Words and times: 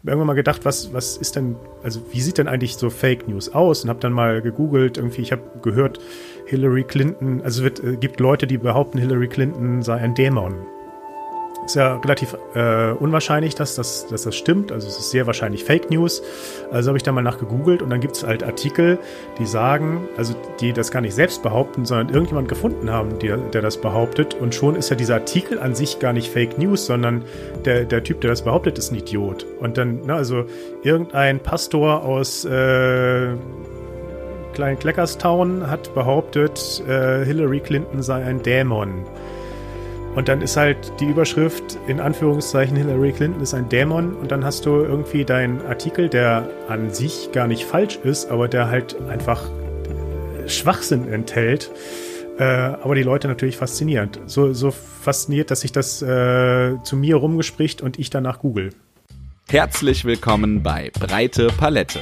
habe 0.00 0.12
irgendwann 0.12 0.28
mal 0.28 0.34
gedacht, 0.34 0.64
was, 0.64 0.94
was 0.94 1.18
ist 1.18 1.36
denn, 1.36 1.56
also 1.82 2.00
wie 2.10 2.20
sieht 2.20 2.38
denn 2.38 2.48
eigentlich 2.48 2.76
so 2.76 2.88
Fake 2.88 3.28
News 3.28 3.50
aus? 3.50 3.84
Und 3.84 3.90
habe 3.90 4.00
dann 4.00 4.12
mal 4.12 4.40
gegoogelt, 4.40 4.96
irgendwie, 4.96 5.20
ich 5.20 5.32
habe 5.32 5.42
gehört, 5.62 5.98
Hillary 6.46 6.84
Clinton, 6.84 7.42
also 7.42 7.64
es 7.64 7.80
äh, 7.80 7.96
gibt 7.96 8.18
Leute, 8.18 8.46
die 8.46 8.56
behaupten, 8.56 8.98
Hillary 8.98 9.28
Clinton 9.28 9.82
sei 9.82 9.96
ein 9.96 10.14
Dämon. 10.14 10.54
Ist 11.70 11.76
ja 11.76 11.94
relativ 11.98 12.36
äh, 12.56 12.90
unwahrscheinlich, 12.90 13.54
dass 13.54 13.76
das, 13.76 14.08
dass 14.08 14.24
das 14.24 14.34
stimmt. 14.34 14.72
Also 14.72 14.88
es 14.88 14.98
ist 14.98 15.12
sehr 15.12 15.28
wahrscheinlich 15.28 15.62
Fake 15.62 15.88
News. 15.88 16.20
Also 16.72 16.88
habe 16.88 16.96
ich 16.96 17.04
da 17.04 17.12
mal 17.12 17.22
nachgegoogelt 17.22 17.80
und 17.80 17.90
dann 17.90 18.00
gibt 18.00 18.16
es 18.16 18.26
halt 18.26 18.42
Artikel, 18.42 18.98
die 19.38 19.46
sagen, 19.46 20.08
also 20.16 20.34
die 20.58 20.72
das 20.72 20.90
gar 20.90 21.00
nicht 21.00 21.14
selbst 21.14 21.44
behaupten, 21.44 21.84
sondern 21.84 22.08
irgendjemand 22.08 22.48
gefunden 22.48 22.90
haben, 22.90 23.20
der, 23.20 23.36
der 23.36 23.62
das 23.62 23.80
behauptet. 23.80 24.34
Und 24.34 24.52
schon 24.52 24.74
ist 24.74 24.90
ja 24.90 24.96
dieser 24.96 25.14
Artikel 25.14 25.60
an 25.60 25.76
sich 25.76 26.00
gar 26.00 26.12
nicht 26.12 26.32
Fake 26.32 26.58
News, 26.58 26.86
sondern 26.86 27.22
der, 27.64 27.84
der 27.84 28.02
Typ, 28.02 28.20
der 28.20 28.30
das 28.30 28.42
behauptet, 28.42 28.76
ist 28.76 28.90
ein 28.90 28.96
Idiot. 28.96 29.46
Und 29.60 29.78
dann, 29.78 30.02
ne, 30.06 30.14
also 30.14 30.46
irgendein 30.82 31.38
Pastor 31.38 32.02
aus 32.02 32.44
äh, 32.46 33.28
Klein 34.54 34.76
Kleckerstown 34.76 35.70
hat 35.70 35.94
behauptet, 35.94 36.82
äh, 36.88 37.24
Hillary 37.24 37.60
Clinton 37.60 38.02
sei 38.02 38.24
ein 38.24 38.42
Dämon. 38.42 39.04
Und 40.14 40.28
dann 40.28 40.42
ist 40.42 40.56
halt 40.56 40.92
die 40.98 41.04
Überschrift 41.04 41.78
in 41.86 42.00
Anführungszeichen 42.00 42.76
Hillary 42.76 43.12
Clinton 43.12 43.40
ist 43.40 43.54
ein 43.54 43.68
Dämon 43.68 44.14
und 44.14 44.32
dann 44.32 44.44
hast 44.44 44.66
du 44.66 44.70
irgendwie 44.70 45.24
deinen 45.24 45.64
Artikel, 45.66 46.08
der 46.08 46.48
an 46.68 46.92
sich 46.92 47.30
gar 47.32 47.46
nicht 47.46 47.64
falsch 47.64 47.96
ist, 48.02 48.28
aber 48.28 48.48
der 48.48 48.68
halt 48.68 49.00
einfach 49.08 49.48
Schwachsinn 50.46 51.10
enthält. 51.10 51.70
Äh, 52.38 52.42
aber 52.42 52.94
die 52.96 53.02
Leute 53.02 53.28
natürlich 53.28 53.56
faszinierend. 53.56 54.18
So, 54.26 54.52
so 54.52 54.70
fasziniert, 54.72 55.50
dass 55.50 55.60
sich 55.60 55.72
das 55.72 56.02
äh, 56.02 56.76
zu 56.82 56.96
mir 56.96 57.16
rumgespricht 57.16 57.80
und 57.80 57.98
ich 57.98 58.10
danach 58.10 58.40
google. 58.40 58.70
Herzlich 59.48 60.04
willkommen 60.04 60.62
bei 60.62 60.90
Breite 60.98 61.48
Palette 61.48 62.00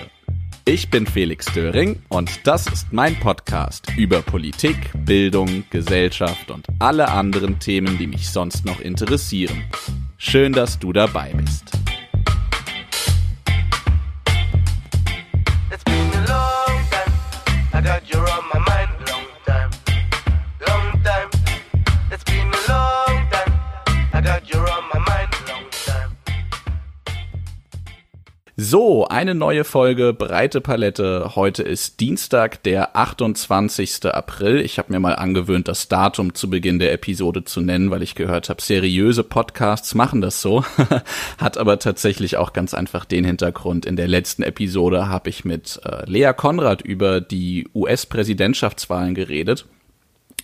ich 0.68 0.90
bin 0.90 1.06
Felix 1.06 1.46
Döring 1.46 2.02
und 2.08 2.46
das 2.46 2.66
ist 2.66 2.92
mein 2.92 3.18
Podcast 3.18 3.86
über 3.96 4.20
Politik, 4.20 4.76
Bildung, 5.06 5.64
Gesellschaft 5.70 6.50
und 6.50 6.66
alle 6.78 7.08
anderen 7.08 7.58
Themen, 7.58 7.96
die 7.96 8.06
mich 8.06 8.28
sonst 8.28 8.66
noch 8.66 8.78
interessieren. 8.78 9.64
Schön, 10.18 10.52
dass 10.52 10.78
du 10.78 10.92
dabei 10.92 11.32
bist. 11.32 11.72
It's 15.72 15.84
been 15.84 16.10
a 16.12 16.26
long 16.28 16.80
time. 16.90 17.14
I 17.72 17.80
got 17.80 18.02
your 18.14 18.24
on 18.24 18.47
So, 28.60 29.06
eine 29.06 29.36
neue 29.36 29.62
Folge 29.62 30.12
Breite 30.12 30.60
Palette. 30.60 31.36
Heute 31.36 31.62
ist 31.62 32.00
Dienstag, 32.00 32.60
der 32.64 32.96
28. 32.96 34.06
April. 34.06 34.58
Ich 34.62 34.78
habe 34.78 34.92
mir 34.92 34.98
mal 34.98 35.14
angewöhnt, 35.14 35.68
das 35.68 35.86
Datum 35.86 36.34
zu 36.34 36.50
Beginn 36.50 36.80
der 36.80 36.92
Episode 36.92 37.44
zu 37.44 37.60
nennen, 37.60 37.92
weil 37.92 38.02
ich 38.02 38.16
gehört 38.16 38.48
habe, 38.48 38.60
seriöse 38.60 39.22
Podcasts 39.22 39.94
machen 39.94 40.20
das 40.20 40.42
so. 40.42 40.64
Hat 41.38 41.56
aber 41.56 41.78
tatsächlich 41.78 42.36
auch 42.36 42.52
ganz 42.52 42.74
einfach 42.74 43.04
den 43.04 43.22
Hintergrund. 43.24 43.86
In 43.86 43.94
der 43.94 44.08
letzten 44.08 44.42
Episode 44.42 45.08
habe 45.08 45.30
ich 45.30 45.44
mit 45.44 45.80
äh, 45.84 46.04
Lea 46.10 46.32
Konrad 46.36 46.82
über 46.82 47.20
die 47.20 47.68
US-Präsidentschaftswahlen 47.76 49.14
geredet. 49.14 49.66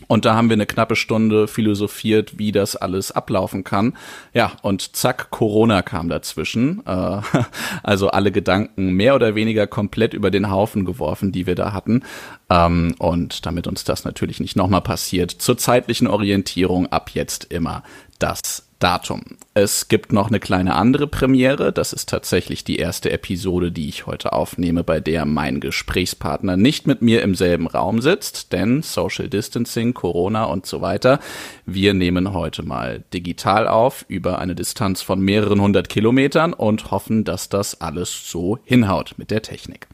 Und 0.07 0.25
da 0.25 0.35
haben 0.35 0.49
wir 0.49 0.55
eine 0.55 0.67
knappe 0.67 0.97
Stunde 0.97 1.49
philosophiert, 1.49 2.39
wie 2.39 2.53
das 2.53 2.77
alles 2.77 3.13
ablaufen 3.13 3.65
kann. 3.65 3.95
Ja, 4.33 4.53
und 4.63 4.97
zack, 4.97 5.31
Corona 5.31 5.83
kam 5.83 6.09
dazwischen. 6.09 6.85
Äh, 6.87 7.21
also 7.83 8.09
alle 8.09 8.33
Gedanken 8.33 8.93
mehr 8.93 9.15
oder 9.15 9.35
weniger 9.35 9.67
komplett 9.67 10.15
über 10.15 10.31
den 10.31 10.51
Haufen 10.51 10.85
geworfen, 10.85 11.33
die 11.33 11.47
wir 11.47 11.55
da 11.55 11.73
hatten. 11.73 12.03
Ähm, 12.51 12.95
und 12.99 13.47
damit 13.47 13.67
uns 13.67 13.85
das 13.85 14.05
natürlich 14.05 14.41
nicht 14.41 14.57
nochmal 14.57 14.83
passiert, 14.83 15.31
zur 15.31 15.57
zeitlichen 15.59 16.07
Orientierung 16.07 16.87
ab 16.87 17.11
jetzt 17.15 17.53
immer 17.53 17.83
das 18.19 18.64
Datum. 18.79 19.23
Es 19.55 19.89
gibt 19.89 20.13
noch 20.13 20.29
eine 20.29 20.41
kleine 20.41 20.75
andere 20.75 21.07
Premiere. 21.07 21.73
Das 21.73 21.93
ist 21.93 22.09
tatsächlich 22.09 22.65
die 22.65 22.77
erste 22.77 23.11
Episode, 23.11 23.73
die 23.73 23.89
ich 23.89 24.07
heute 24.07 24.33
aufnehme, 24.33 24.85
bei 24.85 25.01
der 25.01 25.25
mein 25.25 25.61
Gesprächspartner 25.61 26.57
nicht 26.57 26.87
mit 26.87 27.01
mir 27.01 27.23
im 27.23 27.35
selben 27.35 27.67
Raum 27.67 28.01
sitzt, 28.01 28.53
denn 28.53 28.83
Social 28.83 29.29
Distancing, 29.29 29.95
Corona 29.95 30.45
und 30.45 30.67
so 30.67 30.81
weiter. 30.81 31.21
Wir 31.67 31.95
nehmen 31.95 32.33
heute 32.33 32.63
mal 32.63 33.05
digital 33.15 33.69
auf 33.69 34.05
über 34.09 34.39
eine 34.39 34.55
Distanz 34.55 35.03
von 35.03 35.21
mehreren 35.21 35.61
hundert 35.61 35.89
Kilometern 35.89 36.53
und 36.53 36.91
hoffen, 36.91 37.25
dass 37.25 37.49
das 37.49 37.81
alles 37.81 38.31
so 38.31 38.59
hinhaut 38.65 39.15
mit 39.17 39.31
der 39.31 39.43
Technik. 39.43 39.87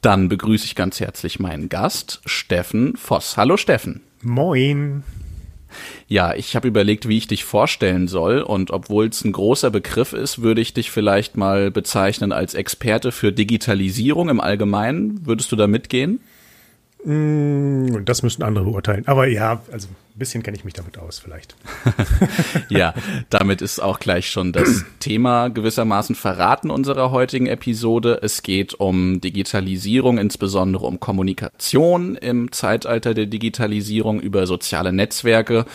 Dann 0.00 0.28
begrüße 0.28 0.66
ich 0.66 0.74
ganz 0.74 1.00
herzlich 1.00 1.40
meinen 1.40 1.70
Gast, 1.70 2.20
Steffen 2.26 2.96
Voss. 2.96 3.38
Hallo 3.38 3.56
Steffen. 3.56 4.02
Moin. 4.20 5.02
Ja, 6.08 6.34
ich 6.34 6.56
habe 6.56 6.68
überlegt, 6.68 7.08
wie 7.08 7.18
ich 7.18 7.26
dich 7.26 7.44
vorstellen 7.44 8.08
soll 8.08 8.40
und 8.40 8.70
obwohl 8.70 9.06
es 9.08 9.24
ein 9.24 9.32
großer 9.32 9.70
Begriff 9.70 10.12
ist, 10.12 10.42
würde 10.42 10.60
ich 10.60 10.74
dich 10.74 10.90
vielleicht 10.90 11.36
mal 11.36 11.70
bezeichnen 11.70 12.32
als 12.32 12.54
Experte 12.54 13.12
für 13.12 13.32
Digitalisierung 13.32 14.28
im 14.28 14.40
Allgemeinen. 14.40 15.26
Würdest 15.26 15.52
du 15.52 15.56
da 15.56 15.66
mitgehen? 15.66 16.20
Mm, 17.04 18.04
das 18.04 18.22
müssen 18.22 18.42
andere 18.42 18.64
beurteilen. 18.64 19.06
Aber 19.06 19.26
ja, 19.28 19.60
also 19.70 19.88
ein 19.88 20.18
bisschen 20.18 20.42
kenne 20.42 20.56
ich 20.56 20.64
mich 20.64 20.72
damit 20.72 20.96
aus, 20.98 21.18
vielleicht. 21.18 21.54
ja, 22.70 22.94
damit 23.28 23.60
ist 23.60 23.78
auch 23.78 24.00
gleich 24.00 24.30
schon 24.30 24.52
das 24.52 24.84
Thema 25.00 25.48
gewissermaßen 25.48 26.14
verraten 26.14 26.70
unserer 26.70 27.10
heutigen 27.10 27.46
Episode. 27.46 28.20
Es 28.22 28.42
geht 28.42 28.74
um 28.74 29.20
Digitalisierung, 29.20 30.16
insbesondere 30.16 30.86
um 30.86 30.98
Kommunikation 30.98 32.16
im 32.16 32.52
Zeitalter 32.52 33.12
der 33.12 33.26
Digitalisierung, 33.26 34.20
über 34.20 34.46
soziale 34.46 34.92
Netzwerke, 34.92 35.66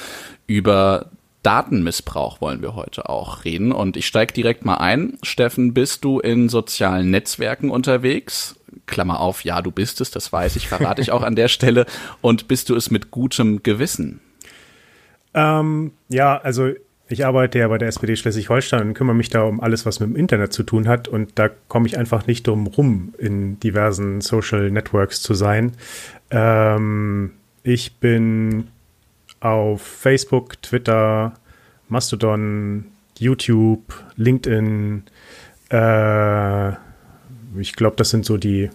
über 0.47 1.11
Datenmissbrauch 1.43 2.41
wollen 2.41 2.61
wir 2.61 2.75
heute 2.75 3.07
auch 3.07 3.45
reden. 3.45 3.71
Und 3.71 3.95
ich 3.95 4.07
steige 4.07 4.33
direkt 4.33 4.65
mal 4.65 4.77
ein. 4.77 5.17
Steffen, 5.23 5.73
bist 5.73 6.03
du 6.03 6.19
in 6.19 6.49
sozialen 6.49 7.11
Netzwerken 7.11 7.69
unterwegs? 7.69 8.58
Klammer 8.85 9.19
auf, 9.19 9.43
ja, 9.43 9.61
du 9.61 9.71
bist 9.71 10.01
es, 10.01 10.11
das 10.11 10.31
weiß 10.31 10.55
ich, 10.55 10.67
verrate 10.67 11.01
ich 11.01 11.11
auch 11.11 11.23
an 11.23 11.35
der 11.35 11.47
Stelle. 11.47 11.85
Und 12.21 12.47
bist 12.47 12.69
du 12.69 12.75
es 12.75 12.91
mit 12.91 13.11
gutem 13.11 13.63
Gewissen? 13.63 14.21
Ähm, 15.33 15.91
ja, 16.09 16.37
also 16.37 16.71
ich 17.11 17.25
arbeite 17.25 17.57
ja 17.59 17.67
bei 17.67 17.79
der 17.79 17.87
SPD 17.87 18.15
Schleswig-Holstein 18.15 18.81
und 18.81 18.93
kümmere 18.93 19.15
mich 19.15 19.29
da 19.29 19.41
um 19.41 19.59
alles, 19.59 19.85
was 19.85 19.99
mit 19.99 20.09
dem 20.09 20.15
Internet 20.15 20.53
zu 20.53 20.61
tun 20.61 20.87
hat. 20.87 21.07
Und 21.07 21.31
da 21.39 21.49
komme 21.67 21.87
ich 21.87 21.97
einfach 21.97 22.27
nicht 22.27 22.45
drum 22.45 22.67
rum, 22.67 23.13
in 23.17 23.59
diversen 23.59 24.21
Social 24.21 24.69
Networks 24.69 25.21
zu 25.21 25.33
sein. 25.33 25.71
Ähm, 26.29 27.31
ich 27.63 27.95
bin 27.95 28.67
auf 29.39 29.81
Facebook, 29.81 30.61
Twitter, 30.61 31.33
Mastodon, 31.87 32.85
YouTube, 33.17 33.81
LinkedIn, 34.15 35.03
äh, 35.69 36.71
ich 37.57 37.75
glaube, 37.75 37.95
das 37.95 38.09
sind 38.09 38.25
so 38.25 38.37
die, 38.37 38.69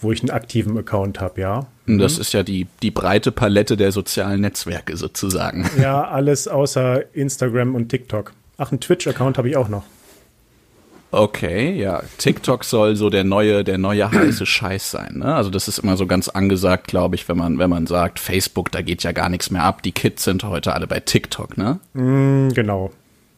wo 0.00 0.12
ich 0.12 0.20
einen 0.20 0.30
aktiven 0.30 0.76
Account 0.78 1.20
habe, 1.20 1.40
ja. 1.40 1.66
Das 1.86 2.16
mhm. 2.16 2.20
ist 2.20 2.32
ja 2.32 2.42
die, 2.42 2.66
die 2.82 2.90
breite 2.90 3.32
Palette 3.32 3.76
der 3.76 3.92
sozialen 3.92 4.40
Netzwerke 4.40 4.96
sozusagen. 4.96 5.68
Ja, 5.80 6.08
alles 6.08 6.48
außer 6.48 7.14
Instagram 7.14 7.74
und 7.74 7.88
TikTok. 7.88 8.32
Ach, 8.56 8.70
einen 8.70 8.80
Twitch-Account 8.80 9.38
habe 9.38 9.48
ich 9.48 9.56
auch 9.56 9.68
noch. 9.68 9.84
Okay, 11.10 11.72
ja. 11.78 12.02
TikTok 12.18 12.64
soll 12.64 12.96
so 12.96 13.08
der 13.08 13.22
neue, 13.22 13.62
der 13.62 13.78
neue 13.78 14.10
heiße 14.10 14.46
Scheiß 14.46 14.90
sein. 14.90 15.18
Ne? 15.18 15.34
Also 15.34 15.48
das 15.48 15.68
ist 15.68 15.78
immer 15.78 15.96
so 15.96 16.06
ganz 16.06 16.28
angesagt, 16.28 16.88
glaube 16.88 17.14
ich, 17.14 17.28
wenn 17.28 17.36
man, 17.36 17.58
wenn 17.58 17.70
man 17.70 17.86
sagt, 17.86 18.18
Facebook, 18.18 18.72
da 18.72 18.82
geht 18.82 19.04
ja 19.04 19.12
gar 19.12 19.28
nichts 19.28 19.50
mehr 19.50 19.62
ab. 19.62 19.82
Die 19.82 19.92
Kids 19.92 20.24
sind 20.24 20.42
heute 20.42 20.72
alle 20.72 20.88
bei 20.88 21.00
TikTok, 21.00 21.56
ne? 21.56 21.78
Mm, 21.92 22.48
genau. 22.48 22.90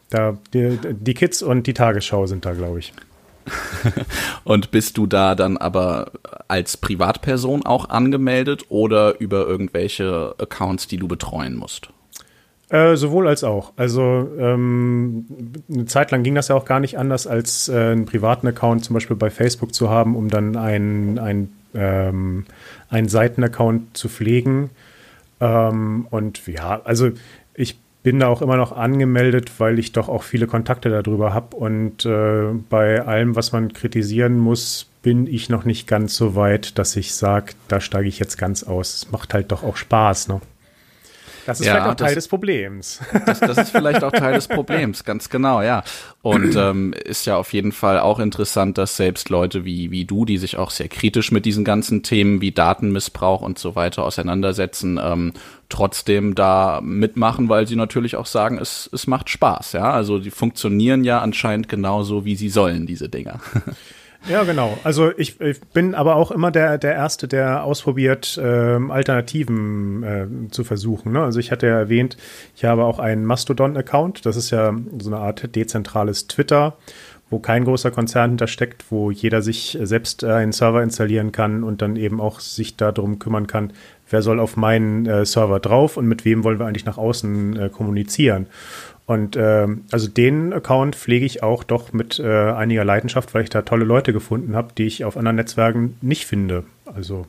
Da, 0.09 0.37
die, 0.53 0.79
die 0.91 1.13
Kids 1.13 1.43
und 1.43 1.67
die 1.67 1.73
Tagesschau 1.73 2.25
sind 2.25 2.45
da, 2.45 2.53
glaube 2.53 2.79
ich. 2.79 2.93
Und 4.43 4.71
bist 4.71 4.97
du 4.97 5.07
da 5.07 5.35
dann 5.35 5.57
aber 5.57 6.11
als 6.47 6.77
Privatperson 6.77 7.65
auch 7.65 7.89
angemeldet 7.89 8.65
oder 8.69 9.19
über 9.19 9.47
irgendwelche 9.47 10.35
Accounts, 10.37 10.87
die 10.87 10.97
du 10.97 11.07
betreuen 11.07 11.55
musst? 11.55 11.89
Äh, 12.69 12.97
sowohl 12.97 13.27
als 13.27 13.45
auch. 13.45 13.71
Also 13.77 14.29
ähm, 14.37 15.25
eine 15.73 15.85
Zeit 15.85 16.11
lang 16.11 16.23
ging 16.23 16.35
das 16.35 16.49
ja 16.49 16.55
auch 16.55 16.65
gar 16.65 16.81
nicht 16.81 16.97
anders, 16.97 17.25
als 17.25 17.69
äh, 17.69 17.77
einen 17.77 18.05
privaten 18.05 18.45
Account 18.47 18.83
zum 18.83 18.93
Beispiel 18.93 19.15
bei 19.15 19.29
Facebook 19.29 19.73
zu 19.73 19.89
haben, 19.89 20.17
um 20.17 20.29
dann 20.29 20.57
einen, 20.57 21.17
einen, 21.17 21.53
ähm, 21.73 22.45
einen 22.89 23.07
Seitenaccount 23.07 23.95
zu 23.95 24.09
pflegen. 24.09 24.69
Ähm, 25.39 26.07
und 26.09 26.45
ja, 26.45 26.81
also 26.83 27.11
ich 27.53 27.77
bin 28.07 28.21
da 28.21 28.29
auch 28.29 28.41
immer 28.41 28.55
noch 28.55 28.71
angemeldet, 28.71 29.51
weil 29.57 29.79
ich 29.79 29.91
doch 29.91 30.07
auch 30.07 30.23
viele 30.23 30.47
Kontakte 30.47 30.87
darüber 30.89 31.33
habe. 31.33 31.57
Und 31.57 32.05
äh, 32.05 32.53
bei 32.69 33.05
allem, 33.05 33.35
was 33.35 33.51
man 33.51 33.73
kritisieren 33.73 34.39
muss, 34.39 34.87
bin 35.01 35.27
ich 35.27 35.49
noch 35.49 35.65
nicht 35.65 35.89
ganz 35.89 36.15
so 36.15 36.33
weit, 36.33 36.77
dass 36.77 36.95
ich 36.95 37.13
sage, 37.13 37.51
da 37.67 37.81
steige 37.81 38.07
ich 38.07 38.17
jetzt 38.17 38.37
ganz 38.37 38.63
aus. 38.63 38.93
Es 38.93 39.11
macht 39.11 39.33
halt 39.33 39.51
doch 39.51 39.61
auch 39.61 39.75
Spaß, 39.75 40.29
ne? 40.29 40.39
Das 41.47 41.61
ist 41.61 41.65
ja, 41.65 41.75
vielleicht 41.75 41.87
auch 41.87 41.95
Teil 41.95 42.07
das, 42.07 42.15
des 42.15 42.27
Problems. 42.27 42.99
Das, 43.25 43.39
das, 43.39 43.57
ist 43.57 43.71
vielleicht 43.71 44.03
auch 44.03 44.11
Teil 44.11 44.33
des 44.33 44.49
Problems, 44.49 45.05
ganz 45.05 45.29
genau, 45.29 45.61
ja. 45.61 45.81
Und 46.21 46.55
ähm, 46.57 46.91
ist 46.91 47.25
ja 47.25 47.37
auf 47.37 47.53
jeden 47.53 47.71
Fall 47.71 48.01
auch 48.01 48.19
interessant, 48.19 48.77
dass 48.77 48.97
selbst 48.97 49.29
Leute 49.29 49.63
wie, 49.63 49.89
wie 49.89 50.03
du, 50.03 50.25
die 50.25 50.39
sich 50.39 50.57
auch 50.57 50.71
sehr 50.71 50.89
kritisch 50.89 51.31
mit 51.31 51.45
diesen 51.45 51.63
ganzen 51.63 52.03
Themen 52.03 52.41
wie 52.41 52.51
Datenmissbrauch 52.51 53.41
und 53.41 53.57
so 53.57 53.77
weiter 53.77 54.03
auseinandersetzen, 54.03 54.99
ähm, 55.01 55.31
trotzdem 55.69 56.35
da 56.35 56.81
mitmachen, 56.83 57.47
weil 57.47 57.65
sie 57.65 57.77
natürlich 57.77 58.17
auch 58.17 58.25
sagen, 58.25 58.57
es, 58.57 58.89
es 58.91 59.07
macht 59.07 59.29
Spaß, 59.29 59.71
ja. 59.71 59.89
Also 59.89 60.19
die 60.19 60.31
funktionieren 60.31 61.05
ja 61.05 61.21
anscheinend 61.21 61.69
genauso, 61.69 62.25
wie 62.25 62.35
sie 62.35 62.49
sollen, 62.49 62.85
diese 62.85 63.07
Dinger. 63.07 63.39
Ja, 64.29 64.43
genau. 64.43 64.77
Also 64.83 65.11
ich, 65.17 65.39
ich, 65.39 65.61
bin 65.61 65.95
aber 65.95 66.15
auch 66.15 66.31
immer 66.31 66.51
der, 66.51 66.77
der 66.77 66.93
Erste, 66.93 67.27
der 67.27 67.63
ausprobiert, 67.63 68.39
ähm, 68.41 68.91
Alternativen 68.91 70.03
äh, 70.03 70.51
zu 70.51 70.63
versuchen. 70.63 71.13
Ne? 71.13 71.23
Also 71.23 71.39
ich 71.39 71.51
hatte 71.51 71.67
ja 71.67 71.77
erwähnt, 71.77 72.17
ich 72.55 72.65
habe 72.65 72.83
auch 72.83 72.99
einen 72.99 73.25
Mastodon-Account. 73.25 74.25
Das 74.25 74.35
ist 74.35 74.49
ja 74.51 74.75
so 74.99 75.09
eine 75.09 75.19
Art 75.19 75.55
dezentrales 75.55 76.27
Twitter, 76.27 76.75
wo 77.29 77.39
kein 77.39 77.63
großer 77.63 77.89
Konzern 77.91 78.31
hintersteckt, 78.31 78.85
wo 78.89 79.11
jeder 79.11 79.41
sich 79.41 79.77
selbst 79.81 80.23
äh, 80.23 80.31
einen 80.31 80.51
Server 80.51 80.83
installieren 80.83 81.31
kann 81.31 81.63
und 81.63 81.81
dann 81.81 81.95
eben 81.95 82.19
auch 82.19 82.41
sich 82.41 82.75
darum 82.75 83.19
kümmern 83.19 83.47
kann, 83.47 83.71
wer 84.09 84.21
soll 84.21 84.41
auf 84.41 84.57
meinen 84.57 85.05
äh, 85.05 85.25
Server 85.25 85.61
drauf 85.61 85.95
und 85.95 86.05
mit 86.05 86.25
wem 86.25 86.43
wollen 86.43 86.59
wir 86.59 86.65
eigentlich 86.65 86.85
nach 86.85 86.97
außen 86.97 87.57
äh, 87.57 87.69
kommunizieren. 87.69 88.47
Und 89.07 89.37
ähm, 89.37 89.85
also 89.89 90.09
den 90.09 90.51
Account 90.51 90.95
pflege 90.95 91.25
ich 91.25 91.41
auch 91.41 91.63
doch 91.63 91.93
mit 91.93 92.19
äh, 92.19 92.51
einiger 92.51 92.83
Leidenschaft, 92.83 93.33
weil 93.33 93.43
ich 93.43 93.49
da 93.49 93.61
tolle 93.61 93.85
Leute 93.85 94.11
gefunden 94.11 94.55
habe, 94.55 94.73
die 94.77 94.85
ich 94.85 95.05
auf 95.05 95.15
anderen 95.15 95.37
Netzwerken 95.37 95.97
nicht 96.01 96.25
finde. 96.25 96.65
Also 96.85 97.25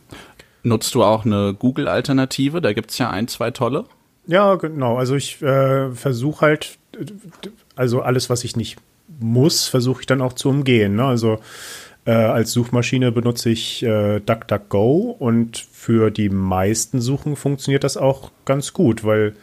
Nutzt 0.64 0.94
du 0.96 1.04
auch 1.04 1.24
eine 1.24 1.54
Google-Alternative? 1.56 2.60
Da 2.60 2.72
gibt 2.72 2.90
es 2.90 2.98
ja 2.98 3.10
ein, 3.10 3.28
zwei 3.28 3.52
tolle. 3.52 3.84
Ja, 4.26 4.56
genau. 4.56 4.98
Also 4.98 5.14
ich 5.14 5.40
äh, 5.40 5.92
versuche 5.92 6.40
halt, 6.40 6.78
also 7.76 8.02
alles, 8.02 8.28
was 8.28 8.42
ich 8.42 8.56
nicht 8.56 8.76
muss, 9.20 9.68
versuche 9.68 10.00
ich 10.00 10.06
dann 10.06 10.20
auch 10.20 10.32
zu 10.32 10.48
umgehen. 10.48 10.96
Ne? 10.96 11.04
Also 11.04 11.38
äh, 12.04 12.10
als 12.10 12.52
Suchmaschine 12.52 13.12
benutze 13.12 13.50
ich 13.50 13.84
äh, 13.84 14.18
DuckDuckGo 14.18 15.16
und 15.18 15.58
für 15.58 16.10
die 16.10 16.28
meisten 16.28 17.00
Suchen 17.00 17.36
funktioniert 17.36 17.84
das 17.84 17.96
auch 17.96 18.32
ganz 18.44 18.72
gut, 18.72 19.04
weil 19.04 19.34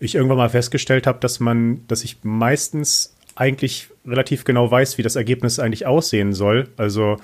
ich 0.00 0.14
irgendwann 0.14 0.38
mal 0.38 0.48
festgestellt 0.48 1.06
habe, 1.06 1.18
dass 1.20 1.40
man, 1.40 1.86
dass 1.88 2.04
ich 2.04 2.18
meistens 2.22 3.16
eigentlich 3.34 3.88
relativ 4.06 4.44
genau 4.44 4.70
weiß, 4.70 4.98
wie 4.98 5.02
das 5.02 5.16
Ergebnis 5.16 5.58
eigentlich 5.58 5.86
aussehen 5.86 6.32
soll. 6.32 6.68
Also 6.76 7.18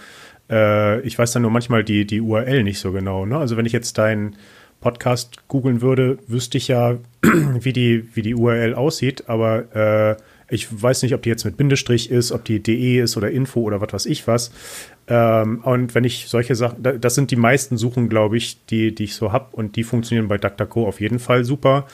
äh, 0.50 1.00
ich 1.00 1.19
weiß 1.19 1.32
dann 1.32 1.42
nur 1.42 1.50
manchmal 1.50 1.84
die, 1.84 2.06
die 2.06 2.20
URL 2.20 2.62
nicht 2.62 2.78
so 2.78 2.92
genau. 2.92 3.26
Ne? 3.26 3.38
Also 3.38 3.56
wenn 3.56 3.66
ich 3.66 3.72
jetzt 3.72 3.98
deinen 3.98 4.36
Podcast 4.80 5.48
googeln 5.48 5.80
würde, 5.80 6.19
wüsste 6.26 6.58
ich 6.58 6.69
ja, 6.69 6.98
wie 7.22 7.72
die, 7.72 8.08
wie 8.14 8.22
die 8.22 8.34
URL 8.34 8.74
aussieht, 8.74 9.28
aber 9.28 9.74
äh, 9.74 10.16
ich 10.52 10.69
weiß 10.70 11.02
nicht, 11.02 11.14
ob 11.14 11.22
die 11.22 11.30
jetzt 11.30 11.44
mit 11.44 11.56
Bindestrich 11.56 12.10
ist, 12.10 12.30
ob 12.30 12.44
die 12.44 12.62
DE 12.62 13.00
ist 13.00 13.16
oder 13.16 13.30
Info 13.30 13.60
oder 13.62 13.80
was 13.80 13.92
weiß 13.92 14.06
ich 14.06 14.26
was. 14.26 14.50
Ähm, 15.08 15.60
und 15.64 15.94
wenn 15.94 16.04
ich 16.04 16.28
solche 16.28 16.54
Sachen, 16.54 16.82
das 16.82 17.14
sind 17.14 17.30
die 17.30 17.36
meisten 17.36 17.78
Suchen, 17.78 18.10
glaube 18.10 18.36
ich, 18.36 18.66
die, 18.66 18.94
die 18.94 19.04
ich 19.04 19.14
so 19.14 19.32
habe 19.32 19.56
und 19.56 19.76
die 19.76 19.82
funktionieren 19.82 20.28
bei 20.28 20.36
DuckDuckGo 20.36 20.86
auf 20.86 21.00
jeden 21.00 21.20
Fall 21.20 21.44
super. 21.44 21.86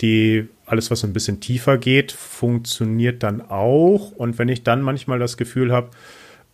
Die, 0.00 0.48
alles, 0.66 0.90
was 0.90 1.04
ein 1.04 1.12
bisschen 1.12 1.40
tiefer 1.40 1.78
geht, 1.78 2.12
funktioniert 2.12 3.22
dann 3.22 3.40
auch. 3.40 4.12
Und 4.12 4.38
wenn 4.38 4.48
ich 4.48 4.62
dann 4.62 4.82
manchmal 4.82 5.18
das 5.18 5.36
Gefühl 5.36 5.72
habe, 5.72 5.90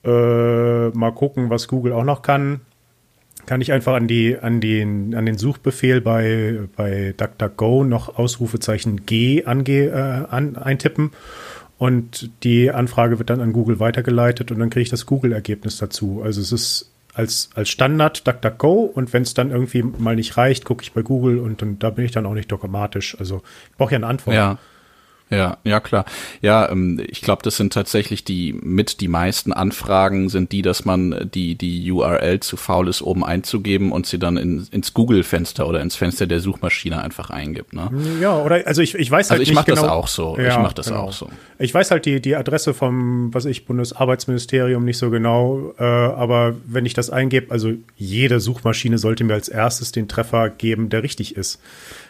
äh, 0.04 0.96
mal 0.96 1.12
gucken, 1.12 1.50
was 1.50 1.68
Google 1.68 1.92
auch 1.92 2.04
noch 2.04 2.22
kann, 2.22 2.60
kann 3.46 3.60
ich 3.60 3.72
einfach 3.72 3.94
an, 3.94 4.08
die, 4.08 4.38
an, 4.38 4.60
den, 4.60 5.14
an 5.14 5.26
den 5.26 5.36
Suchbefehl 5.36 6.00
bei, 6.00 6.60
bei 6.76 7.14
DuckDuckGo 7.16 7.84
noch 7.84 8.16
Ausrufezeichen 8.16 9.04
G 9.04 9.44
ange, 9.44 9.86
äh, 9.88 10.32
an, 10.34 10.56
eintippen. 10.56 11.10
Und 11.76 12.30
die 12.44 12.70
Anfrage 12.70 13.18
wird 13.18 13.30
dann 13.30 13.40
an 13.40 13.52
Google 13.52 13.80
weitergeleitet 13.80 14.50
und 14.50 14.60
dann 14.60 14.70
kriege 14.70 14.82
ich 14.82 14.90
das 14.90 15.06
Google-Ergebnis 15.06 15.76
dazu. 15.76 16.22
Also 16.22 16.40
es 16.40 16.52
ist 16.52 16.93
als, 17.14 17.50
als 17.54 17.70
Standard 17.70 18.26
DuckDuckGo 18.26 18.82
und 18.82 19.12
wenn 19.12 19.22
es 19.22 19.34
dann 19.34 19.50
irgendwie 19.50 19.82
mal 19.82 20.16
nicht 20.16 20.36
reicht, 20.36 20.64
gucke 20.64 20.82
ich 20.82 20.92
bei 20.92 21.02
Google 21.02 21.38
und, 21.38 21.62
und 21.62 21.82
da 21.82 21.90
bin 21.90 22.04
ich 22.04 22.10
dann 22.10 22.26
auch 22.26 22.34
nicht 22.34 22.50
dogmatisch. 22.50 23.16
Also 23.18 23.42
ich 23.70 23.76
brauche 23.76 23.92
ja 23.92 23.98
eine 23.98 24.06
Antwort. 24.06 24.36
Ja. 24.36 24.58
Ja, 25.30 25.56
ja 25.64 25.80
klar. 25.80 26.04
Ja, 26.42 26.68
ähm, 26.70 27.00
ich 27.08 27.22
glaube, 27.22 27.42
das 27.42 27.56
sind 27.56 27.72
tatsächlich 27.72 28.24
die 28.24 28.52
mit 28.52 29.00
die 29.00 29.08
meisten 29.08 29.52
Anfragen 29.52 30.28
sind 30.28 30.52
die, 30.52 30.62
dass 30.62 30.84
man 30.84 31.30
die 31.32 31.54
die 31.54 31.90
URL 31.90 32.40
zu 32.40 32.56
faul 32.56 32.88
ist, 32.88 33.00
oben 33.00 33.24
einzugeben 33.24 33.90
und 33.90 34.06
sie 34.06 34.18
dann 34.18 34.36
in, 34.36 34.66
ins 34.70 34.92
Google-Fenster 34.92 35.66
oder 35.66 35.80
ins 35.80 35.96
Fenster 35.96 36.26
der 36.26 36.40
Suchmaschine 36.40 37.02
einfach 37.02 37.30
eingibt. 37.30 37.72
Ne? 37.72 37.90
Ja, 38.20 38.36
oder 38.36 38.66
also 38.66 38.82
ich, 38.82 38.94
ich 38.94 39.10
weiß 39.10 39.30
halt 39.30 39.40
also 39.40 39.50
ich 39.50 39.54
mache 39.54 39.66
genau, 39.66 39.82
das 39.82 39.90
auch 39.90 40.08
so. 40.08 40.36
Ja, 40.38 40.48
ich 40.48 40.58
mache 40.58 40.74
das 40.74 40.86
genau. 40.86 41.00
auch 41.00 41.12
so. 41.12 41.28
Ich 41.58 41.72
weiß 41.72 41.90
halt 41.90 42.04
die 42.04 42.20
die 42.20 42.36
Adresse 42.36 42.74
vom 42.74 43.32
was 43.32 43.46
ich 43.46 43.64
Bundesarbeitsministerium 43.64 44.84
nicht 44.84 44.98
so 44.98 45.10
genau, 45.10 45.74
äh, 45.78 45.84
aber 45.84 46.54
wenn 46.66 46.84
ich 46.84 46.94
das 46.94 47.08
eingebe, 47.08 47.50
also 47.50 47.72
jede 47.96 48.40
Suchmaschine 48.40 48.98
sollte 48.98 49.24
mir 49.24 49.34
als 49.34 49.48
erstes 49.48 49.90
den 49.90 50.06
Treffer 50.06 50.50
geben, 50.50 50.90
der 50.90 51.02
richtig 51.02 51.36
ist. 51.36 51.60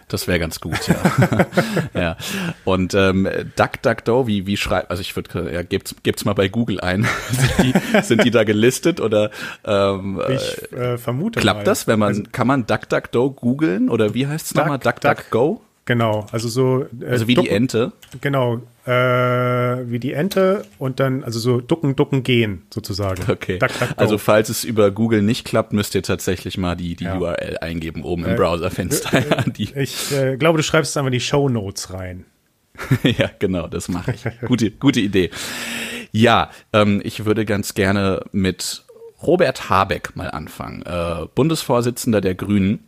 Das 0.08 0.28
wäre 0.28 0.38
ganz 0.38 0.60
gut, 0.60 0.88
ja. 0.88 1.46
ja. 2.00 2.16
Und 2.64 2.94
ähm, 2.94 3.28
DuckDuckDo, 3.56 4.26
wie, 4.26 4.46
wie 4.46 4.56
schreibt, 4.56 4.90
also 4.90 5.00
ich 5.00 5.14
würde, 5.16 5.52
ja, 5.52 5.62
gebt's, 5.62 5.94
gebt's 6.02 6.24
mal 6.24 6.34
bei 6.34 6.48
Google 6.48 6.80
ein. 6.80 7.06
sind, 7.30 7.74
die, 7.74 8.02
sind 8.02 8.24
die 8.24 8.30
da 8.30 8.44
gelistet 8.44 9.00
oder 9.00 9.30
ähm, 9.64 10.20
ich 10.28 10.72
äh, 10.72 10.98
vermute 10.98 11.40
Klappt 11.40 11.60
mal. 11.60 11.64
das, 11.64 11.86
wenn 11.86 11.98
man, 11.98 12.08
also, 12.08 12.22
kann 12.32 12.46
man 12.46 12.66
DuckDuckDo 12.66 13.30
googeln 13.30 13.88
oder 13.88 14.14
wie 14.14 14.26
heißt 14.26 14.46
es 14.46 14.54
nochmal? 14.54 14.78
DuckDuckGo? 14.78 15.62
Genau, 15.86 16.26
also 16.32 16.48
so. 16.48 16.86
Äh, 17.00 17.10
also 17.10 17.28
wie 17.28 17.34
ducken, 17.34 17.48
die 17.48 17.54
Ente. 17.54 17.92
Genau, 18.20 18.62
äh, 18.86 18.90
wie 19.90 19.98
die 19.98 20.12
Ente 20.12 20.64
und 20.78 21.00
dann, 21.00 21.24
also 21.24 21.38
so 21.38 21.60
ducken, 21.60 21.96
ducken, 21.96 22.22
gehen 22.22 22.62
sozusagen. 22.72 23.22
Okay. 23.30 23.58
Duck, 23.58 23.70
duck, 23.78 23.88
also 23.96 24.18
falls 24.18 24.48
es 24.48 24.64
über 24.64 24.90
Google 24.90 25.22
nicht 25.22 25.46
klappt, 25.46 25.72
müsst 25.72 25.94
ihr 25.94 26.02
tatsächlich 26.02 26.58
mal 26.58 26.74
die, 26.74 26.94
die 26.94 27.04
ja. 27.04 27.18
URL 27.18 27.58
eingeben 27.60 28.02
oben 28.02 28.24
im 28.24 28.32
äh, 28.32 28.36
Browserfenster. 28.36 29.14
Äh, 29.14 29.82
ich 29.82 30.12
äh, 30.12 30.36
glaube, 30.36 30.58
du 30.58 30.62
schreibst 30.62 30.96
einfach 30.96 31.10
die 31.10 31.20
Show 31.20 31.48
Notes 31.48 31.92
rein. 31.92 32.26
ja, 33.02 33.30
genau, 33.38 33.68
das 33.68 33.88
mache 33.88 34.12
ich. 34.12 34.24
Gute, 34.46 34.70
gute 34.70 35.00
Idee. 35.00 35.30
Ja, 36.12 36.50
ähm, 36.72 37.00
ich 37.04 37.24
würde 37.24 37.44
ganz 37.44 37.74
gerne 37.74 38.24
mit 38.32 38.84
Robert 39.22 39.70
Habeck 39.70 40.16
mal 40.16 40.30
anfangen, 40.30 40.82
äh, 40.82 41.26
Bundesvorsitzender 41.34 42.20
der 42.20 42.34
Grünen. 42.34 42.80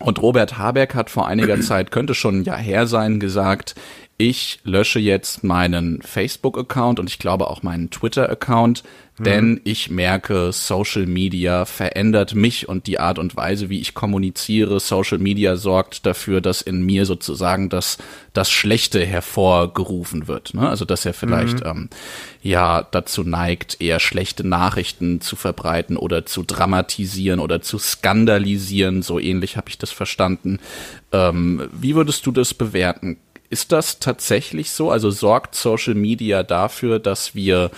Und 0.00 0.20
Robert 0.20 0.58
Habeck 0.58 0.94
hat 0.94 1.10
vor 1.10 1.26
einiger 1.28 1.60
Zeit, 1.62 1.90
könnte 1.90 2.14
schon 2.14 2.40
ein 2.40 2.44
Jahr 2.44 2.58
her 2.58 2.86
sein, 2.86 3.20
gesagt, 3.20 3.74
ich 4.16 4.60
lösche 4.62 5.00
jetzt 5.00 5.42
meinen 5.42 6.00
Facebook-Account 6.00 7.00
und 7.00 7.10
ich 7.10 7.18
glaube 7.18 7.48
auch 7.50 7.64
meinen 7.64 7.90
Twitter-Account, 7.90 8.84
mhm. 9.18 9.24
denn 9.24 9.60
ich 9.64 9.90
merke, 9.90 10.52
Social 10.52 11.06
Media 11.06 11.64
verändert 11.64 12.32
mich 12.32 12.68
und 12.68 12.86
die 12.86 13.00
Art 13.00 13.18
und 13.18 13.34
Weise, 13.34 13.70
wie 13.70 13.80
ich 13.80 13.92
kommuniziere. 13.92 14.78
Social 14.78 15.18
Media 15.18 15.56
sorgt 15.56 16.06
dafür, 16.06 16.40
dass 16.40 16.62
in 16.62 16.86
mir 16.86 17.06
sozusagen 17.06 17.70
das, 17.70 17.98
das 18.32 18.52
Schlechte 18.52 19.04
hervorgerufen 19.04 20.28
wird. 20.28 20.54
Ne? 20.54 20.68
Also 20.68 20.84
dass 20.84 21.04
er 21.04 21.12
vielleicht 21.12 21.64
mhm. 21.64 21.70
ähm, 21.70 21.90
ja 22.40 22.86
dazu 22.88 23.24
neigt, 23.24 23.80
eher 23.80 23.98
schlechte 23.98 24.46
Nachrichten 24.46 25.22
zu 25.22 25.34
verbreiten 25.34 25.96
oder 25.96 26.24
zu 26.24 26.44
dramatisieren 26.44 27.40
oder 27.40 27.62
zu 27.62 27.78
skandalisieren. 27.78 29.02
So 29.02 29.18
ähnlich 29.18 29.56
habe 29.56 29.70
ich 29.70 29.78
das 29.78 29.90
verstanden. 29.90 30.60
Ähm, 31.10 31.68
wie 31.72 31.96
würdest 31.96 32.26
du 32.26 32.30
das 32.30 32.54
bewerten? 32.54 33.16
Ist 33.54 33.70
das 33.70 34.00
tatsächlich 34.00 34.72
so? 34.72 34.90
Also 34.90 35.12
sorgt 35.12 35.54
Social 35.54 35.94
Media 35.94 36.42
dafür, 36.42 36.98
dass 36.98 37.36
wir 37.36 37.70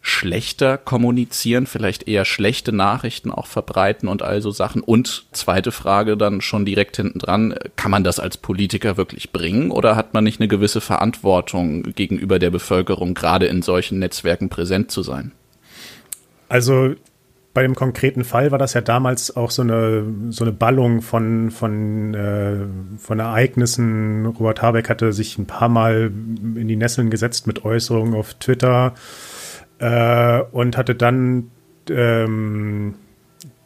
schlechter 0.00 0.78
kommunizieren, 0.78 1.66
vielleicht 1.66 2.08
eher 2.08 2.24
schlechte 2.24 2.72
Nachrichten 2.72 3.30
auch 3.30 3.46
verbreiten 3.46 4.08
und 4.08 4.22
all 4.22 4.40
so 4.40 4.50
Sachen? 4.50 4.80
Und 4.80 5.26
zweite 5.32 5.72
Frage 5.72 6.16
dann 6.16 6.40
schon 6.40 6.64
direkt 6.64 6.96
hinten 6.96 7.18
dran, 7.18 7.54
kann 7.76 7.90
man 7.90 8.02
das 8.02 8.18
als 8.18 8.38
Politiker 8.38 8.96
wirklich 8.96 9.30
bringen 9.30 9.70
oder 9.70 9.94
hat 9.94 10.14
man 10.14 10.24
nicht 10.24 10.40
eine 10.40 10.48
gewisse 10.48 10.80
Verantwortung 10.80 11.82
gegenüber 11.82 12.38
der 12.38 12.48
Bevölkerung, 12.48 13.12
gerade 13.12 13.44
in 13.44 13.60
solchen 13.60 13.98
Netzwerken 13.98 14.48
präsent 14.48 14.90
zu 14.90 15.02
sein? 15.02 15.32
Also 16.48 16.94
bei 17.54 17.62
dem 17.62 17.76
konkreten 17.76 18.24
Fall 18.24 18.50
war 18.50 18.58
das 18.58 18.74
ja 18.74 18.80
damals 18.80 19.36
auch 19.36 19.52
so 19.52 19.62
eine, 19.62 20.04
so 20.30 20.44
eine 20.44 20.52
Ballung 20.52 21.02
von, 21.02 21.52
von, 21.52 22.12
äh, 22.12 22.66
von 22.98 23.20
Ereignissen. 23.20 24.26
Robert 24.26 24.60
Habeck 24.60 24.90
hatte 24.90 25.12
sich 25.12 25.38
ein 25.38 25.46
paar 25.46 25.68
Mal 25.68 26.10
in 26.56 26.66
die 26.66 26.74
Nesseln 26.74 27.10
gesetzt 27.10 27.46
mit 27.46 27.64
Äußerungen 27.64 28.14
auf 28.14 28.34
Twitter 28.34 28.94
äh, 29.78 30.40
und 30.50 30.76
hatte 30.76 30.96
dann 30.96 31.52
ähm, 31.88 32.96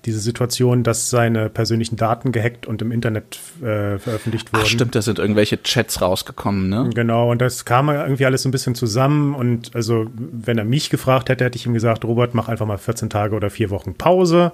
diese 0.04 0.20
Situation, 0.20 0.84
dass 0.84 1.10
seine 1.10 1.50
persönlichen 1.50 1.96
Daten 1.96 2.32
gehackt 2.32 2.66
und 2.66 2.80
im 2.82 2.92
Internet 2.92 3.38
äh, 3.60 3.98
veröffentlicht 3.98 4.52
wurden. 4.52 4.62
Ach, 4.64 4.68
stimmt, 4.68 4.94
da 4.94 5.02
sind 5.02 5.18
irgendwelche 5.18 5.62
Chats 5.62 6.00
rausgekommen, 6.00 6.68
ne? 6.68 6.90
Genau, 6.94 7.30
und 7.30 7.40
das 7.40 7.64
kam 7.64 7.88
irgendwie 7.88 8.24
alles 8.24 8.44
ein 8.44 8.50
bisschen 8.50 8.74
zusammen. 8.74 9.34
Und 9.34 9.74
also, 9.74 10.06
wenn 10.14 10.56
er 10.56 10.64
mich 10.64 10.90
gefragt 10.90 11.28
hätte, 11.28 11.44
hätte 11.44 11.56
ich 11.56 11.66
ihm 11.66 11.74
gesagt, 11.74 12.04
Robert, 12.04 12.34
mach 12.34 12.48
einfach 12.48 12.66
mal 12.66 12.78
14 12.78 13.10
Tage 13.10 13.34
oder 13.34 13.50
vier 13.50 13.70
Wochen 13.70 13.94
Pause 13.94 14.52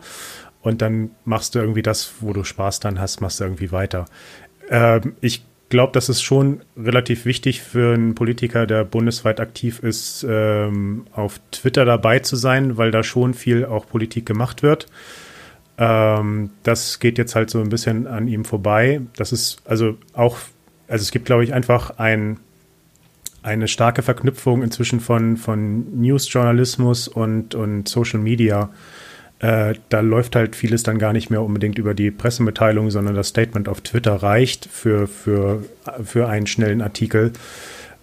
und 0.62 0.80
dann 0.80 1.10
machst 1.24 1.54
du 1.54 1.58
irgendwie 1.58 1.82
das, 1.82 2.14
wo 2.20 2.32
du 2.32 2.42
Spaß 2.42 2.80
dann 2.80 2.98
hast, 2.98 3.20
machst 3.20 3.38
du 3.38 3.44
irgendwie 3.44 3.70
weiter. 3.70 4.06
Ähm, 4.70 5.14
ich 5.20 5.44
glaube, 5.68 5.92
das 5.92 6.08
ist 6.08 6.22
schon 6.22 6.62
relativ 6.76 7.26
wichtig 7.26 7.60
für 7.60 7.94
einen 7.94 8.14
Politiker, 8.14 8.66
der 8.66 8.84
bundesweit 8.84 9.40
aktiv 9.40 9.80
ist, 9.80 10.24
ähm, 10.28 11.06
auf 11.12 11.40
Twitter 11.50 11.84
dabei 11.84 12.20
zu 12.20 12.36
sein, 12.36 12.76
weil 12.76 12.90
da 12.90 13.02
schon 13.02 13.34
viel 13.34 13.64
auch 13.64 13.86
Politik 13.86 14.24
gemacht 14.24 14.62
wird. 14.62 14.86
Ähm, 15.78 16.50
das 16.62 16.98
geht 17.00 17.18
jetzt 17.18 17.34
halt 17.34 17.50
so 17.50 17.60
ein 17.60 17.68
bisschen 17.68 18.06
an 18.06 18.28
ihm 18.28 18.44
vorbei. 18.44 19.00
Das 19.16 19.32
ist 19.32 19.58
also 19.64 19.96
auch, 20.12 20.38
also 20.88 21.02
es 21.02 21.10
gibt, 21.10 21.26
glaube 21.26 21.44
ich, 21.44 21.52
einfach 21.52 21.98
ein, 21.98 22.38
eine 23.42 23.68
starke 23.68 24.02
Verknüpfung 24.02 24.62
inzwischen 24.62 25.00
von, 25.00 25.36
von 25.36 26.00
Newsjournalismus 26.00 27.08
und, 27.08 27.54
und 27.54 27.88
Social 27.88 28.20
Media. 28.20 28.70
Äh, 29.40 29.74
da 29.88 30.00
läuft 30.00 30.36
halt 30.36 30.54
vieles 30.56 30.84
dann 30.84 30.98
gar 30.98 31.12
nicht 31.12 31.28
mehr 31.28 31.42
unbedingt 31.42 31.78
über 31.78 31.92
die 31.92 32.10
Pressemitteilung, 32.10 32.90
sondern 32.90 33.14
das 33.14 33.28
Statement 33.28 33.68
auf 33.68 33.80
Twitter 33.80 34.14
reicht 34.14 34.66
für, 34.66 35.08
für, 35.08 35.64
für 36.04 36.28
einen 36.28 36.46
schnellen 36.46 36.80
Artikel. 36.80 37.32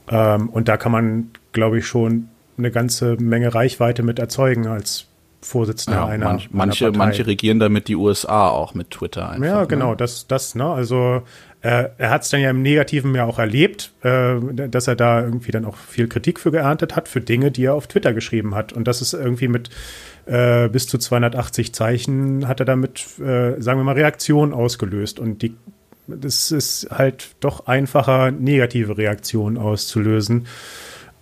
Ähm, 0.09 0.49
und 0.49 0.67
da 0.67 0.77
kann 0.77 0.91
man, 0.91 1.31
glaube 1.53 1.79
ich, 1.79 1.87
schon 1.87 2.27
eine 2.57 2.69
ganze 2.69 3.15
Menge 3.15 3.55
Reichweite 3.55 4.03
mit 4.03 4.19
erzeugen 4.19 4.67
als 4.67 5.07
Vorsitzender 5.41 6.01
ja, 6.01 6.05
einer, 6.05 6.25
manch, 6.25 6.49
manche, 6.51 6.87
einer 6.87 6.97
manche 6.97 7.25
regieren 7.25 7.59
damit 7.59 7.87
die 7.87 7.95
USA 7.95 8.49
auch 8.49 8.73
mit 8.73 8.91
Twitter 8.91 9.29
einfach. 9.29 9.45
Ja, 9.45 9.61
ne? 9.61 9.67
genau, 9.67 9.91
ne? 9.91 9.97
das, 9.97 10.27
das, 10.27 10.55
ne, 10.55 10.65
also 10.65 11.23
äh, 11.61 11.89
er 11.97 12.09
hat 12.09 12.23
es 12.23 12.29
dann 12.29 12.41
ja 12.41 12.49
im 12.49 12.61
Negativen 12.61 13.13
ja 13.13 13.25
auch 13.25 13.37
erlebt, 13.37 13.93
äh, 14.03 14.35
dass 14.67 14.87
er 14.87 14.95
da 14.95 15.21
irgendwie 15.21 15.51
dann 15.51 15.65
auch 15.65 15.77
viel 15.77 16.07
Kritik 16.07 16.39
für 16.39 16.51
geerntet 16.51 16.95
hat, 16.95 17.07
für 17.07 17.21
Dinge, 17.21 17.51
die 17.51 17.65
er 17.65 17.75
auf 17.75 17.87
Twitter 17.87 18.13
geschrieben 18.13 18.55
hat. 18.55 18.73
Und 18.73 18.87
das 18.87 19.01
ist 19.01 19.13
irgendwie 19.13 19.47
mit 19.47 19.69
äh, 20.25 20.69
bis 20.69 20.87
zu 20.87 20.97
280 20.97 21.73
Zeichen 21.73 22.47
hat 22.47 22.59
er 22.59 22.65
damit, 22.65 23.05
äh, 23.19 23.59
sagen 23.61 23.79
wir 23.79 23.83
mal, 23.83 23.95
Reaktionen 23.95 24.53
ausgelöst. 24.53 25.19
Und 25.19 25.41
die, 25.43 25.55
das 26.07 26.51
ist 26.51 26.87
halt 26.91 27.35
doch 27.39 27.67
einfacher, 27.67 28.31
negative 28.31 28.97
Reaktionen 28.97 29.57
auszulösen. 29.57 30.47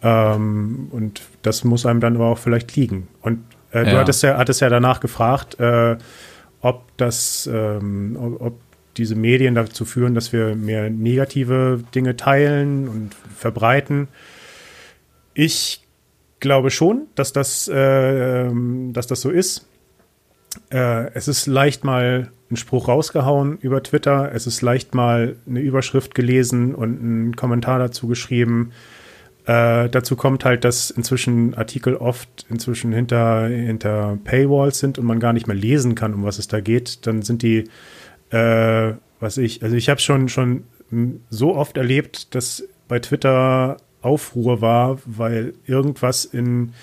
Ähm, 0.01 0.87
und 0.91 1.21
das 1.41 1.63
muss 1.65 1.85
einem 1.85 1.99
dann 1.99 2.15
aber 2.15 2.27
auch 2.27 2.37
vielleicht 2.37 2.75
liegen. 2.75 3.07
Und 3.21 3.39
äh, 3.71 3.85
du 3.85 3.91
ja. 3.91 3.99
hattest 3.99 4.23
ja, 4.23 4.37
hattest 4.37 4.61
ja 4.61 4.69
danach 4.69 4.99
gefragt, 4.99 5.59
äh, 5.59 5.97
ob 6.61 6.97
das, 6.97 7.49
ähm, 7.51 8.17
ob 8.39 8.59
diese 8.97 9.15
Medien 9.15 9.55
dazu 9.55 9.85
führen, 9.85 10.13
dass 10.13 10.33
wir 10.33 10.55
mehr 10.55 10.89
negative 10.89 11.83
Dinge 11.95 12.17
teilen 12.17 12.87
und 12.87 13.11
verbreiten. 13.35 14.09
Ich 15.33 15.85
glaube 16.39 16.71
schon, 16.71 17.07
dass 17.15 17.31
das, 17.33 17.67
äh, 17.67 18.47
ähm, 18.47 18.91
dass 18.93 19.07
das 19.07 19.21
so 19.21 19.29
ist. 19.29 19.67
Äh, 20.69 21.11
es 21.13 21.27
ist 21.27 21.45
leicht 21.47 21.83
mal 21.83 22.31
ein 22.51 22.57
Spruch 22.57 22.87
rausgehauen 22.87 23.57
über 23.59 23.83
Twitter. 23.83 24.31
Es 24.33 24.47
ist 24.47 24.61
leicht 24.61 24.95
mal 24.95 25.35
eine 25.47 25.59
Überschrift 25.59 26.15
gelesen 26.15 26.73
und 26.73 26.99
einen 26.99 27.35
Kommentar 27.35 27.79
dazu 27.79 28.07
geschrieben. 28.07 28.71
Äh, 29.49 29.89
dazu 29.89 30.15
kommt 30.15 30.45
halt, 30.45 30.63
dass 30.63 30.91
inzwischen 30.91 31.55
Artikel 31.55 31.95
oft 31.95 32.45
inzwischen 32.51 32.93
hinter, 32.93 33.47
hinter 33.47 34.19
Paywalls 34.23 34.77
sind 34.77 34.99
und 34.99 35.07
man 35.07 35.19
gar 35.19 35.33
nicht 35.33 35.47
mehr 35.47 35.55
lesen 35.55 35.95
kann, 35.95 36.13
um 36.13 36.23
was 36.23 36.37
es 36.37 36.47
da 36.47 36.59
geht. 36.59 37.07
Dann 37.07 37.23
sind 37.23 37.41
die, 37.41 37.63
äh, 38.29 38.93
was 39.19 39.37
ich, 39.37 39.63
also 39.63 39.75
ich 39.75 39.89
habe 39.89 39.99
schon 39.99 40.29
schon 40.29 40.65
so 41.31 41.55
oft 41.55 41.77
erlebt, 41.77 42.35
dass 42.35 42.63
bei 42.87 42.99
Twitter 42.99 43.77
Aufruhr 44.03 44.61
war, 44.61 44.99
weil 45.07 45.55
irgendwas 45.65 46.25
in 46.25 46.73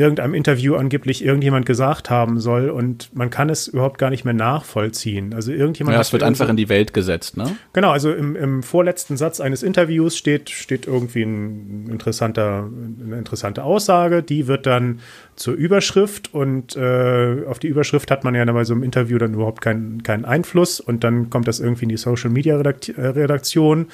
irgendeinem 0.00 0.34
Interview 0.34 0.74
angeblich 0.74 1.24
irgendjemand 1.24 1.66
gesagt 1.66 2.10
haben 2.10 2.40
soll 2.40 2.70
und 2.70 3.14
man 3.14 3.30
kann 3.30 3.48
es 3.48 3.68
überhaupt 3.68 3.98
gar 3.98 4.10
nicht 4.10 4.24
mehr 4.24 4.34
nachvollziehen. 4.34 5.34
Also 5.34 5.52
irgendjemand. 5.52 5.94
Ja, 5.94 6.00
es 6.00 6.12
wird 6.12 6.22
einfach 6.22 6.48
in 6.48 6.56
die 6.56 6.68
Welt 6.68 6.92
gesetzt, 6.92 7.36
ne? 7.36 7.56
Genau, 7.72 7.90
also 7.90 8.12
im, 8.12 8.36
im 8.36 8.62
vorletzten 8.62 9.16
Satz 9.16 9.40
eines 9.40 9.62
Interviews 9.62 10.16
steht, 10.16 10.50
steht 10.50 10.86
irgendwie 10.86 11.22
ein 11.22 11.88
interessanter, 11.90 12.68
eine 13.04 13.18
interessante 13.18 13.62
Aussage, 13.62 14.22
die 14.22 14.46
wird 14.46 14.66
dann 14.66 15.00
zur 15.36 15.54
Überschrift 15.54 16.34
und 16.34 16.76
äh, 16.76 17.44
auf 17.46 17.58
die 17.58 17.68
Überschrift 17.68 18.10
hat 18.10 18.24
man 18.24 18.34
ja 18.34 18.44
bei 18.44 18.64
so 18.64 18.74
einem 18.74 18.82
Interview 18.82 19.18
dann 19.18 19.34
überhaupt 19.34 19.60
keinen, 19.60 20.02
keinen 20.02 20.24
Einfluss 20.24 20.80
und 20.80 21.04
dann 21.04 21.30
kommt 21.30 21.46
das 21.48 21.60
irgendwie 21.60 21.84
in 21.84 21.90
die 21.90 21.96
Social 21.96 22.30
Media 22.30 22.56
Redaktion, 22.56 23.86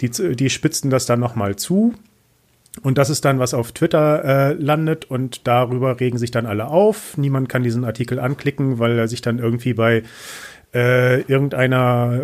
die, 0.00 0.10
die 0.10 0.50
spitzen 0.50 0.90
das 0.90 1.06
dann 1.06 1.20
nochmal 1.20 1.56
zu 1.56 1.94
und 2.82 2.98
das 2.98 3.10
ist 3.10 3.24
dann, 3.24 3.38
was 3.38 3.52
auf 3.52 3.72
Twitter 3.72 4.24
äh, 4.24 4.52
landet 4.54 5.10
und 5.10 5.46
darüber 5.46 5.98
regen 5.98 6.18
sich 6.18 6.30
dann 6.30 6.46
alle 6.46 6.68
auf. 6.68 7.16
Niemand 7.16 7.48
kann 7.48 7.62
diesen 7.62 7.84
Artikel 7.84 8.18
anklicken, 8.18 8.78
weil 8.78 8.96
er 8.96 9.08
sich 9.08 9.22
dann 9.22 9.38
irgendwie 9.38 9.74
bei 9.74 10.02
äh, 10.72 11.22
irgendeiner 11.22 12.20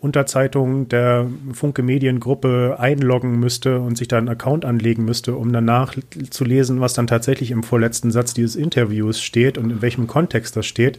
Unterzeitung 0.00 0.88
der 0.88 1.26
Funke 1.52 1.82
Mediengruppe 1.82 2.76
einloggen 2.78 3.38
müsste 3.38 3.78
und 3.78 3.98
sich 3.98 4.08
da 4.08 4.16
einen 4.16 4.30
Account 4.30 4.64
anlegen 4.64 5.04
müsste, 5.04 5.34
um 5.34 5.52
danach 5.52 5.94
zu 6.30 6.44
lesen, 6.44 6.80
was 6.80 6.94
dann 6.94 7.06
tatsächlich 7.06 7.50
im 7.50 7.62
vorletzten 7.62 8.10
Satz 8.10 8.32
dieses 8.32 8.56
Interviews 8.56 9.20
steht 9.20 9.58
und 9.58 9.70
in 9.70 9.82
welchem 9.82 10.06
Kontext 10.06 10.56
das 10.56 10.64
steht. 10.64 10.98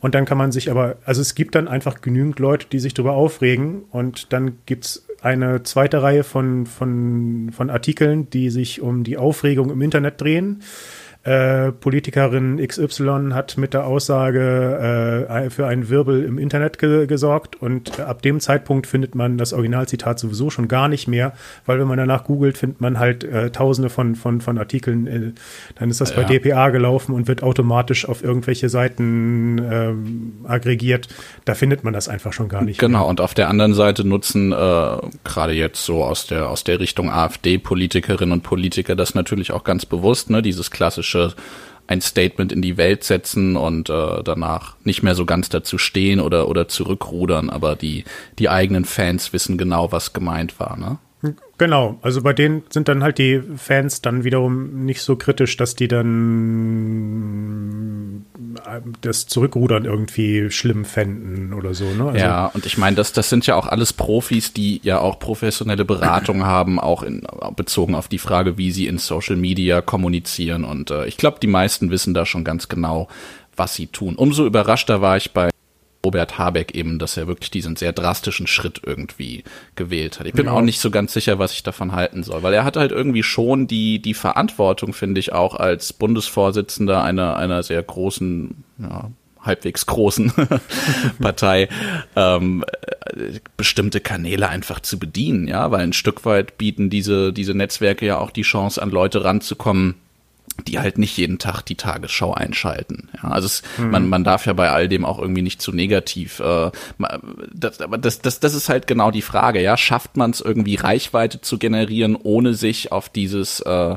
Und 0.00 0.14
dann 0.14 0.26
kann 0.26 0.36
man 0.36 0.52
sich 0.52 0.70
aber, 0.70 0.96
also 1.06 1.22
es 1.22 1.34
gibt 1.34 1.54
dann 1.54 1.66
einfach 1.66 2.02
genügend 2.02 2.38
Leute, 2.38 2.66
die 2.70 2.78
sich 2.78 2.92
darüber 2.92 3.14
aufregen 3.14 3.84
und 3.90 4.34
dann 4.34 4.58
gibt's 4.66 5.06
eine 5.24 5.62
zweite 5.62 6.02
Reihe 6.02 6.22
von, 6.22 6.66
von, 6.66 7.50
von 7.50 7.70
Artikeln, 7.70 8.28
die 8.28 8.50
sich 8.50 8.82
um 8.82 9.04
die 9.04 9.16
Aufregung 9.16 9.70
im 9.70 9.80
Internet 9.80 10.20
drehen 10.20 10.62
äh, 11.24 11.72
Politikerin 11.72 12.58
XY 12.66 13.30
hat 13.32 13.56
mit 13.56 13.72
der 13.72 13.86
Aussage 13.86 15.24
äh, 15.26 15.48
für 15.48 15.66
einen 15.66 15.88
Wirbel 15.88 16.22
im 16.22 16.38
Internet 16.38 16.78
ge 16.78 17.06
gesorgt 17.06 17.60
und 17.62 17.98
ab 17.98 18.20
dem 18.20 18.40
Zeitpunkt 18.40 18.86
findet 18.86 19.14
man 19.14 19.38
das 19.38 19.54
Originalzitat 19.54 20.18
sowieso 20.18 20.50
schon 20.50 20.68
gar 20.68 20.88
nicht 20.88 21.08
mehr, 21.08 21.32
weil 21.64 21.78
wenn 21.78 21.88
man 21.88 21.96
danach 21.96 22.24
googelt, 22.24 22.58
findet 22.58 22.82
man 22.82 22.98
halt 22.98 23.24
äh, 23.24 23.50
tausende 23.50 23.88
von, 23.88 24.16
von, 24.16 24.42
von 24.42 24.58
Artikeln, 24.58 25.06
äh, 25.06 25.32
dann 25.76 25.88
ist 25.88 26.02
das 26.02 26.10
ja. 26.10 26.16
bei 26.16 26.24
DPA 26.24 26.68
gelaufen 26.68 27.14
und 27.14 27.26
wird 27.26 27.42
automatisch 27.42 28.06
auf 28.06 28.22
irgendwelche 28.22 28.68
Seiten 28.68 29.58
ähm, 29.58 30.32
aggregiert. 30.44 31.08
Da 31.46 31.54
findet 31.54 31.84
man 31.84 31.94
das 31.94 32.06
einfach 32.06 32.34
schon 32.34 32.48
gar 32.48 32.62
nicht 32.62 32.78
genau, 32.78 32.90
mehr. 32.90 32.98
Genau, 32.98 33.10
und 33.10 33.20
auf 33.22 33.32
der 33.32 33.48
anderen 33.48 33.72
Seite 33.72 34.06
nutzen 34.06 34.52
äh, 34.52 34.96
gerade 35.24 35.54
jetzt 35.54 35.86
so 35.86 36.04
aus 36.04 36.26
der, 36.26 36.50
aus 36.50 36.64
der 36.64 36.80
Richtung 36.80 37.10
AfD-Politikerinnen 37.10 38.32
und 38.32 38.42
Politiker 38.42 38.94
das 38.94 39.14
natürlich 39.14 39.52
auch 39.52 39.64
ganz 39.64 39.86
bewusst, 39.86 40.28
ne, 40.28 40.42
dieses 40.42 40.70
klassische 40.70 41.13
klassische 41.14 41.34
ein 41.86 42.00
Statement 42.00 42.50
in 42.50 42.62
die 42.62 42.78
Welt 42.78 43.04
setzen 43.04 43.56
und 43.56 43.90
äh, 43.90 44.22
danach 44.24 44.76
nicht 44.84 45.02
mehr 45.02 45.14
so 45.14 45.26
ganz 45.26 45.50
dazu 45.50 45.76
stehen 45.76 46.18
oder 46.18 46.48
oder 46.48 46.66
zurückrudern, 46.66 47.50
aber 47.50 47.76
die 47.76 48.04
die 48.38 48.48
eigenen 48.48 48.86
Fans 48.86 49.34
wissen 49.34 49.58
genau, 49.58 49.92
was 49.92 50.14
gemeint 50.14 50.58
war, 50.58 50.78
ne? 50.78 50.96
Genau, 51.56 51.98
also 52.02 52.20
bei 52.22 52.32
denen 52.32 52.64
sind 52.68 52.88
dann 52.88 53.04
halt 53.04 53.18
die 53.18 53.40
Fans 53.56 54.02
dann 54.02 54.24
wiederum 54.24 54.84
nicht 54.84 55.02
so 55.02 55.14
kritisch, 55.16 55.56
dass 55.56 55.76
die 55.76 55.86
dann 55.86 57.04
äh, 58.66 58.80
das 59.00 59.26
Zurückrudern 59.26 59.84
irgendwie 59.84 60.50
schlimm 60.50 60.84
fänden 60.84 61.52
oder 61.52 61.74
so. 61.74 61.84
Ne? 61.84 62.06
Also 62.06 62.18
ja, 62.18 62.46
und 62.46 62.66
ich 62.66 62.76
meine, 62.76 62.96
das, 62.96 63.12
das 63.12 63.30
sind 63.30 63.46
ja 63.46 63.54
auch 63.54 63.68
alles 63.68 63.92
Profis, 63.92 64.52
die 64.52 64.80
ja 64.82 64.98
auch 64.98 65.20
professionelle 65.20 65.84
Beratung 65.84 66.44
haben, 66.46 66.80
auch 66.80 67.04
in, 67.04 67.22
bezogen 67.54 67.94
auf 67.94 68.08
die 68.08 68.18
Frage, 68.18 68.58
wie 68.58 68.72
sie 68.72 68.86
in 68.88 68.98
Social 68.98 69.36
Media 69.36 69.80
kommunizieren. 69.80 70.64
Und 70.64 70.90
äh, 70.90 71.06
ich 71.06 71.16
glaube, 71.16 71.38
die 71.40 71.46
meisten 71.46 71.90
wissen 71.90 72.14
da 72.14 72.26
schon 72.26 72.42
ganz 72.44 72.68
genau, 72.68 73.08
was 73.56 73.74
sie 73.74 73.86
tun. 73.86 74.16
Umso 74.16 74.44
überraschter 74.44 75.00
war 75.00 75.16
ich 75.16 75.32
bei 75.32 75.50
Robert 76.04 76.38
Habeck 76.38 76.74
eben, 76.74 76.98
dass 76.98 77.16
er 77.16 77.26
wirklich 77.26 77.50
diesen 77.50 77.76
sehr 77.76 77.92
drastischen 77.92 78.46
Schritt 78.46 78.82
irgendwie 78.84 79.44
gewählt 79.74 80.20
hat. 80.20 80.26
Ich 80.26 80.34
bin 80.34 80.46
ja. 80.46 80.52
auch 80.52 80.60
nicht 80.60 80.80
so 80.80 80.90
ganz 80.90 81.12
sicher, 81.12 81.38
was 81.38 81.52
ich 81.52 81.62
davon 81.62 81.92
halten 81.92 82.22
soll, 82.22 82.42
weil 82.42 82.54
er 82.54 82.64
hat 82.64 82.76
halt 82.76 82.92
irgendwie 82.92 83.22
schon 83.22 83.66
die, 83.66 84.00
die 84.00 84.14
Verantwortung, 84.14 84.92
finde 84.92 85.20
ich, 85.20 85.32
auch 85.32 85.54
als 85.54 85.92
Bundesvorsitzender 85.92 87.02
einer, 87.02 87.36
einer 87.36 87.62
sehr 87.62 87.82
großen, 87.82 88.64
ja, 88.78 89.10
halbwegs 89.40 89.86
großen 89.86 90.32
Partei 91.20 91.68
ähm, 92.16 92.64
bestimmte 93.56 94.00
Kanäle 94.00 94.48
einfach 94.48 94.80
zu 94.80 94.98
bedienen, 94.98 95.48
ja, 95.48 95.70
weil 95.70 95.82
ein 95.82 95.92
Stück 95.92 96.24
weit 96.24 96.58
bieten 96.58 96.90
diese 96.90 97.32
diese 97.32 97.54
Netzwerke 97.54 98.06
ja 98.06 98.18
auch 98.18 98.30
die 98.30 98.42
Chance 98.42 98.80
an 98.80 98.90
Leute 98.90 99.24
ranzukommen, 99.24 99.96
die 100.66 100.78
halt 100.78 100.98
nicht 100.98 101.16
jeden 101.16 101.38
Tag 101.38 101.62
die 101.62 101.74
Tagesschau 101.74 102.32
einschalten. 102.32 103.08
Ja, 103.22 103.30
also 103.30 103.46
es, 103.46 103.62
hm. 103.76 103.90
man, 103.90 104.08
man 104.08 104.24
darf 104.24 104.46
ja 104.46 104.52
bei 104.52 104.70
all 104.70 104.88
dem 104.88 105.04
auch 105.04 105.18
irgendwie 105.18 105.42
nicht 105.42 105.60
zu 105.60 105.72
negativ. 105.72 106.40
Äh, 106.40 106.70
das, 107.52 107.80
aber 107.80 107.98
das, 107.98 108.20
das, 108.20 108.40
das 108.40 108.54
ist 108.54 108.68
halt 108.68 108.86
genau 108.86 109.10
die 109.10 109.22
Frage. 109.22 109.60
Ja, 109.60 109.76
schafft 109.76 110.16
man 110.16 110.30
es 110.30 110.40
irgendwie 110.40 110.76
Reichweite 110.76 111.40
zu 111.40 111.58
generieren, 111.58 112.16
ohne 112.16 112.54
sich 112.54 112.92
auf 112.92 113.08
dieses 113.08 113.60
äh, 113.60 113.96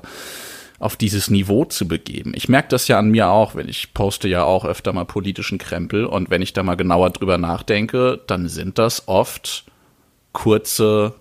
auf 0.79 0.95
dieses 0.95 1.31
Niveau 1.31 1.65
zu 1.65 1.87
begeben. 1.87 2.33
Ich 2.35 2.49
merke 2.49 2.67
das 2.69 2.87
ja 2.87 2.99
an 2.99 3.09
mir 3.09 3.29
auch, 3.29 3.55
wenn 3.55 3.67
ich 3.67 3.95
poste 3.95 4.27
ja 4.27 4.43
auch 4.43 4.63
öfter 4.63 4.93
mal 4.93 5.05
politischen 5.05 5.57
Krempel 5.57 6.05
und 6.05 6.29
wenn 6.29 6.43
ich 6.43 6.53
da 6.53 6.61
mal 6.61 6.75
genauer 6.75 7.09
drüber 7.09 7.39
nachdenke, 7.39 8.19
dann 8.27 8.47
sind 8.47 8.77
das 8.77 9.07
oft 9.07 9.65
kurze 10.33 11.15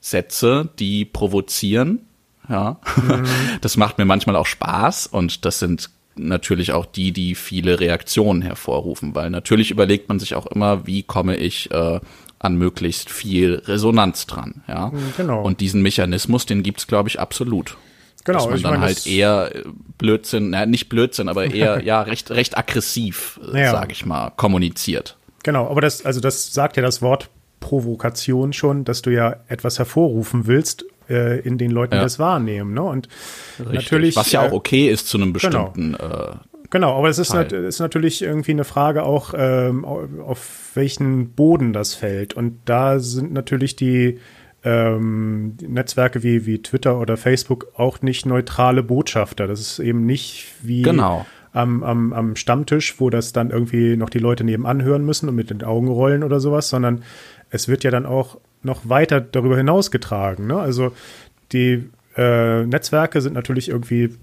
Sätze, 0.00 0.70
die 0.78 1.04
provozieren 1.04 2.05
ja. 2.48 2.78
Mhm. 2.96 3.24
Das 3.60 3.76
macht 3.76 3.98
mir 3.98 4.04
manchmal 4.04 4.36
auch 4.36 4.46
Spaß 4.46 5.06
und 5.06 5.44
das 5.44 5.58
sind 5.58 5.90
natürlich 6.16 6.72
auch 6.72 6.86
die, 6.86 7.12
die 7.12 7.34
viele 7.34 7.80
Reaktionen 7.80 8.42
hervorrufen, 8.42 9.14
weil 9.14 9.30
natürlich 9.30 9.70
überlegt 9.70 10.08
man 10.08 10.18
sich 10.18 10.34
auch 10.34 10.46
immer, 10.46 10.86
wie 10.86 11.02
komme 11.02 11.36
ich 11.36 11.70
äh, 11.70 12.00
an 12.38 12.56
möglichst 12.56 13.10
viel 13.10 13.62
Resonanz 13.66 14.26
dran. 14.26 14.62
Ja, 14.68 14.92
genau. 15.16 15.42
Und 15.42 15.60
diesen 15.60 15.82
Mechanismus, 15.82 16.46
den 16.46 16.62
gibt's, 16.62 16.86
glaube 16.86 17.08
ich, 17.08 17.20
absolut. 17.20 17.76
Genau, 18.24 18.40
dass 18.40 18.48
man 18.50 18.62
dann 18.62 18.72
meine, 18.72 18.86
halt 18.86 19.06
eher 19.06 19.54
äh, 19.54 19.62
Blödsinn, 19.98 20.50
na, 20.50 20.66
nicht 20.66 20.88
Blödsinn, 20.88 21.28
aber 21.28 21.44
eher 21.46 21.82
ja 21.84 22.02
recht 22.02 22.30
recht 22.30 22.58
aggressiv, 22.58 23.38
äh, 23.52 23.62
Ja. 23.62 23.70
sage 23.70 23.92
ich 23.92 24.04
mal, 24.04 24.30
kommuniziert. 24.36 25.16
Genau, 25.44 25.68
aber 25.70 25.80
das, 25.80 26.04
also 26.04 26.20
das 26.20 26.52
sagt 26.52 26.76
ja 26.76 26.82
das 26.82 27.02
Wort 27.02 27.30
Provokation 27.60 28.52
schon, 28.52 28.84
dass 28.84 29.02
du 29.02 29.10
ja 29.10 29.36
etwas 29.48 29.78
hervorrufen 29.78 30.46
willst, 30.46 30.84
äh, 31.08 31.40
in 31.40 31.58
den 31.58 31.70
Leuten 31.70 31.94
Ja. 31.94 32.02
das 32.02 32.18
wahrnehmen, 32.18 32.74
ne? 32.74 32.82
Und 32.82 33.08
Richtig. 33.58 33.74
natürlich. 33.74 34.16
Was 34.16 34.32
ja 34.32 34.40
auch 34.42 34.52
äh, 34.52 34.54
okay 34.54 34.88
ist 34.88 35.08
zu 35.08 35.18
einem 35.18 35.32
genau. 35.32 35.70
bestimmten. 35.70 35.94
Äh, 35.94 36.36
Genau, 36.70 36.98
aber 36.98 37.08
es 37.08 37.18
ist, 37.18 37.32
nat 37.32 37.52
ist 37.52 37.78
natürlich 37.78 38.22
irgendwie 38.22 38.50
eine 38.50 38.64
Frage 38.64 39.04
auch, 39.04 39.34
ähm, 39.36 39.84
auf 39.84 40.70
welchen 40.74 41.30
Boden 41.30 41.72
das 41.72 41.94
fällt. 41.94 42.34
Und 42.34 42.58
da 42.64 42.98
sind 42.98 43.32
natürlich 43.32 43.76
die, 43.76 44.18
ähm, 44.64 45.56
Netzwerke 45.62 46.24
wie, 46.24 46.44
wie 46.44 46.60
Twitter 46.60 46.98
oder 46.98 47.16
Facebook 47.16 47.68
auch 47.76 48.02
nicht 48.02 48.26
neutrale 48.26 48.82
Botschafter. 48.82 49.46
Das 49.46 49.60
ist 49.60 49.78
eben 49.78 50.06
nicht 50.06 50.54
wie 50.62 50.82
Genau. 50.82 51.24
am, 51.52 51.84
am, 51.84 52.12
am 52.12 52.34
Stammtisch, 52.36 52.96
wo 52.98 53.08
das 53.10 53.32
dann 53.32 53.50
irgendwie 53.50 53.96
noch 53.96 54.10
die 54.10 54.18
Leute 54.18 54.42
nebenan 54.42 54.82
hören 54.82 55.04
müssen 55.04 55.28
und 55.28 55.36
mit 55.36 55.50
den 55.50 55.62
Augen 55.62 55.86
rollen 55.86 56.24
oder 56.24 56.40
sowas, 56.40 56.68
sondern 56.68 57.04
es 57.48 57.68
wird 57.68 57.84
ja 57.84 57.92
dann 57.92 58.06
auch 58.06 58.38
noch 58.66 58.88
weiter 58.88 59.20
darüber 59.20 59.56
hinaus 59.56 59.90
getragen. 59.90 60.46
Ne? 60.46 60.58
Also 60.58 60.92
die 61.52 61.88
äh, 62.16 62.64
Netzwerke 62.64 63.20
sind 63.20 63.32
natürlich 63.32 63.68
irgendwie 63.68 64.14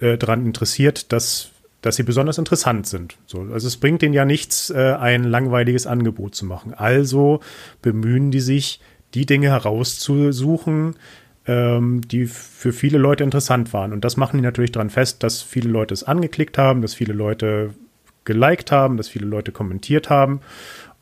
äh, 0.00 0.18
daran 0.18 0.44
interessiert, 0.44 1.12
dass, 1.12 1.50
dass 1.80 1.96
sie 1.96 2.02
besonders 2.02 2.38
interessant 2.38 2.86
sind. 2.86 3.16
So, 3.26 3.40
also 3.52 3.66
es 3.66 3.76
bringt 3.78 4.02
denen 4.02 4.14
ja 4.14 4.24
nichts, 4.24 4.70
äh, 4.70 4.94
ein 4.98 5.24
langweiliges 5.24 5.86
Angebot 5.86 6.34
zu 6.34 6.44
machen. 6.44 6.74
Also 6.74 7.40
bemühen 7.82 8.30
die 8.30 8.40
sich, 8.40 8.80
die 9.14 9.24
Dinge 9.24 9.48
herauszusuchen, 9.48 10.96
ähm, 11.46 12.00
die 12.06 12.26
für 12.26 12.72
viele 12.72 12.98
Leute 12.98 13.24
interessant 13.24 13.72
waren. 13.72 13.92
Und 13.92 14.04
das 14.04 14.16
machen 14.16 14.36
die 14.38 14.42
natürlich 14.42 14.72
daran 14.72 14.90
fest, 14.90 15.22
dass 15.22 15.42
viele 15.42 15.70
Leute 15.70 15.94
es 15.94 16.02
angeklickt 16.02 16.58
haben, 16.58 16.82
dass 16.82 16.94
viele 16.94 17.14
Leute 17.14 17.70
geliked 18.24 18.72
haben, 18.72 18.96
dass 18.96 19.08
viele 19.08 19.26
Leute 19.26 19.52
kommentiert 19.52 20.10
haben. 20.10 20.40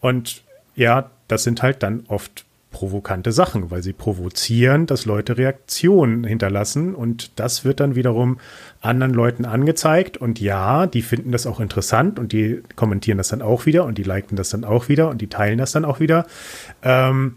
Und 0.01 0.44
ja, 0.75 1.11
das 1.29 1.45
sind 1.45 1.63
halt 1.63 1.83
dann 1.83 2.05
oft 2.09 2.45
provokante 2.75 3.31
Sachen, 3.31 3.71
weil 3.71 3.85
sie 3.85 3.93
provozieren, 3.93 4.87
dass 4.87 5.07
Leute 5.07 5.39
Reaktionen 5.39 6.25
hinterlassen 6.25 6.95
und 6.95 7.31
das 7.39 7.65
wird 7.65 7.79
dann 7.79 7.95
wiederum 7.95 8.39
anderen 8.81 9.15
Leuten 9.15 9.45
angezeigt 9.45 10.17
und 10.17 10.41
ja, 10.41 10.89
die 10.89 11.03
finden 11.03 11.31
das 11.31 11.47
auch 11.47 11.61
interessant 11.61 12.19
und 12.19 12.33
die 12.33 12.63
kommentieren 12.75 13.17
das 13.17 13.29
dann 13.29 13.43
auch 13.43 13.65
wieder 13.65 13.85
und 13.85 13.97
die 13.97 14.03
liken 14.03 14.35
das 14.35 14.51
dann 14.51 14.65
auch 14.65 14.89
wieder 14.89 15.09
und 15.09 15.21
die 15.21 15.29
teilen 15.29 15.59
das 15.59 15.71
dann 15.71 15.85
auch 15.85 16.01
wieder. 16.01 16.27
Ähm, 16.83 17.37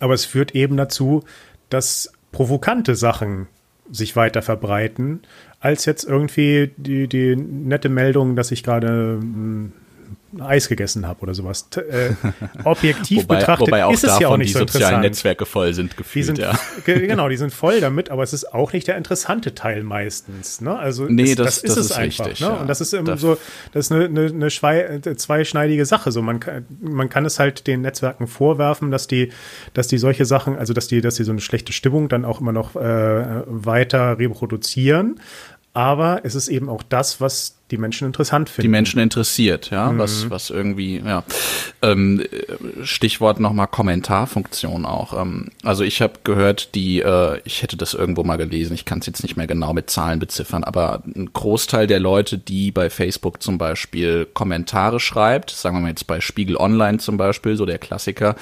aber 0.00 0.12
es 0.12 0.26
führt 0.26 0.54
eben 0.54 0.76
dazu, 0.76 1.24
dass 1.70 2.12
provokante 2.30 2.94
Sachen 2.94 3.46
sich 3.90 4.16
weiter 4.16 4.42
verbreiten, 4.42 5.22
als 5.60 5.86
jetzt 5.86 6.04
irgendwie 6.04 6.72
die, 6.76 7.08
die 7.08 7.36
nette 7.36 7.88
Meldung, 7.88 8.36
dass 8.36 8.50
ich 8.50 8.62
gerade 8.62 9.18
mm, 9.22 9.72
Eis 10.40 10.68
gegessen 10.68 11.06
habe 11.06 11.20
oder 11.22 11.34
sowas. 11.34 11.68
Äh, 11.76 12.10
objektiv 12.64 13.22
wobei, 13.22 13.36
betrachtet 13.36 13.66
wobei 13.68 13.84
auch 13.84 13.92
ist 13.92 14.04
es 14.04 14.18
ja 14.18 14.28
auch 14.28 14.36
nicht 14.36 14.50
die 14.50 14.52
so 14.54 14.58
sozialen. 14.60 15.00
Netzwerke 15.00 15.46
voll 15.46 15.72
sind 15.74 15.92
Die 15.92 15.96
gefühlt, 15.96 16.26
sind, 16.26 16.38
ja. 16.38 16.58
ge- 16.84 17.06
genau, 17.06 17.28
die 17.28 17.36
sind 17.36 17.52
voll 17.52 17.80
damit, 17.80 18.10
aber 18.10 18.22
es 18.22 18.32
ist 18.32 18.52
auch 18.52 18.72
nicht 18.72 18.86
der 18.88 18.96
interessante 18.96 19.54
Teil 19.54 19.82
meistens. 19.84 20.60
Ne? 20.60 20.76
Also 20.78 21.06
Nee, 21.06 21.30
es, 21.30 21.36
das- 21.36 21.62
das 21.62 21.76
es 21.76 21.86
ist 21.86 21.92
einfach. 21.92 22.26
richtig, 22.26 22.40
ne? 22.40 22.46
ja. 22.48 22.52
Und 22.54 22.66
das 22.68 22.80
ist 22.80 22.92
eben 22.92 23.16
so, 23.16 23.38
das 23.72 23.86
ist 23.86 23.92
eine, 23.92 24.04
eine, 24.04 24.26
eine 24.26 24.46
äh, 25.06 25.16
zweischneidige 25.16 25.86
Sache. 25.86 26.12
So, 26.12 26.20
man 26.22 26.40
kann, 26.40 26.66
man 26.80 27.08
kann 27.08 27.24
es 27.24 27.38
halt 27.38 27.66
den 27.66 27.80
Netzwerken 27.80 28.26
vorwerfen, 28.26 28.90
dass 28.90 29.06
die, 29.06 29.30
dass 29.74 29.88
die 29.88 29.98
solche 29.98 30.24
Sachen, 30.26 30.56
also 30.58 30.72
dass 30.74 30.88
die, 30.88 31.00
dass 31.00 31.14
die 31.14 31.24
so 31.24 31.32
eine 31.32 31.40
schlechte 31.40 31.72
Stimmung 31.72 32.08
dann 32.08 32.24
auch 32.24 32.40
immer 32.40 32.52
noch 32.52 32.76
äh, 32.76 33.42
weiter 33.46 34.18
reproduzieren. 34.18 35.20
Aber 35.74 36.20
es 36.24 36.34
ist 36.34 36.48
eben 36.48 36.68
auch 36.68 36.82
das, 36.82 37.20
was 37.20 37.56
die 37.70 37.76
Menschen 37.78 38.06
interessant 38.06 38.48
finden. 38.48 38.62
die 38.62 38.68
Menschen 38.68 38.98
interessiert, 39.00 39.70
ja, 39.70 39.92
Mhm. 39.92 39.98
was, 39.98 40.30
was 40.30 40.50
irgendwie, 40.50 40.98
ja. 41.04 41.22
Ähm, 41.82 42.20
äh, 42.20 42.84
Stichwort 42.84 43.40
nochmal 43.40 43.66
Kommentarfunktion 43.66 44.86
auch. 44.86 45.20
Ähm, 45.20 45.50
also 45.62 45.84
ich 45.84 46.00
habe 46.00 46.14
gehört, 46.24 46.74
die, 46.74 47.00
äh, 47.00 47.40
ich 47.44 47.62
hätte 47.62 47.76
das 47.76 47.94
irgendwo 47.94 48.24
mal 48.24 48.36
gelesen, 48.36 48.74
ich 48.74 48.84
kann 48.84 49.00
es 49.00 49.06
jetzt 49.06 49.22
nicht 49.22 49.36
mehr 49.36 49.46
genau 49.46 49.72
mit 49.74 49.90
Zahlen 49.90 50.18
beziffern, 50.18 50.64
aber 50.64 51.02
ein 51.06 51.30
Großteil 51.32 51.86
der 51.86 52.00
Leute, 52.00 52.38
die 52.38 52.70
bei 52.70 52.88
Facebook 52.90 53.42
zum 53.42 53.58
Beispiel 53.58 54.26
Kommentare 54.32 54.98
schreibt, 55.00 55.50
sagen 55.50 55.76
wir 55.76 55.80
mal 55.82 55.88
jetzt 55.88 56.06
bei 56.06 56.20
Spiegel 56.20 56.56
Online 56.56 56.98
zum 56.98 57.16
Beispiel, 57.16 57.56
so 57.56 57.66
der 57.66 57.78
Klassiker, 57.78 58.34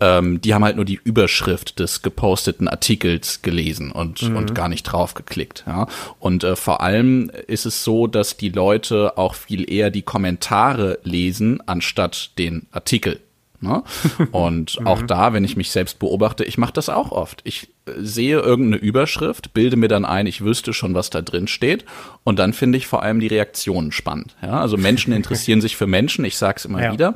ähm, 0.00 0.40
die 0.40 0.54
haben 0.54 0.64
halt 0.64 0.76
nur 0.76 0.84
die 0.84 1.00
Überschrift 1.02 1.80
des 1.80 2.02
geposteten 2.02 2.68
Artikels 2.68 3.42
gelesen 3.42 3.90
und, 3.90 4.22
und 4.22 4.54
gar 4.54 4.68
nicht 4.68 4.84
drauf 4.84 5.14
geklickt. 5.14 5.64
Ja? 5.66 5.88
Und 6.20 6.44
äh, 6.44 6.54
vor 6.54 6.80
allem 6.82 7.32
ist 7.48 7.66
es 7.66 7.82
so, 7.82 8.06
dass 8.06 8.36
die 8.36 8.50
Leute 8.50 8.67
auch 8.76 9.34
viel 9.34 9.70
eher 9.70 9.90
die 9.90 10.02
Kommentare 10.02 10.98
lesen, 11.02 11.62
anstatt 11.66 12.32
den 12.38 12.66
Artikel. 12.70 13.20
Ne? 13.60 13.82
Und 14.30 14.78
auch 14.84 15.02
da, 15.02 15.32
wenn 15.32 15.44
ich 15.44 15.56
mich 15.56 15.70
selbst 15.70 15.98
beobachte, 15.98 16.44
ich 16.44 16.58
mache 16.58 16.72
das 16.72 16.88
auch 16.88 17.10
oft. 17.10 17.40
Ich 17.44 17.68
äh, 17.86 17.92
sehe 17.98 18.38
irgendeine 18.38 18.76
Überschrift, 18.76 19.52
bilde 19.52 19.76
mir 19.76 19.88
dann 19.88 20.04
ein, 20.04 20.26
ich 20.26 20.44
wüsste 20.44 20.72
schon, 20.72 20.94
was 20.94 21.10
da 21.10 21.22
drin 21.22 21.48
steht. 21.48 21.84
Und 22.24 22.38
dann 22.38 22.52
finde 22.52 22.78
ich 22.78 22.86
vor 22.86 23.02
allem 23.02 23.18
die 23.18 23.26
Reaktionen 23.26 23.90
spannend. 23.90 24.36
Ja? 24.42 24.60
Also 24.60 24.76
Menschen 24.76 25.12
interessieren 25.20 25.60
sich 25.60 25.76
für 25.76 25.86
Menschen, 25.88 26.24
ich 26.24 26.36
sage 26.36 26.58
es 26.58 26.64
immer 26.66 26.82
Ja. 26.82 26.92
wieder. 26.92 27.14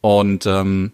Und 0.00 0.46
ähm, 0.46 0.92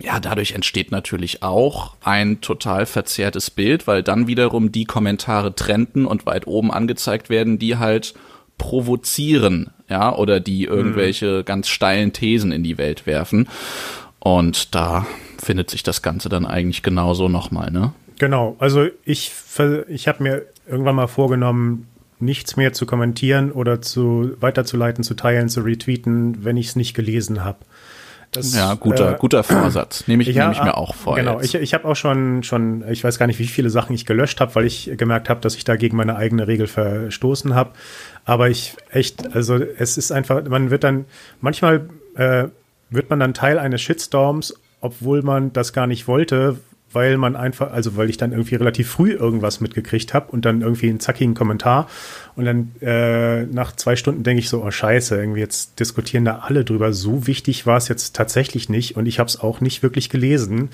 ja, 0.00 0.20
dadurch 0.20 0.52
entsteht 0.52 0.90
natürlich 0.90 1.42
auch 1.42 1.94
ein 2.02 2.40
total 2.40 2.86
verzerrtes 2.86 3.50
Bild, 3.50 3.86
weil 3.86 4.02
dann 4.02 4.26
wiederum 4.26 4.72
die 4.72 4.86
Kommentare 4.86 5.54
trenden 5.54 6.06
und 6.06 6.26
weit 6.26 6.46
oben 6.46 6.72
angezeigt 6.72 7.30
werden, 7.30 7.58
die 7.58 7.76
halt 7.76 8.14
provozieren, 8.58 9.70
ja, 9.88 10.14
oder 10.14 10.40
die 10.40 10.64
irgendwelche 10.64 11.44
ganz 11.44 11.68
steilen 11.68 12.12
Thesen 12.12 12.52
in 12.52 12.62
die 12.62 12.78
Welt 12.78 13.06
werfen. 13.06 13.48
Und 14.18 14.74
da 14.74 15.06
findet 15.42 15.70
sich 15.70 15.82
das 15.82 16.02
Ganze 16.02 16.28
dann 16.28 16.46
eigentlich 16.46 16.82
genauso 16.82 17.28
nochmal, 17.28 17.70
ne? 17.70 17.92
Genau, 18.18 18.56
also 18.58 18.86
ich, 19.04 19.32
ich 19.88 20.08
habe 20.08 20.22
mir 20.22 20.42
irgendwann 20.66 20.94
mal 20.94 21.08
vorgenommen, 21.08 21.88
nichts 22.20 22.56
mehr 22.56 22.72
zu 22.72 22.86
kommentieren 22.86 23.52
oder 23.52 23.82
zu 23.82 24.32
weiterzuleiten, 24.40 25.04
zu 25.04 25.14
teilen, 25.14 25.48
zu 25.48 25.60
retweeten, 25.60 26.44
wenn 26.44 26.56
ich 26.56 26.68
es 26.68 26.76
nicht 26.76 26.94
gelesen 26.94 27.44
habe. 27.44 27.58
Das, 28.30 28.54
Ja, 28.54 28.74
guter, 28.74 29.14
äh, 29.14 29.18
guter 29.18 29.44
Vorsatz. 29.44 30.08
Nehme 30.08 30.22
ich, 30.22 30.28
ja, 30.34 30.44
nehme 30.44 30.54
ich 30.54 30.62
mir 30.62 30.76
auch 30.76 30.94
vor. 30.94 31.16
Genau, 31.16 31.40
jetzt. 31.40 31.54
ich, 31.54 31.60
ich 31.60 31.74
habe 31.74 31.86
auch 31.86 31.96
schon, 31.96 32.42
schon, 32.42 32.84
ich 32.88 33.04
weiß 33.04 33.18
gar 33.18 33.26
nicht, 33.26 33.38
wie 33.38 33.46
viele 33.46 33.70
Sachen 33.70 33.94
ich 33.94 34.06
gelöscht 34.06 34.40
habe, 34.40 34.54
weil 34.54 34.64
ich 34.64 34.90
gemerkt 34.96 35.28
habe, 35.28 35.40
dass 35.40 35.54
ich 35.56 35.64
da 35.64 35.76
gegen 35.76 35.96
meine 35.96 36.16
eigene 36.16 36.46
Regel 36.46 36.66
verstoßen 36.66 37.54
habe. 37.54 37.72
Aber 38.24 38.48
ich 38.48 38.76
echt, 38.90 39.34
also 39.34 39.56
es 39.56 39.98
ist 39.98 40.10
einfach, 40.10 40.42
man 40.48 40.70
wird 40.70 40.84
dann, 40.84 41.04
manchmal 41.40 41.88
äh, 42.16 42.48
wird 42.90 43.10
man 43.10 43.20
dann 43.20 43.34
Teil 43.34 43.58
eines 43.58 43.82
Shitstorms, 43.82 44.54
obwohl 44.80 45.22
man 45.22 45.52
das 45.52 45.72
gar 45.72 45.86
nicht 45.86 46.08
wollte, 46.08 46.58
weil 46.94 47.16
man 47.16 47.36
einfach, 47.36 47.72
also 47.72 47.96
weil 47.96 48.10
ich 48.10 48.16
dann 48.16 48.32
irgendwie 48.32 48.54
relativ 48.54 48.88
früh 48.90 49.12
irgendwas 49.12 49.60
mitgekriegt 49.60 50.14
habe 50.14 50.30
und 50.32 50.44
dann 50.44 50.62
irgendwie 50.62 50.88
einen 50.88 51.00
zackigen 51.00 51.34
Kommentar 51.34 51.88
und 52.36 52.44
dann 52.44 52.72
äh, 52.80 53.44
nach 53.46 53.76
zwei 53.76 53.94
Stunden 53.94 54.22
denke 54.24 54.40
ich 54.40 54.48
so, 54.48 54.64
oh 54.64 54.70
scheiße, 54.70 55.16
irgendwie 55.16 55.40
jetzt 55.40 55.78
diskutieren 55.78 56.24
da 56.24 56.40
alle 56.40 56.64
drüber. 56.64 56.92
So 56.92 57.26
wichtig 57.26 57.66
war 57.66 57.76
es 57.76 57.88
jetzt 57.88 58.16
tatsächlich 58.16 58.68
nicht 58.68 58.96
und 58.96 59.06
ich 59.06 59.18
habe 59.18 59.28
es 59.28 59.38
auch 59.38 59.60
nicht 59.60 59.82
wirklich 59.82 60.10
gelesen. 60.10 60.70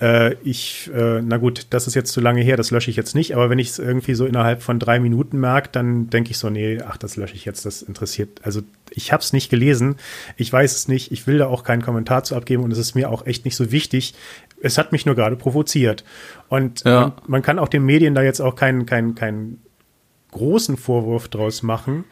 Äh, 0.00 0.34
ich, 0.44 0.90
äh, 0.94 1.20
na 1.22 1.38
gut, 1.38 1.66
das 1.70 1.86
ist 1.86 1.94
jetzt 1.94 2.12
zu 2.12 2.20
lange 2.20 2.42
her, 2.42 2.56
das 2.56 2.70
lösche 2.70 2.90
ich 2.90 2.96
jetzt 2.96 3.14
nicht, 3.14 3.34
aber 3.34 3.50
wenn 3.50 3.58
ich 3.58 3.70
es 3.70 3.78
irgendwie 3.78 4.14
so 4.14 4.26
innerhalb 4.26 4.62
von 4.62 4.78
drei 4.78 5.00
Minuten 5.00 5.40
merke, 5.40 5.70
dann 5.72 6.08
denke 6.10 6.30
ich 6.30 6.38
so, 6.38 6.50
nee, 6.50 6.80
ach, 6.84 6.96
das 6.96 7.16
lösche 7.16 7.34
ich 7.34 7.44
jetzt, 7.44 7.66
das 7.66 7.82
interessiert, 7.82 8.40
also 8.42 8.62
ich 8.94 9.12
habe 9.12 9.22
es 9.22 9.32
nicht 9.32 9.50
gelesen, 9.50 9.96
ich 10.36 10.52
weiß 10.52 10.74
es 10.74 10.88
nicht, 10.88 11.12
ich 11.12 11.26
will 11.26 11.38
da 11.38 11.46
auch 11.46 11.64
keinen 11.64 11.82
Kommentar 11.82 12.24
zu 12.24 12.36
abgeben 12.36 12.62
und 12.62 12.72
es 12.72 12.78
ist 12.78 12.94
mir 12.94 13.10
auch 13.10 13.26
echt 13.26 13.44
nicht 13.44 13.56
so 13.56 13.72
wichtig. 13.72 14.14
Es 14.60 14.78
hat 14.78 14.92
mich 14.92 15.06
nur 15.06 15.16
gerade 15.16 15.34
provoziert. 15.34 15.51
Und 16.48 16.84
Ja. 16.84 17.00
man, 17.00 17.12
man 17.26 17.42
kann 17.42 17.58
auch 17.58 17.68
den 17.68 17.84
Medien 17.84 18.14
da 18.14 18.22
jetzt 18.22 18.40
auch 18.40 18.56
keinen, 18.56 18.86
keinen, 18.86 19.14
keinen 19.14 19.62
großen 20.32 20.76
Vorwurf 20.76 21.28
draus 21.28 21.62
machen, 21.62 22.04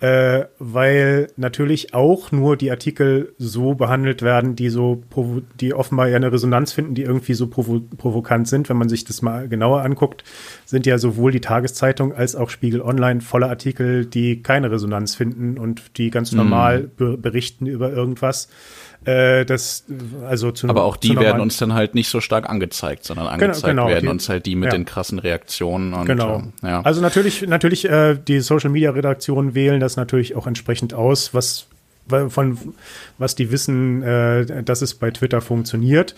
äh, 0.00 0.44
weil 0.58 1.28
natürlich 1.36 1.94
auch 1.94 2.30
nur 2.30 2.56
die 2.58 2.70
Artikel 2.70 3.32
so 3.38 3.74
behandelt 3.74 4.20
werden, 4.20 4.54
die 4.54 4.68
so 4.68 5.02
die 5.60 5.72
offenbar 5.72 6.08
ja 6.08 6.16
eine 6.16 6.30
Resonanz 6.30 6.72
finden, 6.72 6.94
die 6.94 7.02
irgendwie 7.02 7.32
so 7.32 7.46
provo 7.46 7.80
provokant 7.96 8.46
sind. 8.48 8.68
Wenn 8.68 8.76
man 8.76 8.90
sich 8.90 9.04
das 9.04 9.22
mal 9.22 9.48
genauer 9.48 9.82
anguckt, 9.82 10.24
sind 10.66 10.84
ja 10.84 10.98
sowohl 10.98 11.32
die 11.32 11.40
Tageszeitung 11.40 12.12
als 12.12 12.36
auch 12.36 12.50
Spiegel 12.50 12.82
Online 12.82 13.22
voller 13.22 13.48
Artikel, 13.48 14.04
die 14.04 14.42
keine 14.42 14.70
Resonanz 14.70 15.14
finden 15.14 15.58
und 15.58 15.96
die 15.96 16.10
ganz 16.10 16.32
normal 16.32 16.80
be 16.96 17.16
berichten 17.16 17.66
über 17.66 17.90
irgendwas. 17.90 18.48
Äh, 19.04 19.44
das 19.44 19.84
also 20.26 20.50
zu 20.50 20.68
Aber 20.68 20.84
auch 20.84 20.96
die 20.96 21.16
werden 21.18 21.40
uns 21.40 21.56
dann 21.58 21.74
halt 21.74 21.94
nicht 21.94 22.08
so 22.08 22.20
stark 22.20 22.48
angezeigt, 22.48 23.04
sondern 23.04 23.26
angezeigt 23.26 23.66
genau, 23.66 23.88
werden 23.88 24.04
die- 24.04 24.08
uns 24.08 24.28
halt 24.28 24.46
die 24.46 24.56
mit 24.56 24.66
ja. 24.66 24.78
den 24.78 24.84
krassen 24.86 25.18
Reaktionen 25.18 25.92
und 25.94 26.06
Genau. 26.06 26.36
ähm, 26.36 26.52
ja. 26.62 26.80
Also 26.82 27.00
natürlich, 27.00 27.46
natürlich, 27.46 27.84
äh, 27.88 28.16
die 28.16 28.40
Social 28.40 28.70
Media 28.70 28.90
Redaktionen 28.92 29.54
wählen 29.54 29.80
das 29.80 29.96
natürlich 29.96 30.36
auch 30.36 30.46
entsprechend 30.46 30.94
aus, 30.94 31.34
was 31.34 31.66
von 32.28 32.58
was 33.16 33.34
die 33.34 33.50
wissen, 33.50 34.02
äh, 34.02 34.62
dass 34.62 34.82
es 34.82 34.94
bei 34.94 35.10
Twitter 35.10 35.40
funktioniert 35.40 36.14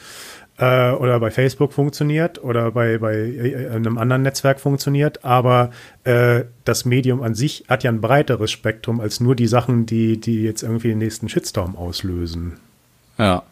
äh, 0.59 0.91
oder 0.91 1.21
bei 1.21 1.31
Facebook 1.31 1.73
funktioniert 1.73 2.43
oder 2.43 2.73
bei, 2.73 2.99
bei 2.99 3.15
äh, 3.15 3.69
einem 3.69 3.97
anderen 3.99 4.23
Netzwerk 4.23 4.59
funktioniert, 4.59 5.25
aber 5.25 5.71
äh, 6.05 6.43
das 6.65 6.87
Medium 6.87 7.23
an 7.23 7.35
sich 7.37 7.65
hat 7.69 7.85
ja 7.85 7.91
ein 7.93 8.01
breiteres 8.01 8.51
Spektrum 8.51 9.01
als 9.01 9.21
nur 9.21 9.37
die 9.37 9.47
Sachen, 9.47 9.87
die, 9.87 10.19
die 10.21 10.43
jetzt 10.43 10.63
irgendwie 10.63 10.89
den 10.89 10.99
nächsten 10.99 11.29
Shitstorm 11.29 11.77
auslösen. 11.77 12.55
Ja, 13.19 13.45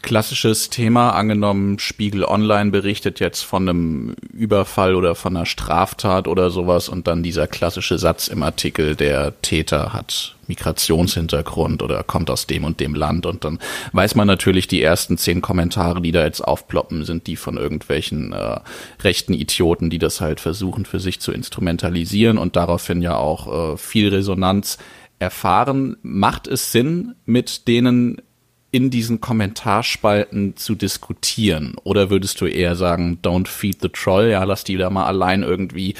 klassisches 0.00 0.70
Thema, 0.70 1.10
angenommen, 1.10 1.78
Spiegel 1.78 2.24
Online 2.24 2.70
berichtet 2.70 3.20
jetzt 3.20 3.42
von 3.42 3.68
einem 3.68 4.14
Überfall 4.32 4.94
oder 4.94 5.14
von 5.14 5.36
einer 5.36 5.44
Straftat 5.44 6.26
oder 6.26 6.48
sowas 6.48 6.88
und 6.88 7.06
dann 7.06 7.22
dieser 7.22 7.46
klassische 7.46 7.98
Satz 7.98 8.28
im 8.28 8.42
Artikel, 8.42 8.96
der 8.96 9.38
Täter 9.42 9.92
hat 9.92 10.36
Migrationshintergrund 10.46 11.82
oder 11.82 12.02
kommt 12.02 12.30
aus 12.30 12.46
dem 12.46 12.64
und 12.64 12.80
dem 12.80 12.94
Land 12.94 13.26
und 13.26 13.44
dann 13.44 13.58
weiß 13.92 14.14
man 14.14 14.26
natürlich, 14.26 14.68
die 14.68 14.82
ersten 14.82 15.18
zehn 15.18 15.42
Kommentare, 15.42 16.00
die 16.00 16.12
da 16.12 16.24
jetzt 16.24 16.40
aufploppen, 16.40 17.04
sind 17.04 17.26
die 17.26 17.36
von 17.36 17.58
irgendwelchen 17.58 18.32
äh, 18.32 18.60
rechten 19.02 19.34
Idioten, 19.34 19.90
die 19.90 19.98
das 19.98 20.22
halt 20.22 20.40
versuchen 20.40 20.86
für 20.86 20.98
sich 20.98 21.20
zu 21.20 21.30
instrumentalisieren 21.30 22.38
und 22.38 22.56
daraufhin 22.56 23.02
ja 23.02 23.16
auch 23.16 23.74
äh, 23.74 23.76
viel 23.76 24.08
Resonanz 24.08 24.78
erfahren. 25.18 25.98
Macht 26.00 26.48
es 26.48 26.72
Sinn, 26.72 27.14
mit 27.26 27.68
denen 27.68 28.22
in 28.70 28.90
diesen 28.90 29.20
Kommentarspalten 29.20 30.56
zu 30.56 30.74
diskutieren? 30.74 31.74
Oder 31.82 32.10
würdest 32.10 32.40
du 32.40 32.46
eher 32.46 32.76
sagen, 32.76 33.18
don't 33.22 33.48
feed 33.48 33.80
the 33.82 33.88
troll, 33.88 34.28
ja, 34.30 34.44
lass 34.44 34.64
die 34.64 34.76
da 34.76 34.90
mal 34.90 35.06
allein 35.06 35.42
irgendwie 35.42 35.94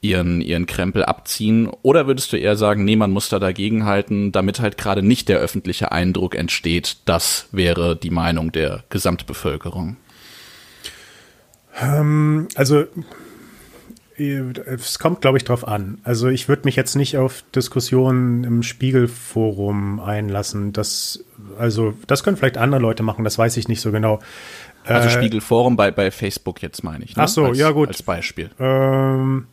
ihren, 0.00 0.40
ihren 0.40 0.66
Krempel 0.66 1.04
abziehen? 1.04 1.68
Oder 1.82 2.06
würdest 2.06 2.32
du 2.32 2.36
eher 2.36 2.56
sagen, 2.56 2.84
nee, 2.84 2.96
man 2.96 3.10
muss 3.10 3.28
da 3.28 3.38
dagegenhalten, 3.38 4.32
damit 4.32 4.60
halt 4.60 4.76
gerade 4.76 5.02
nicht 5.02 5.28
der 5.28 5.38
öffentliche 5.38 5.92
Eindruck 5.92 6.34
entsteht, 6.34 6.98
das 7.04 7.48
wäre 7.52 7.96
die 7.96 8.10
Meinung 8.10 8.52
der 8.52 8.84
Gesamtbevölkerung? 8.90 9.96
Ähm, 11.80 12.48
also 12.54 12.84
es 14.18 14.98
kommt, 14.98 15.20
glaube 15.20 15.36
ich, 15.36 15.44
drauf 15.44 15.68
an. 15.68 15.98
Also 16.02 16.28
ich 16.28 16.48
würde 16.48 16.62
mich 16.64 16.76
jetzt 16.76 16.96
nicht 16.96 17.18
auf 17.18 17.44
Diskussionen 17.54 18.44
im 18.44 18.62
Spiegelforum 18.62 20.00
einlassen. 20.00 20.72
Das, 20.72 21.24
also, 21.58 21.94
das 22.06 22.22
können 22.22 22.36
vielleicht 22.36 22.58
andere 22.58 22.80
Leute 22.80 23.02
machen, 23.02 23.24
das 23.24 23.38
weiß 23.38 23.56
ich 23.56 23.68
nicht 23.68 23.80
so 23.80 23.92
genau. 23.92 24.20
Also 24.84 25.08
äh, 25.08 25.10
Spiegelforum 25.10 25.76
bei, 25.76 25.90
bei 25.90 26.10
Facebook 26.10 26.62
jetzt 26.62 26.84
meine 26.84 27.04
ich. 27.04 27.16
Ne? 27.16 27.22
Ach 27.24 27.28
so, 27.28 27.46
als, 27.46 27.58
ja 27.58 27.70
gut. 27.70 27.88
Als 27.88 28.02
Beispiel. 28.02 28.50
Ähm, 28.58 29.46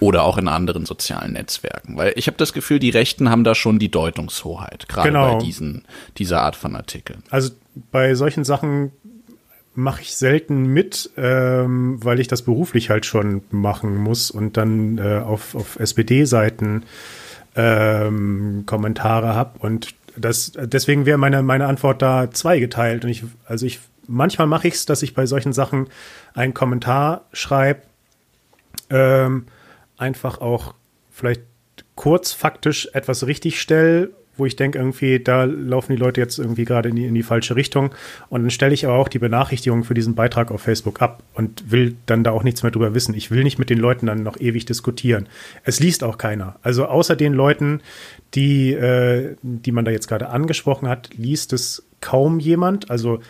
oder 0.00 0.22
auch 0.24 0.38
in 0.38 0.48
anderen 0.48 0.86
sozialen 0.86 1.32
Netzwerken. 1.32 1.96
Weil 1.96 2.12
ich 2.16 2.26
habe 2.26 2.36
das 2.36 2.52
Gefühl, 2.52 2.78
die 2.78 2.90
Rechten 2.90 3.30
haben 3.30 3.44
da 3.44 3.54
schon 3.54 3.78
die 3.78 3.90
Deutungshoheit, 3.90 4.88
gerade 4.88 5.08
genau. 5.08 5.38
bei 5.38 5.44
diesen, 5.44 5.84
dieser 6.18 6.42
Art 6.42 6.56
von 6.56 6.76
Artikeln. 6.76 7.22
Also 7.30 7.50
bei 7.90 8.14
solchen 8.14 8.44
Sachen 8.44 8.92
mache 9.74 10.02
ich 10.02 10.16
selten 10.16 10.66
mit, 10.66 11.10
ähm, 11.16 11.98
weil 12.02 12.20
ich 12.20 12.28
das 12.28 12.42
beruflich 12.42 12.90
halt 12.90 13.06
schon 13.06 13.42
machen 13.50 13.96
muss 13.96 14.30
und 14.30 14.56
dann 14.56 14.98
äh, 14.98 15.18
auf, 15.18 15.54
auf 15.54 15.78
SPD-Seiten 15.78 16.84
ähm, 17.54 18.64
Kommentare 18.66 19.34
habe 19.34 19.58
und 19.60 19.94
das 20.18 20.52
deswegen 20.56 21.06
wäre 21.06 21.18
meine 21.18 21.42
meine 21.42 21.66
Antwort 21.66 22.02
da 22.02 22.30
zweigeteilt 22.30 23.04
und 23.04 23.10
ich 23.10 23.24
also 23.46 23.66
ich 23.66 23.80
manchmal 24.06 24.46
mache 24.46 24.68
ich 24.68 24.74
es, 24.74 24.86
dass 24.86 25.02
ich 25.02 25.14
bei 25.14 25.26
solchen 25.26 25.52
Sachen 25.52 25.88
einen 26.34 26.54
Kommentar 26.54 27.26
schreibe, 27.32 27.82
ähm, 28.90 29.46
einfach 29.96 30.40
auch 30.40 30.74
vielleicht 31.10 31.42
kurz 31.94 32.32
faktisch 32.32 32.88
etwas 32.92 33.26
richtig 33.26 33.60
stelle 33.60 34.10
wo 34.38 34.46
ich 34.46 34.56
denke, 34.56 34.78
irgendwie, 34.78 35.20
da 35.20 35.44
laufen 35.44 35.92
die 35.92 35.98
Leute 35.98 36.20
jetzt 36.20 36.38
irgendwie 36.38 36.64
gerade 36.64 36.88
in 36.88 36.96
die, 36.96 37.06
in 37.06 37.14
die 37.14 37.22
falsche 37.22 37.56
Richtung. 37.56 37.90
Und 38.28 38.42
dann 38.42 38.50
stelle 38.50 38.74
ich 38.74 38.86
aber 38.86 38.96
auch 38.96 39.08
die 39.08 39.18
Benachrichtigung 39.18 39.84
für 39.84 39.94
diesen 39.94 40.14
Beitrag 40.14 40.50
auf 40.50 40.62
Facebook 40.62 41.02
ab 41.02 41.22
und 41.34 41.70
will 41.70 41.96
dann 42.06 42.24
da 42.24 42.30
auch 42.30 42.42
nichts 42.42 42.62
mehr 42.62 42.72
drüber 42.72 42.94
wissen. 42.94 43.14
Ich 43.14 43.30
will 43.30 43.42
nicht 43.42 43.58
mit 43.58 43.70
den 43.70 43.78
Leuten 43.78 44.06
dann 44.06 44.22
noch 44.22 44.38
ewig 44.40 44.64
diskutieren. 44.64 45.28
Es 45.64 45.80
liest 45.80 46.04
auch 46.04 46.18
keiner. 46.18 46.56
Also 46.62 46.86
außer 46.86 47.16
den 47.16 47.34
Leuten, 47.34 47.80
die, 48.34 48.72
äh, 48.72 49.36
die 49.42 49.72
man 49.72 49.84
da 49.84 49.90
jetzt 49.90 50.08
gerade 50.08 50.28
angesprochen 50.28 50.88
hat, 50.88 51.10
liest 51.16 51.52
es 51.52 51.84
kaum 52.00 52.38
jemand. 52.38 52.90
Also 52.90 53.20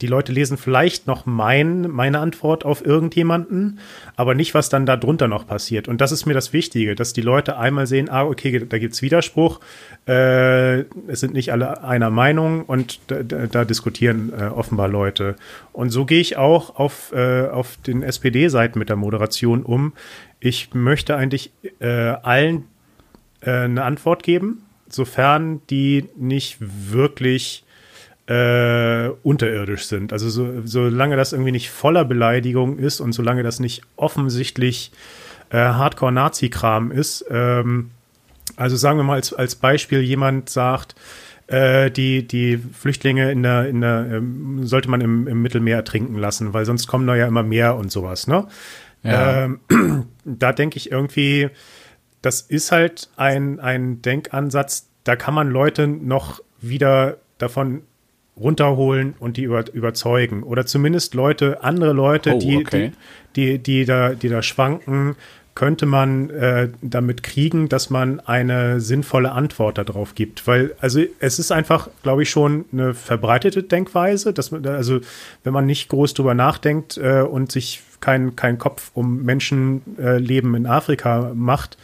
die 0.00 0.06
Leute 0.08 0.32
lesen 0.32 0.56
vielleicht 0.56 1.06
noch 1.06 1.24
mein, 1.24 1.82
meine 1.90 2.18
Antwort 2.18 2.64
auf 2.64 2.84
irgendjemanden, 2.84 3.78
aber 4.16 4.34
nicht, 4.34 4.52
was 4.54 4.68
dann 4.68 4.86
da 4.86 4.96
drunter 4.96 5.28
noch 5.28 5.46
passiert. 5.46 5.86
Und 5.86 6.00
das 6.00 6.10
ist 6.10 6.26
mir 6.26 6.34
das 6.34 6.52
Wichtige, 6.52 6.94
dass 6.94 7.12
die 7.12 7.20
Leute 7.20 7.58
einmal 7.58 7.86
sehen, 7.86 8.10
ah, 8.10 8.24
okay, 8.24 8.66
da 8.68 8.78
gibt 8.78 8.94
es 8.94 9.02
Widerspruch, 9.02 9.60
äh, 10.08 10.80
es 11.06 11.20
sind 11.20 11.32
nicht 11.32 11.52
alle 11.52 11.84
einer 11.84 12.10
Meinung 12.10 12.64
und 12.64 13.00
da, 13.06 13.22
da, 13.22 13.46
da 13.46 13.64
diskutieren 13.64 14.32
äh, 14.36 14.44
offenbar 14.44 14.88
Leute. 14.88 15.36
Und 15.72 15.90
so 15.90 16.04
gehe 16.04 16.20
ich 16.20 16.36
auch 16.36 16.76
auf, 16.76 17.12
äh, 17.12 17.48
auf 17.48 17.76
den 17.86 18.02
SPD-Seiten 18.02 18.78
mit 18.78 18.88
der 18.88 18.96
Moderation 18.96 19.62
um. 19.62 19.92
Ich 20.40 20.74
möchte 20.74 21.16
eigentlich 21.16 21.52
äh, 21.80 21.86
allen 21.86 22.64
äh, 23.40 23.50
eine 23.50 23.84
Antwort 23.84 24.24
geben, 24.24 24.62
sofern 24.88 25.62
die 25.70 26.08
nicht 26.16 26.58
wirklich 26.60 27.63
äh, 28.26 29.08
unterirdisch 29.22 29.84
sind. 29.84 30.12
Also 30.12 30.30
so, 30.30 30.62
solange 30.64 31.16
das 31.16 31.32
irgendwie 31.32 31.52
nicht 31.52 31.70
voller 31.70 32.04
Beleidigung 32.04 32.78
ist 32.78 33.00
und 33.00 33.12
solange 33.12 33.42
das 33.42 33.60
nicht 33.60 33.82
offensichtlich 33.96 34.92
äh, 35.50 35.58
Hardcore-Nazi-Kram 35.58 36.90
ist, 36.90 37.24
ähm, 37.30 37.90
also 38.56 38.76
sagen 38.76 38.98
wir 38.98 39.04
mal 39.04 39.14
als, 39.14 39.32
als 39.32 39.56
Beispiel, 39.56 40.00
jemand 40.00 40.48
sagt, 40.48 40.94
äh, 41.46 41.90
die, 41.90 42.26
die 42.26 42.56
Flüchtlinge 42.56 43.30
in 43.30 43.42
der, 43.42 43.68
in 43.68 43.80
der 43.80 44.06
ähm, 44.10 44.66
sollte 44.66 44.88
man 44.88 45.00
im, 45.00 45.26
im 45.26 45.42
Mittelmeer 45.42 45.76
ertrinken 45.76 46.16
lassen, 46.16 46.54
weil 46.54 46.64
sonst 46.64 46.86
kommen 46.86 47.06
da 47.06 47.14
ja 47.16 47.26
immer 47.26 47.42
mehr 47.42 47.76
und 47.76 47.92
sowas, 47.92 48.26
ne? 48.26 48.46
Ja. 49.02 49.44
Ähm, 49.44 50.06
da 50.24 50.52
denke 50.52 50.78
ich 50.78 50.90
irgendwie, 50.90 51.50
das 52.22 52.40
ist 52.40 52.72
halt 52.72 53.10
ein, 53.16 53.60
ein 53.60 54.00
Denkansatz, 54.00 54.88
da 55.04 55.16
kann 55.16 55.34
man 55.34 55.50
Leute 55.50 55.86
noch 55.86 56.40
wieder 56.62 57.18
davon 57.36 57.82
runterholen 58.36 59.14
und 59.18 59.36
die 59.36 59.44
über, 59.44 59.64
überzeugen. 59.72 60.42
Oder 60.42 60.66
zumindest 60.66 61.14
Leute, 61.14 61.62
andere 61.62 61.92
Leute, 61.92 62.34
oh, 62.34 62.38
die, 62.38 62.56
okay. 62.56 62.92
die, 63.36 63.58
die, 63.58 63.58
die, 63.58 63.84
da, 63.84 64.14
die 64.14 64.28
da 64.28 64.42
schwanken, 64.42 65.16
könnte 65.54 65.86
man 65.86 66.30
äh, 66.30 66.68
damit 66.82 67.22
kriegen, 67.22 67.68
dass 67.68 67.88
man 67.88 68.18
eine 68.20 68.80
sinnvolle 68.80 69.30
Antwort 69.30 69.78
darauf 69.78 70.16
gibt. 70.16 70.46
Weil, 70.48 70.74
also 70.80 71.00
es 71.20 71.38
ist 71.38 71.52
einfach, 71.52 71.88
glaube 72.02 72.24
ich, 72.24 72.30
schon 72.30 72.64
eine 72.72 72.92
verbreitete 72.92 73.62
Denkweise, 73.62 74.32
dass 74.32 74.50
man, 74.50 74.66
also 74.66 75.00
wenn 75.44 75.52
man 75.52 75.66
nicht 75.66 75.88
groß 75.88 76.14
drüber 76.14 76.34
nachdenkt 76.34 76.96
äh, 76.96 77.20
und 77.20 77.52
sich 77.52 77.82
keinen 78.00 78.34
kein 78.34 78.58
Kopf 78.58 78.90
um 78.94 79.22
Menschenleben 79.22 80.54
äh, 80.54 80.56
in 80.56 80.66
Afrika 80.66 81.30
macht, 81.34 81.78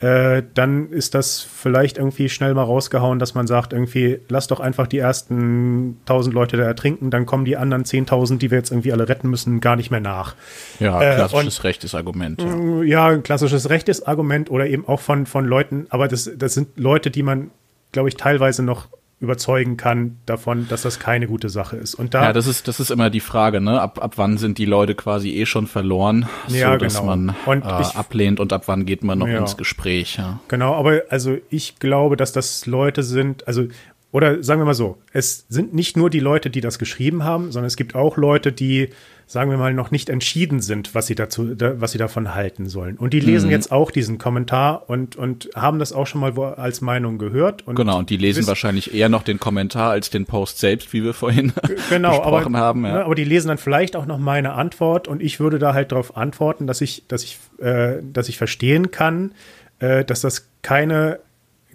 äh, 0.00 0.42
dann 0.54 0.90
ist 0.90 1.14
das 1.14 1.40
vielleicht 1.40 1.98
irgendwie 1.98 2.30
schnell 2.30 2.54
mal 2.54 2.62
rausgehauen, 2.62 3.18
dass 3.18 3.34
man 3.34 3.46
sagt, 3.46 3.74
irgendwie, 3.74 4.20
lass 4.28 4.46
doch 4.46 4.58
einfach 4.58 4.86
die 4.86 4.98
ersten 4.98 5.98
1000 6.06 6.34
Leute 6.34 6.56
da 6.56 6.64
ertrinken, 6.64 7.10
dann 7.10 7.26
kommen 7.26 7.44
die 7.44 7.58
anderen 7.58 7.84
10.000, 7.84 8.38
die 8.38 8.50
wir 8.50 8.58
jetzt 8.58 8.70
irgendwie 8.70 8.92
alle 8.92 9.08
retten 9.08 9.28
müssen, 9.28 9.60
gar 9.60 9.76
nicht 9.76 9.90
mehr 9.90 10.00
nach. 10.00 10.34
Ja, 10.78 11.00
äh, 11.02 11.16
klassisches 11.16 11.58
äh, 11.58 11.62
rechtes 11.62 11.94
Argument. 11.94 12.40
Ja. 12.40 12.82
ja, 12.82 13.06
ein 13.08 13.22
klassisches 13.22 13.68
rechtes 13.68 14.06
Argument 14.06 14.50
oder 14.50 14.66
eben 14.66 14.88
auch 14.88 15.00
von, 15.00 15.26
von 15.26 15.44
Leuten, 15.44 15.86
aber 15.90 16.08
das, 16.08 16.30
das 16.34 16.54
sind 16.54 16.78
Leute, 16.78 17.10
die 17.10 17.22
man, 17.22 17.50
glaube 17.92 18.08
ich, 18.08 18.16
teilweise 18.16 18.62
noch 18.62 18.88
überzeugen 19.20 19.76
kann 19.76 20.16
davon, 20.24 20.66
dass 20.68 20.82
das 20.82 20.98
keine 20.98 21.26
gute 21.26 21.50
Sache 21.50 21.76
ist. 21.76 21.94
Und 21.94 22.14
da 22.14 22.24
ja, 22.24 22.32
das 22.32 22.46
ist 22.46 22.68
das 22.68 22.80
ist 22.80 22.90
immer 22.90 23.10
die 23.10 23.20
Frage, 23.20 23.60
ne? 23.60 23.80
Ab 23.80 24.02
ab 24.02 24.14
wann 24.16 24.38
sind 24.38 24.56
die 24.56 24.64
Leute 24.64 24.94
quasi 24.94 25.36
eh 25.36 25.44
schon 25.44 25.66
verloren, 25.66 26.26
ja, 26.48 26.72
so 26.72 26.78
dass 26.78 26.94
genau. 26.94 27.06
man 27.16 27.36
und 27.44 27.64
äh, 27.64 27.82
ich, 27.82 27.96
ablehnt 27.96 28.40
und 28.40 28.52
ab 28.54 28.62
wann 28.66 28.86
geht 28.86 29.04
man 29.04 29.18
noch 29.18 29.28
ja. 29.28 29.38
ins 29.38 29.58
Gespräch? 29.58 30.16
Ja. 30.16 30.40
Genau, 30.48 30.74
aber 30.74 31.02
also 31.10 31.36
ich 31.50 31.78
glaube, 31.78 32.16
dass 32.16 32.32
das 32.32 32.64
Leute 32.64 33.02
sind, 33.02 33.46
also 33.46 33.66
oder 34.12 34.42
sagen 34.42 34.60
wir 34.60 34.64
mal 34.64 34.74
so, 34.74 34.98
es 35.12 35.46
sind 35.48 35.72
nicht 35.72 35.96
nur 35.96 36.10
die 36.10 36.18
Leute, 36.18 36.50
die 36.50 36.60
das 36.60 36.80
geschrieben 36.80 37.22
haben, 37.22 37.52
sondern 37.52 37.68
es 37.68 37.76
gibt 37.76 37.94
auch 37.94 38.16
Leute, 38.16 38.50
die, 38.50 38.88
sagen 39.28 39.52
wir 39.52 39.56
mal, 39.56 39.72
noch 39.72 39.92
nicht 39.92 40.08
entschieden 40.08 40.60
sind, 40.60 40.96
was 40.96 41.06
sie 41.06 41.14
dazu, 41.14 41.54
da, 41.54 41.80
was 41.80 41.92
sie 41.92 41.98
davon 41.98 42.34
halten 42.34 42.68
sollen. 42.68 42.96
Und 42.96 43.14
die 43.14 43.20
lesen 43.20 43.46
mhm. 43.46 43.52
jetzt 43.52 43.70
auch 43.70 43.92
diesen 43.92 44.18
Kommentar 44.18 44.90
und, 44.90 45.14
und 45.14 45.50
haben 45.54 45.78
das 45.78 45.92
auch 45.92 46.08
schon 46.08 46.20
mal 46.22 46.36
als 46.54 46.80
Meinung 46.80 47.18
gehört. 47.18 47.64
Und 47.68 47.76
genau, 47.76 47.98
und 47.98 48.10
die 48.10 48.16
lesen 48.16 48.48
wahrscheinlich 48.48 48.92
eher 48.92 49.08
noch 49.08 49.22
den 49.22 49.38
Kommentar 49.38 49.92
als 49.92 50.10
den 50.10 50.26
Post 50.26 50.58
selbst, 50.58 50.92
wie 50.92 51.04
wir 51.04 51.14
vorhin 51.14 51.52
genau, 51.88 52.18
besprochen 52.18 52.56
aber, 52.56 52.64
haben. 52.64 52.84
Ja. 52.84 52.94
Ne, 52.94 53.04
aber 53.04 53.14
die 53.14 53.24
lesen 53.24 53.46
dann 53.46 53.58
vielleicht 53.58 53.94
auch 53.94 54.06
noch 54.06 54.18
meine 54.18 54.54
Antwort 54.54 55.06
und 55.06 55.22
ich 55.22 55.38
würde 55.38 55.60
da 55.60 55.72
halt 55.72 55.92
darauf 55.92 56.16
antworten, 56.16 56.66
dass 56.66 56.80
ich, 56.80 57.04
dass 57.06 57.22
ich, 57.22 57.38
äh, 57.58 57.98
dass 58.02 58.28
ich 58.28 58.38
verstehen 58.38 58.90
kann, 58.90 59.36
äh, 59.78 60.04
dass 60.04 60.20
das 60.22 60.48
keine, 60.62 61.20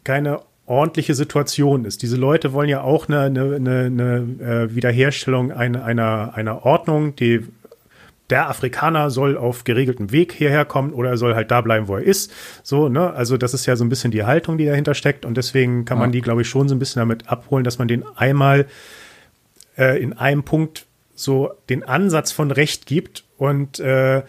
keine 0.04 0.42
ordentliche 0.66 1.14
Situation 1.14 1.86
ist. 1.86 2.02
Diese 2.02 2.18
Leute 2.18 2.54
wollen 2.54 2.70
ja 2.70 2.82
auch 2.82 3.08
eine, 3.08 3.22
eine, 3.22 3.56
eine, 3.56 3.86
eine 3.86 4.16
äh, 4.42 4.76
Wiederherstellung 4.76 5.52
einer, 5.52 5.84
einer, 5.84 6.34
einer 6.36 6.66
Ordnung, 6.66 7.16
die 7.16 7.46
der 8.32 8.50
Afrikaner 8.50 9.12
soll 9.12 9.38
auf 9.38 9.64
geregeltem 9.66 10.12
Weg 10.12 10.34
hierher 10.34 10.66
kommen 10.66 10.94
oder 10.94 11.12
er 11.12 11.18
soll 11.18 11.36
halt 11.36 11.52
da 11.52 11.62
bleiben, 11.62 11.88
wo 11.88 11.96
er 11.96 12.04
ist. 12.04 12.32
So, 12.64 12.90
ne? 12.90 13.14
Also 13.14 13.38
das 13.38 13.54
ist 13.54 13.68
ja 13.68 13.76
so 13.76 13.86
ein 13.86 13.90
bisschen 13.90 14.10
die 14.10 14.24
Haltung, 14.24 14.58
die 14.58 14.66
dahinter 14.66 14.96
steckt 14.96 15.26
und 15.26 15.38
deswegen 15.38 15.86
kann 15.86 16.00
man 16.00 16.12
die, 16.12 16.22
glaube 16.22 16.42
ich, 16.42 16.50
schon 16.50 16.68
so 16.68 16.74
ein 16.74 16.80
bisschen 16.80 17.02
damit 17.02 17.30
abholen, 17.30 17.64
dass 17.64 17.78
man 17.78 17.88
den 17.88 18.04
einmal 18.16 18.66
äh, 19.78 20.02
in 20.02 20.14
einem 20.14 20.44
Punkt 20.44 20.88
so 21.14 21.52
den 21.70 21.84
Ansatz 21.84 22.32
von 22.32 22.50
Recht 22.50 22.88
gibt 22.88 23.26
und 23.38 23.80
äh, 23.80 24.24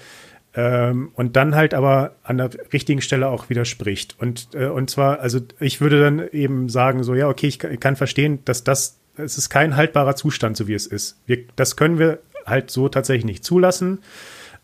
ähm, 0.56 1.10
und 1.14 1.36
dann 1.36 1.54
halt 1.54 1.74
aber 1.74 2.16
an 2.22 2.38
der 2.38 2.50
richtigen 2.72 3.02
Stelle 3.02 3.28
auch 3.28 3.50
widerspricht. 3.50 4.16
Und, 4.18 4.48
äh, 4.54 4.66
und 4.66 4.88
zwar, 4.88 5.20
also 5.20 5.40
ich 5.60 5.80
würde 5.82 6.00
dann 6.00 6.26
eben 6.32 6.70
sagen, 6.70 7.04
so, 7.04 7.14
ja, 7.14 7.28
okay, 7.28 7.46
ich 7.46 7.58
kann, 7.58 7.72
ich 7.72 7.80
kann 7.80 7.94
verstehen, 7.94 8.40
dass 8.46 8.64
das, 8.64 8.98
es 9.16 9.36
ist 9.36 9.50
kein 9.50 9.76
haltbarer 9.76 10.16
Zustand, 10.16 10.56
so 10.56 10.66
wie 10.66 10.74
es 10.74 10.86
ist. 10.86 11.18
Wir, 11.26 11.44
das 11.56 11.76
können 11.76 11.98
wir 11.98 12.20
halt 12.46 12.70
so 12.70 12.88
tatsächlich 12.88 13.26
nicht 13.26 13.44
zulassen. 13.44 13.98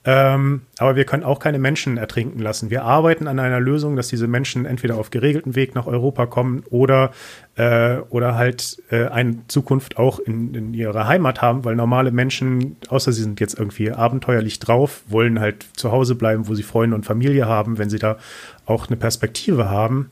Ähm, 0.05 0.62
aber 0.79 0.97
wir 0.97 1.05
können 1.05 1.23
auch 1.23 1.38
keine 1.38 1.61
Menschen 1.61 1.97
ertrinken 1.97 2.41
lassen. 2.41 2.71
Wir 2.71 2.83
arbeiten 2.83 3.29
an 3.29 3.38
einer 3.38 3.61
Lösung, 3.61 3.95
dass 3.95 4.09
diese 4.09 4.27
Menschen 4.27 4.67
entweder 4.67 4.97
auf 4.97 5.11
geregelten 5.11 5.55
Weg 5.55 5.77
nach 5.77 5.87
Europa 5.87 6.27
kommen 6.27 6.65
oder, 6.71 7.12
äh, 7.55 7.99
oder 8.11 8.35
halt 8.35 8.83
äh, 8.91 9.07
eine 9.07 9.47
Zukunft 9.47 9.99
auch 9.99 10.19
in, 10.19 10.55
in 10.55 10.75
ihrer 10.75 11.07
Heimat 11.07 11.41
haben, 11.41 11.65
weil 11.65 11.77
normale 11.77 12.11
Menschen, 12.11 12.77
außer 12.88 13.12
sie 13.12 13.23
sind 13.23 13.38
jetzt 13.38 13.57
irgendwie 13.57 13.93
abenteuerlich 13.93 14.59
drauf, 14.59 15.03
wollen 15.07 15.38
halt 15.38 15.67
zu 15.77 15.93
Hause 15.93 16.17
bleiben, 16.17 16.49
wo 16.49 16.55
sie 16.55 16.65
Freunde 16.65 16.97
und 16.97 17.07
Familie 17.07 17.47
haben, 17.47 17.79
wenn 17.79 17.91
sie 17.91 17.99
da 17.99 18.19
auch 18.67 18.88
eine 18.88 18.97
Perspektive 18.97 19.71
haben. 19.71 20.11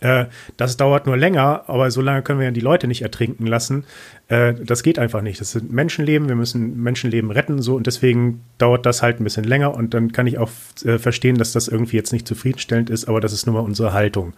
Äh, 0.00 0.26
das 0.56 0.76
dauert 0.76 1.06
nur 1.06 1.16
länger, 1.16 1.64
aber 1.66 1.90
so 1.90 2.00
lange 2.00 2.22
können 2.22 2.38
wir 2.38 2.46
ja 2.46 2.52
die 2.52 2.60
Leute 2.60 2.86
nicht 2.86 3.02
ertrinken 3.02 3.46
lassen. 3.46 3.84
Äh, 4.28 4.54
das 4.54 4.82
geht 4.82 4.98
einfach 4.98 5.22
nicht. 5.22 5.40
Das 5.40 5.52
sind 5.52 5.72
Menschenleben, 5.72 6.28
wir 6.28 6.36
müssen 6.36 6.82
Menschenleben 6.82 7.30
retten, 7.30 7.60
so 7.62 7.74
und 7.76 7.86
deswegen 7.86 8.42
dauert 8.58 8.86
das 8.86 9.02
halt 9.02 9.20
ein 9.20 9.24
bisschen 9.24 9.44
länger 9.44 9.74
und 9.74 9.94
dann 9.94 10.12
kann 10.12 10.26
ich 10.26 10.38
auch 10.38 10.50
äh, 10.84 10.98
verstehen, 10.98 11.36
dass 11.36 11.52
das 11.52 11.68
irgendwie 11.68 11.96
jetzt 11.96 12.12
nicht 12.12 12.26
zufriedenstellend 12.26 12.90
ist, 12.90 13.06
aber 13.06 13.20
das 13.20 13.32
ist 13.32 13.46
nun 13.46 13.54
mal 13.54 13.60
unsere 13.60 13.92
Haltung. 13.92 14.34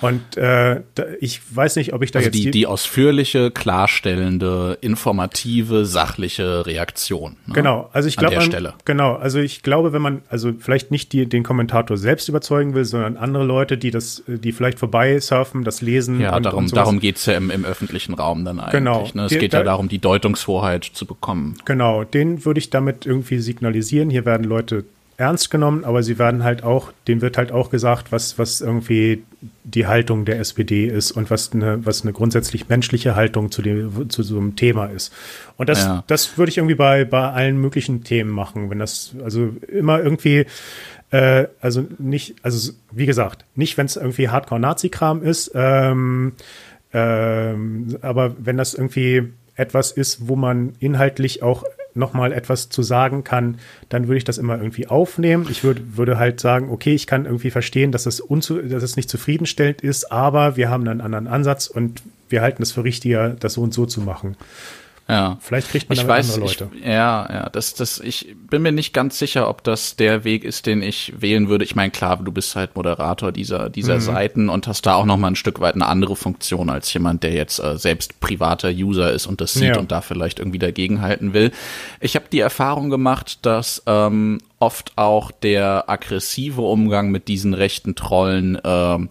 Und 0.00 0.36
äh, 0.36 0.82
ich 1.20 1.40
weiß 1.54 1.76
nicht, 1.76 1.92
ob 1.92 2.02
ich 2.02 2.12
da 2.12 2.20
also 2.20 2.28
jetzt 2.28 2.36
die, 2.36 2.50
die 2.50 2.66
ausführliche, 2.66 3.50
klarstellende, 3.50 4.78
informative, 4.80 5.84
sachliche 5.84 6.66
Reaktion. 6.66 7.36
Ne? 7.46 7.54
Genau, 7.54 7.90
also 7.92 8.08
ich 8.08 8.16
glaube, 8.16 8.36
genau, 8.84 9.16
also 9.16 9.38
ich 9.40 9.62
glaube, 9.62 9.92
wenn 9.92 10.02
man 10.02 10.22
also 10.28 10.52
vielleicht 10.58 10.90
nicht 10.90 11.12
die, 11.12 11.26
den 11.26 11.42
Kommentator 11.42 11.96
selbst 11.96 12.28
überzeugen 12.28 12.74
will, 12.74 12.84
sondern 12.84 13.16
andere 13.16 13.44
Leute, 13.44 13.76
die 13.76 13.90
das, 13.90 14.22
die 14.26 14.52
vielleicht 14.52 14.78
vorbei 14.78 15.18
surfen, 15.18 15.64
das 15.64 15.82
lesen. 15.82 16.20
Ja, 16.20 16.36
und, 16.36 16.44
darum, 16.44 16.64
und 16.64 16.76
darum 16.76 17.00
geht's 17.00 17.26
ja 17.26 17.34
im, 17.34 17.50
im 17.50 17.64
öffentlichen 17.64 18.14
Raum 18.14 18.44
dann 18.44 18.60
eigentlich. 18.60 18.72
Genau. 18.72 19.08
Ne? 19.14 19.24
Es 19.24 19.32
die, 19.32 19.38
geht 19.38 19.52
ja 19.52 19.62
darum, 19.62 19.88
die 19.88 19.98
Deutungshoheit 19.98 20.84
zu 20.84 21.06
bekommen. 21.06 21.56
Genau, 21.64 22.04
den 22.04 22.44
würde 22.44 22.58
ich 22.58 22.70
damit 22.70 23.06
irgendwie 23.06 23.38
signalisieren. 23.38 24.10
Hier 24.10 24.24
werden 24.24 24.44
Leute 24.44 24.84
ernst 25.18 25.50
genommen, 25.50 25.84
aber 25.84 26.04
sie 26.04 26.16
werden 26.16 26.44
halt 26.44 26.62
auch, 26.62 26.92
denen 27.08 27.20
wird 27.20 27.36
halt 27.36 27.50
auch 27.50 27.70
gesagt, 27.70 28.12
was, 28.12 28.38
was 28.38 28.60
irgendwie 28.60 29.24
die 29.64 29.88
Haltung 29.88 30.24
der 30.24 30.38
SPD 30.38 30.86
ist 30.86 31.10
und 31.10 31.28
was 31.28 31.52
eine, 31.52 31.84
was 31.84 32.02
eine 32.02 32.12
grundsätzlich 32.12 32.68
menschliche 32.68 33.16
Haltung 33.16 33.50
zu, 33.50 33.60
dem, 33.60 34.08
zu 34.10 34.22
so 34.22 34.38
einem 34.38 34.54
Thema 34.54 34.86
ist. 34.86 35.12
Und 35.56 35.68
das, 35.68 35.84
ja. 35.84 36.04
das 36.06 36.38
würde 36.38 36.50
ich 36.50 36.58
irgendwie 36.58 36.76
bei, 36.76 37.04
bei 37.04 37.30
allen 37.32 37.60
möglichen 37.60 38.04
Themen 38.04 38.30
machen, 38.30 38.70
wenn 38.70 38.78
das, 38.78 39.16
also 39.24 39.56
immer 39.66 40.00
irgendwie, 40.00 40.46
äh, 41.10 41.48
also 41.60 41.84
nicht, 41.98 42.36
also 42.42 42.72
wie 42.92 43.06
gesagt, 43.06 43.44
nicht, 43.56 43.76
wenn 43.76 43.86
es 43.86 43.96
irgendwie 43.96 44.28
Hardcore-Nazi-Kram 44.28 45.24
ist, 45.24 45.50
ähm, 45.52 46.34
ähm, 46.92 47.98
aber 48.02 48.36
wenn 48.38 48.56
das 48.56 48.72
irgendwie 48.72 49.32
etwas 49.56 49.90
ist, 49.90 50.28
wo 50.28 50.36
man 50.36 50.74
inhaltlich 50.78 51.42
auch 51.42 51.64
nochmal 51.94 52.32
etwas 52.32 52.68
zu 52.68 52.82
sagen 52.82 53.24
kann, 53.24 53.58
dann 53.88 54.08
würde 54.08 54.18
ich 54.18 54.24
das 54.24 54.38
immer 54.38 54.58
irgendwie 54.58 54.86
aufnehmen. 54.86 55.46
Ich 55.50 55.64
würde, 55.64 55.96
würde 55.96 56.18
halt 56.18 56.40
sagen, 56.40 56.70
okay, 56.70 56.94
ich 56.94 57.06
kann 57.06 57.24
irgendwie 57.24 57.50
verstehen, 57.50 57.92
dass 57.92 58.06
es, 58.06 58.20
unzu 58.20 58.60
dass 58.62 58.82
es 58.82 58.96
nicht 58.96 59.10
zufriedenstellend 59.10 59.80
ist, 59.82 60.12
aber 60.12 60.56
wir 60.56 60.70
haben 60.70 60.86
einen 60.86 61.00
anderen 61.00 61.26
Ansatz 61.26 61.66
und 61.66 62.02
wir 62.28 62.42
halten 62.42 62.62
es 62.62 62.72
für 62.72 62.84
richtiger, 62.84 63.30
das 63.30 63.54
so 63.54 63.62
und 63.62 63.74
so 63.74 63.86
zu 63.86 64.00
machen. 64.00 64.36
Ja. 65.08 65.38
Vielleicht 65.40 65.70
kriegt 65.70 65.88
man 65.88 65.96
ich 65.96 66.06
weiß, 66.06 66.34
andere 66.34 66.50
Leute. 66.50 66.70
Ich, 66.74 66.84
ja, 66.84 67.26
ja, 67.32 67.48
das, 67.48 67.72
das, 67.72 67.98
ich 67.98 68.36
bin 68.50 68.60
mir 68.60 68.72
nicht 68.72 68.92
ganz 68.92 69.18
sicher, 69.18 69.48
ob 69.48 69.64
das 69.64 69.96
der 69.96 70.22
Weg 70.24 70.44
ist, 70.44 70.66
den 70.66 70.82
ich 70.82 71.14
wählen 71.18 71.48
würde. 71.48 71.64
Ich 71.64 71.74
meine, 71.74 71.90
klar, 71.90 72.18
du 72.18 72.30
bist 72.30 72.54
halt 72.56 72.76
Moderator 72.76 73.32
dieser, 73.32 73.70
dieser 73.70 73.96
mhm. 73.96 74.00
Seiten 74.00 74.48
und 74.50 74.66
hast 74.66 74.84
da 74.84 74.96
auch 74.96 75.06
noch 75.06 75.16
mal 75.16 75.28
ein 75.28 75.36
Stück 75.36 75.60
weit 75.60 75.76
eine 75.76 75.86
andere 75.86 76.14
Funktion 76.14 76.68
als 76.68 76.92
jemand, 76.92 77.22
der 77.22 77.32
jetzt 77.32 77.58
äh, 77.58 77.78
selbst 77.78 78.20
privater 78.20 78.68
User 78.68 79.10
ist 79.10 79.26
und 79.26 79.40
das 79.40 79.54
sieht 79.54 79.74
ja. 79.74 79.78
und 79.78 79.90
da 79.92 80.02
vielleicht 80.02 80.40
irgendwie 80.40 80.58
dagegenhalten 80.58 81.32
will. 81.32 81.52
Ich 82.00 82.14
habe 82.14 82.26
die 82.30 82.40
Erfahrung 82.40 82.90
gemacht, 82.90 83.46
dass 83.46 83.82
ähm, 83.86 84.38
oft 84.58 84.92
auch 84.96 85.30
der 85.30 85.88
aggressive 85.88 86.60
Umgang 86.60 87.10
mit 87.10 87.28
diesen 87.28 87.54
rechten 87.54 87.94
Trollen 87.94 88.58
ähm, 88.62 89.08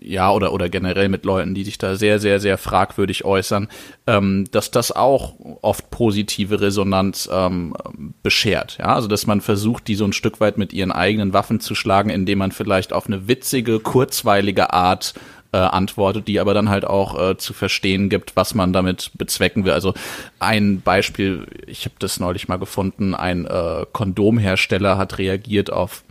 ja, 0.00 0.30
oder, 0.32 0.52
oder 0.52 0.68
generell 0.68 1.08
mit 1.08 1.24
Leuten, 1.24 1.54
die 1.54 1.64
sich 1.64 1.78
da 1.78 1.96
sehr, 1.96 2.18
sehr, 2.18 2.40
sehr 2.40 2.58
fragwürdig 2.58 3.24
äußern, 3.24 3.68
ähm, 4.06 4.46
dass 4.50 4.70
das 4.70 4.92
auch 4.92 5.34
oft 5.62 5.90
positive 5.90 6.60
Resonanz 6.60 7.28
ähm, 7.32 7.74
beschert. 8.22 8.78
Ja, 8.78 8.94
also 8.94 9.08
dass 9.08 9.26
man 9.26 9.40
versucht, 9.40 9.88
die 9.88 9.94
so 9.94 10.04
ein 10.04 10.12
Stück 10.12 10.40
weit 10.40 10.58
mit 10.58 10.72
ihren 10.72 10.92
eigenen 10.92 11.32
Waffen 11.32 11.60
zu 11.60 11.74
schlagen, 11.74 12.10
indem 12.10 12.38
man 12.38 12.52
vielleicht 12.52 12.92
auf 12.92 13.06
eine 13.06 13.28
witzige, 13.28 13.80
kurzweilige 13.80 14.72
Art 14.72 15.14
äh, 15.52 15.58
antwortet, 15.58 16.28
die 16.28 16.40
aber 16.40 16.54
dann 16.54 16.68
halt 16.68 16.84
auch 16.84 17.30
äh, 17.30 17.36
zu 17.36 17.52
verstehen 17.52 18.08
gibt, 18.08 18.36
was 18.36 18.54
man 18.54 18.72
damit 18.72 19.10
bezwecken 19.14 19.64
will. 19.64 19.72
Also 19.72 19.94
ein 20.38 20.80
Beispiel, 20.80 21.46
ich 21.66 21.84
habe 21.84 21.94
das 21.98 22.20
neulich 22.20 22.48
mal 22.48 22.58
gefunden, 22.58 23.14
ein 23.14 23.46
äh, 23.46 23.86
Kondomhersteller 23.92 24.98
hat 24.98 25.18
reagiert 25.18 25.72
auf 25.72 26.02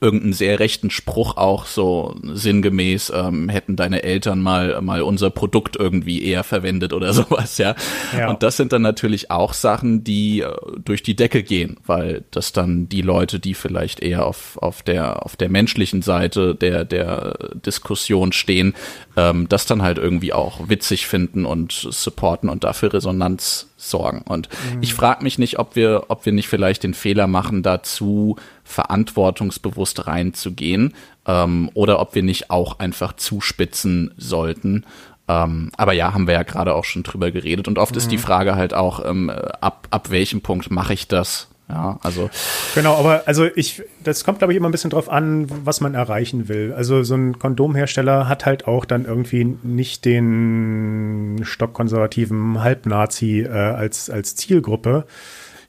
irgendeinen 0.00 0.32
sehr 0.32 0.58
rechten 0.58 0.90
Spruch 0.90 1.36
auch 1.36 1.66
so 1.66 2.16
sinngemäß 2.22 3.12
ähm, 3.14 3.48
hätten 3.48 3.76
deine 3.76 4.02
Eltern 4.02 4.40
mal 4.40 4.80
mal 4.82 5.02
unser 5.02 5.30
Produkt 5.30 5.76
irgendwie 5.76 6.22
eher 6.22 6.44
verwendet 6.44 6.92
oder 6.92 7.12
sowas 7.14 7.58
ja. 7.58 7.74
ja. 8.16 8.28
und 8.30 8.42
das 8.42 8.56
sind 8.56 8.72
dann 8.72 8.82
natürlich 8.82 9.30
auch 9.30 9.52
Sachen 9.52 10.04
die 10.04 10.40
äh, 10.40 10.52
durch 10.84 11.02
die 11.02 11.16
Decke 11.16 11.42
gehen 11.42 11.78
weil 11.86 12.24
das 12.30 12.52
dann 12.52 12.88
die 12.88 13.02
Leute 13.02 13.40
die 13.40 13.54
vielleicht 13.54 14.00
eher 14.00 14.26
auf 14.26 14.58
auf 14.58 14.82
der 14.82 15.24
auf 15.24 15.36
der 15.36 15.48
menschlichen 15.48 16.02
Seite 16.02 16.54
der 16.54 16.84
der 16.84 17.36
Diskussion 17.64 18.32
stehen 18.32 18.74
ähm, 19.16 19.48
das 19.48 19.66
dann 19.66 19.82
halt 19.82 19.98
irgendwie 19.98 20.32
auch 20.32 20.68
witzig 20.68 21.06
finden 21.06 21.44
und 21.44 21.72
supporten 21.72 22.48
und 22.48 22.64
dafür 22.64 22.92
Resonanz 22.92 23.68
sorgen. 23.76 24.22
Und 24.22 24.48
mhm. 24.74 24.82
ich 24.82 24.94
frage 24.94 25.24
mich 25.24 25.38
nicht, 25.38 25.58
ob 25.58 25.76
wir, 25.76 26.04
ob 26.08 26.26
wir 26.26 26.32
nicht 26.32 26.48
vielleicht 26.48 26.82
den 26.82 26.94
Fehler 26.94 27.26
machen, 27.26 27.62
dazu 27.62 28.36
verantwortungsbewusst 28.70 30.06
reinzugehen 30.06 30.94
ähm, 31.26 31.70
oder 31.74 32.00
ob 32.00 32.14
wir 32.14 32.22
nicht 32.22 32.50
auch 32.50 32.78
einfach 32.78 33.14
zuspitzen 33.14 34.14
sollten. 34.16 34.86
Ähm, 35.28 35.70
aber 35.76 35.92
ja, 35.92 36.14
haben 36.14 36.26
wir 36.26 36.34
ja 36.34 36.42
gerade 36.42 36.74
auch 36.74 36.84
schon 36.84 37.02
drüber 37.02 37.30
geredet. 37.30 37.68
Und 37.68 37.78
oft 37.78 37.92
mhm. 37.92 37.98
ist 37.98 38.10
die 38.10 38.16
mhm. 38.16 38.22
Frage 38.22 38.56
halt 38.56 38.74
auch, 38.74 39.04
ähm, 39.04 39.30
ab, 39.30 39.86
ab 39.90 40.10
welchem 40.10 40.40
Punkt 40.40 40.70
mache 40.70 40.94
ich 40.94 41.08
das? 41.08 41.48
Ja, 41.68 41.98
also. 42.02 42.30
Genau, 42.74 42.96
aber 42.96 43.22
also 43.26 43.46
ich, 43.54 43.82
das 44.02 44.24
kommt, 44.24 44.38
glaube 44.38 44.52
ich, 44.52 44.56
immer 44.56 44.68
ein 44.68 44.72
bisschen 44.72 44.90
drauf 44.90 45.08
an, 45.08 45.46
was 45.64 45.80
man 45.80 45.94
erreichen 45.94 46.48
will. 46.48 46.72
Also 46.76 47.04
so 47.04 47.14
ein 47.14 47.38
Kondomhersteller 47.38 48.28
hat 48.28 48.44
halt 48.44 48.66
auch 48.66 48.84
dann 48.84 49.04
irgendwie 49.04 49.44
nicht 49.62 50.04
den 50.04 51.40
stockkonservativen 51.42 52.60
Halbnazi 52.60 53.42
äh, 53.42 53.50
als, 53.50 54.10
als 54.10 54.34
Zielgruppe. 54.34 55.06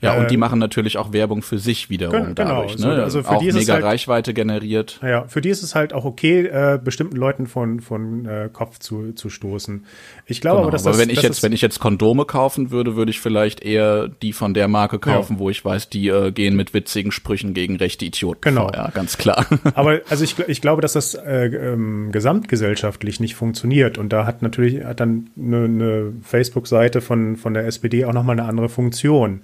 Ja, 0.02 0.18
und 0.18 0.32
die 0.32 0.38
machen 0.38 0.58
natürlich 0.58 0.98
auch 0.98 1.14
Werbung 1.14 1.44
für 1.44 1.60
sich 1.60 1.92
wiederum 1.92 2.34
genau, 2.34 2.34
dadurch. 2.34 2.78
Ne? 2.80 3.04
Also 3.04 3.22
für 3.22 3.30
auch 3.30 3.40
die 3.40 3.50
ist 3.50 3.56
mega 3.56 3.76
halt, 3.76 3.84
Reichweite 3.84 4.34
generiert. 4.34 5.00
Ja, 5.04 5.26
für 5.28 5.42
die 5.42 5.50
ist 5.50 5.62
es 5.62 5.76
halt 5.76 5.94
auch 5.94 6.06
okay, 6.06 6.48
äh, 6.48 6.80
bestimmten 6.84 7.16
Leuten 7.16 7.46
von, 7.46 7.82
von 7.82 8.26
äh, 8.26 8.50
Kopf 8.52 8.80
zu, 8.80 9.14
zu 9.14 9.30
stoßen. 9.30 9.86
Ich 10.26 10.42
glaube 10.42 10.58
genau, 10.58 10.64
aber, 10.64 10.72
dass 10.72 10.88
aber 10.88 10.98
das, 10.98 11.02
wenn 11.02 11.12
ich 11.12 11.22
jetzt, 11.22 11.44
wenn 11.44 11.54
ich 11.54 11.62
jetzt 11.62 11.80
Kondome 11.80 12.26
kaufen 12.26 12.72
würde, 12.72 12.96
würde 12.96 13.12
ich 13.12 13.20
vielleicht 13.20 13.62
eher 13.62 14.08
die 14.08 14.34
von 14.34 14.56
der 14.56 14.68
Marke 14.68 14.98
kaufen, 14.98 15.34
ja. 15.34 15.40
wo 15.40 15.52
ich 15.52 15.64
weiß, 15.64 15.90
die 15.90 16.08
äh, 16.08 16.32
gehen 16.32 16.56
mit 16.56 16.74
witzigen 16.74 17.12
Sprüchen 17.12 17.54
gegen 17.54 17.76
rechte 17.76 18.04
Idioten. 18.06 18.42
Genau. 18.42 18.70
Vor, 18.70 18.74
ja, 18.74 18.90
ganz 18.90 19.20
klar. 19.20 19.46
Aber 19.76 20.02
also 20.10 20.24
ich, 20.24 20.40
ich 20.48 20.62
glaube, 20.62 20.82
dass 20.82 20.94
das 20.94 21.14
äh, 21.14 21.46
ähm, 21.46 22.12
gesamtgesellschaftlich 22.12 23.20
nicht 23.20 23.36
funktioniert. 23.36 24.00
Und 24.00 24.12
da 24.12 24.26
hat 24.26 24.42
natürlich 24.42 24.84
hat 24.84 25.00
dann 25.00 25.30
eine, 25.38 25.66
eine 25.66 26.14
Facebook-Seite 26.24 27.02
von, 27.02 27.36
von 27.36 27.54
der 27.54 27.68
SPD 27.68 28.06
auch 28.06 28.14
nochmal 28.14 28.40
eine 28.40 28.48
andere 28.48 28.68
Funktion. 28.68 29.42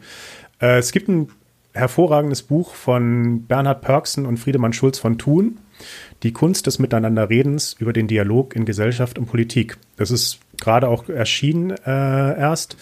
Äh, 0.60 0.78
es 0.80 0.92
gibt 0.92 1.08
ein 1.08 1.30
hervorragendes 1.74 2.44
Buch 2.44 2.74
von 2.74 3.46
Bernhard 3.46 3.82
Pörksen 3.82 4.26
und 4.26 4.38
Friedemann 4.38 4.74
Schulz 4.74 5.00
von 5.00 5.18
Thun. 5.18 5.60
Die 6.24 6.34
Kunst 6.34 6.66
des 6.66 6.80
Miteinanderredens 6.80 7.76
über 7.78 7.94
den 7.94 8.08
Dialog 8.08 8.56
in 8.56 8.66
Gesellschaft 8.66 9.20
und 9.20 9.28
Politik. 9.28 9.78
Das 9.96 10.10
ist 10.10 10.40
gerade 10.60 10.88
auch 10.88 11.08
erschienen 11.08 11.72
äh, 11.72 12.40
erst. 12.40 12.78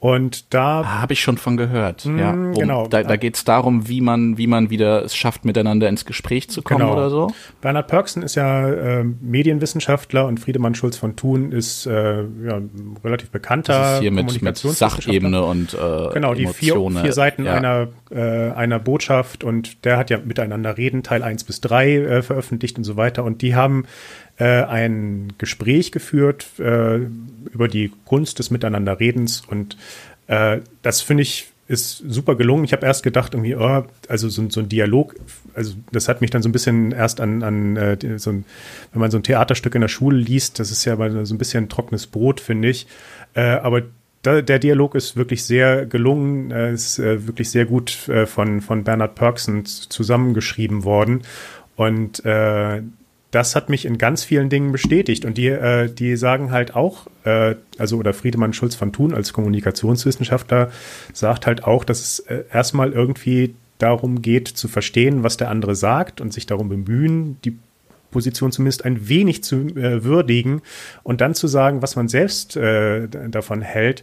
Und 0.00 0.54
da 0.54 0.80
ah, 0.80 1.00
habe 1.02 1.12
ich 1.12 1.20
schon 1.20 1.36
von 1.36 1.58
gehört. 1.58 2.06
Mm, 2.06 2.18
ja, 2.18 2.30
um, 2.30 2.54
genau. 2.54 2.86
Da, 2.88 3.02
da 3.02 3.16
geht 3.16 3.36
es 3.36 3.44
darum, 3.44 3.86
wie 3.86 4.00
man, 4.00 4.38
wie 4.38 4.46
man 4.46 4.70
wieder 4.70 5.04
es 5.04 5.14
schafft, 5.14 5.44
miteinander 5.44 5.90
ins 5.90 6.06
Gespräch 6.06 6.48
zu 6.48 6.62
kommen 6.62 6.80
genau. 6.80 6.94
oder 6.94 7.10
so. 7.10 7.30
Bernhard 7.60 7.86
Pörksen 7.86 8.22
ist 8.22 8.34
ja 8.34 8.66
äh, 8.66 9.04
Medienwissenschaftler 9.04 10.26
und 10.26 10.40
Friedemann 10.40 10.74
Schulz 10.74 10.96
von 10.96 11.16
Thun 11.16 11.52
ist 11.52 11.84
äh, 11.84 12.22
ja, 12.22 12.62
relativ 13.04 13.28
bekannter 13.28 13.74
das 13.74 13.94
ist 13.96 14.00
hier 14.00 14.10
mit, 14.10 14.40
mit 14.40 14.56
Sachebene 14.56 15.44
und 15.44 15.74
äh, 15.74 16.14
genau 16.14 16.32
die 16.32 16.46
vier, 16.46 16.76
vier 17.02 17.12
Seiten 17.12 17.44
ja. 17.44 17.52
einer 17.52 17.88
äh, 18.10 18.52
einer 18.52 18.78
Botschaft 18.78 19.44
und 19.44 19.84
der 19.84 19.98
hat 19.98 20.08
ja 20.08 20.18
miteinander 20.18 20.78
reden 20.78 21.02
Teil 21.02 21.22
1 21.22 21.44
bis 21.44 21.60
3 21.60 21.94
äh, 21.94 22.22
veröffentlicht 22.22 22.78
und 22.78 22.84
so 22.84 22.96
weiter 22.96 23.22
und 23.22 23.42
die 23.42 23.54
haben 23.54 23.84
äh, 24.40 24.64
ein 24.64 25.34
Gespräch 25.36 25.92
geführt 25.92 26.46
äh, 26.58 26.96
über 27.52 27.68
die 27.68 27.92
Kunst 28.06 28.38
des 28.38 28.50
Miteinanderredens 28.50 29.42
und 29.46 29.76
äh, 30.28 30.60
das 30.82 31.02
finde 31.02 31.22
ich 31.22 31.48
ist 31.68 31.98
super 31.98 32.34
gelungen. 32.34 32.64
Ich 32.64 32.72
habe 32.72 32.84
erst 32.84 33.04
gedacht, 33.04 33.32
irgendwie, 33.32 33.54
oh, 33.54 33.84
also 34.08 34.28
so, 34.28 34.50
so, 34.50 34.58
ein 34.58 34.68
Dialog, 34.68 35.14
also 35.54 35.74
das 35.92 36.08
hat 36.08 36.20
mich 36.20 36.30
dann 36.30 36.42
so 36.42 36.48
ein 36.48 36.52
bisschen 36.52 36.90
erst 36.90 37.20
an, 37.20 37.44
an 37.44 37.76
äh, 37.76 38.18
so 38.18 38.30
ein, 38.30 38.44
wenn 38.92 39.00
man 39.00 39.12
so 39.12 39.18
ein 39.18 39.22
Theaterstück 39.22 39.76
in 39.76 39.82
der 39.82 39.88
Schule 39.88 40.16
liest, 40.16 40.58
das 40.58 40.72
ist 40.72 40.84
ja 40.84 40.96
so 41.24 41.32
ein 41.32 41.38
bisschen 41.38 41.68
trockenes 41.68 42.08
Brot, 42.08 42.40
finde 42.40 42.70
ich. 42.70 42.88
Äh, 43.34 43.42
aber 43.42 43.82
da, 44.22 44.42
der 44.42 44.58
Dialog 44.58 44.96
ist 44.96 45.16
wirklich 45.16 45.44
sehr 45.44 45.86
gelungen, 45.86 46.50
ist 46.50 46.98
wirklich 46.98 47.50
sehr 47.50 47.66
gut 47.66 47.90
von, 48.26 48.60
von 48.60 48.84
Bernhard 48.84 49.14
Perksen 49.14 49.64
zusammengeschrieben 49.64 50.84
worden. 50.84 51.22
Und 51.76 52.22
äh, 52.26 52.82
das 53.30 53.54
hat 53.54 53.68
mich 53.68 53.84
in 53.84 53.98
ganz 53.98 54.24
vielen 54.24 54.48
Dingen 54.48 54.72
bestätigt. 54.72 55.24
Und 55.24 55.38
die, 55.38 55.48
äh, 55.48 55.88
die 55.92 56.16
sagen 56.16 56.50
halt 56.50 56.74
auch, 56.74 57.06
äh, 57.24 57.54
also 57.78 57.96
oder 57.96 58.12
Friedemann 58.12 58.52
Schulz 58.52 58.74
von 58.74 58.92
Thun 58.92 59.14
als 59.14 59.32
Kommunikationswissenschaftler 59.32 60.70
sagt 61.12 61.46
halt 61.46 61.64
auch, 61.64 61.84
dass 61.84 62.00
es 62.00 62.18
äh, 62.20 62.44
erstmal 62.52 62.92
irgendwie 62.92 63.54
darum 63.78 64.20
geht 64.20 64.48
zu 64.48 64.68
verstehen, 64.68 65.22
was 65.22 65.36
der 65.36 65.50
andere 65.50 65.74
sagt 65.74 66.20
und 66.20 66.32
sich 66.32 66.46
darum 66.46 66.68
bemühen, 66.68 67.38
die 67.44 67.56
Position 68.10 68.50
zumindest 68.50 68.84
ein 68.84 69.08
wenig 69.08 69.44
zu 69.44 69.68
äh, 69.76 70.04
würdigen 70.04 70.62
und 71.02 71.20
dann 71.20 71.34
zu 71.34 71.46
sagen, 71.46 71.82
was 71.82 71.96
man 71.96 72.08
selbst 72.08 72.56
äh, 72.56 73.08
davon 73.08 73.62
hält. 73.62 74.02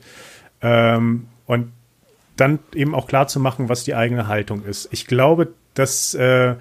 Ähm, 0.62 1.28
und 1.46 1.72
dann 2.38 2.60
eben 2.74 2.96
auch 2.96 3.08
klar 3.08 3.28
zu 3.28 3.40
machen, 3.40 3.68
was 3.68 3.84
die 3.84 3.96
eigene 3.96 4.28
Haltung 4.28 4.63
ist. 4.63 4.88
Ich 4.92 5.08
glaube, 5.08 5.50
dass 5.74 6.13
äh, 6.13 6.56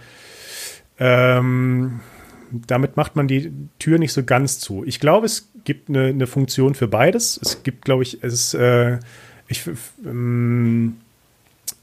ähm, 0.99 2.01
damit 2.51 2.97
macht 2.97 3.17
man 3.17 3.29
die 3.29 3.53
Tür 3.79 3.99
nicht 3.99 4.13
so 4.13 4.25
ganz 4.25 4.59
zu. 4.59 4.85
Ich 4.85 5.01
glaube, 5.01 5.27
es 5.27 5.51
gibt 5.65 5.89
eine, 5.89 6.07
eine 6.07 6.27
Funktion 6.27 6.75
für 6.75 6.89
beides. 6.89 7.39
Es 7.43 7.63
gibt, 7.63 7.85
glaube 7.85 8.03
ich, 8.03 8.23
es 8.23 8.55
äh, 8.55 8.99
ich, 9.49 9.63
ähm, 10.05 10.97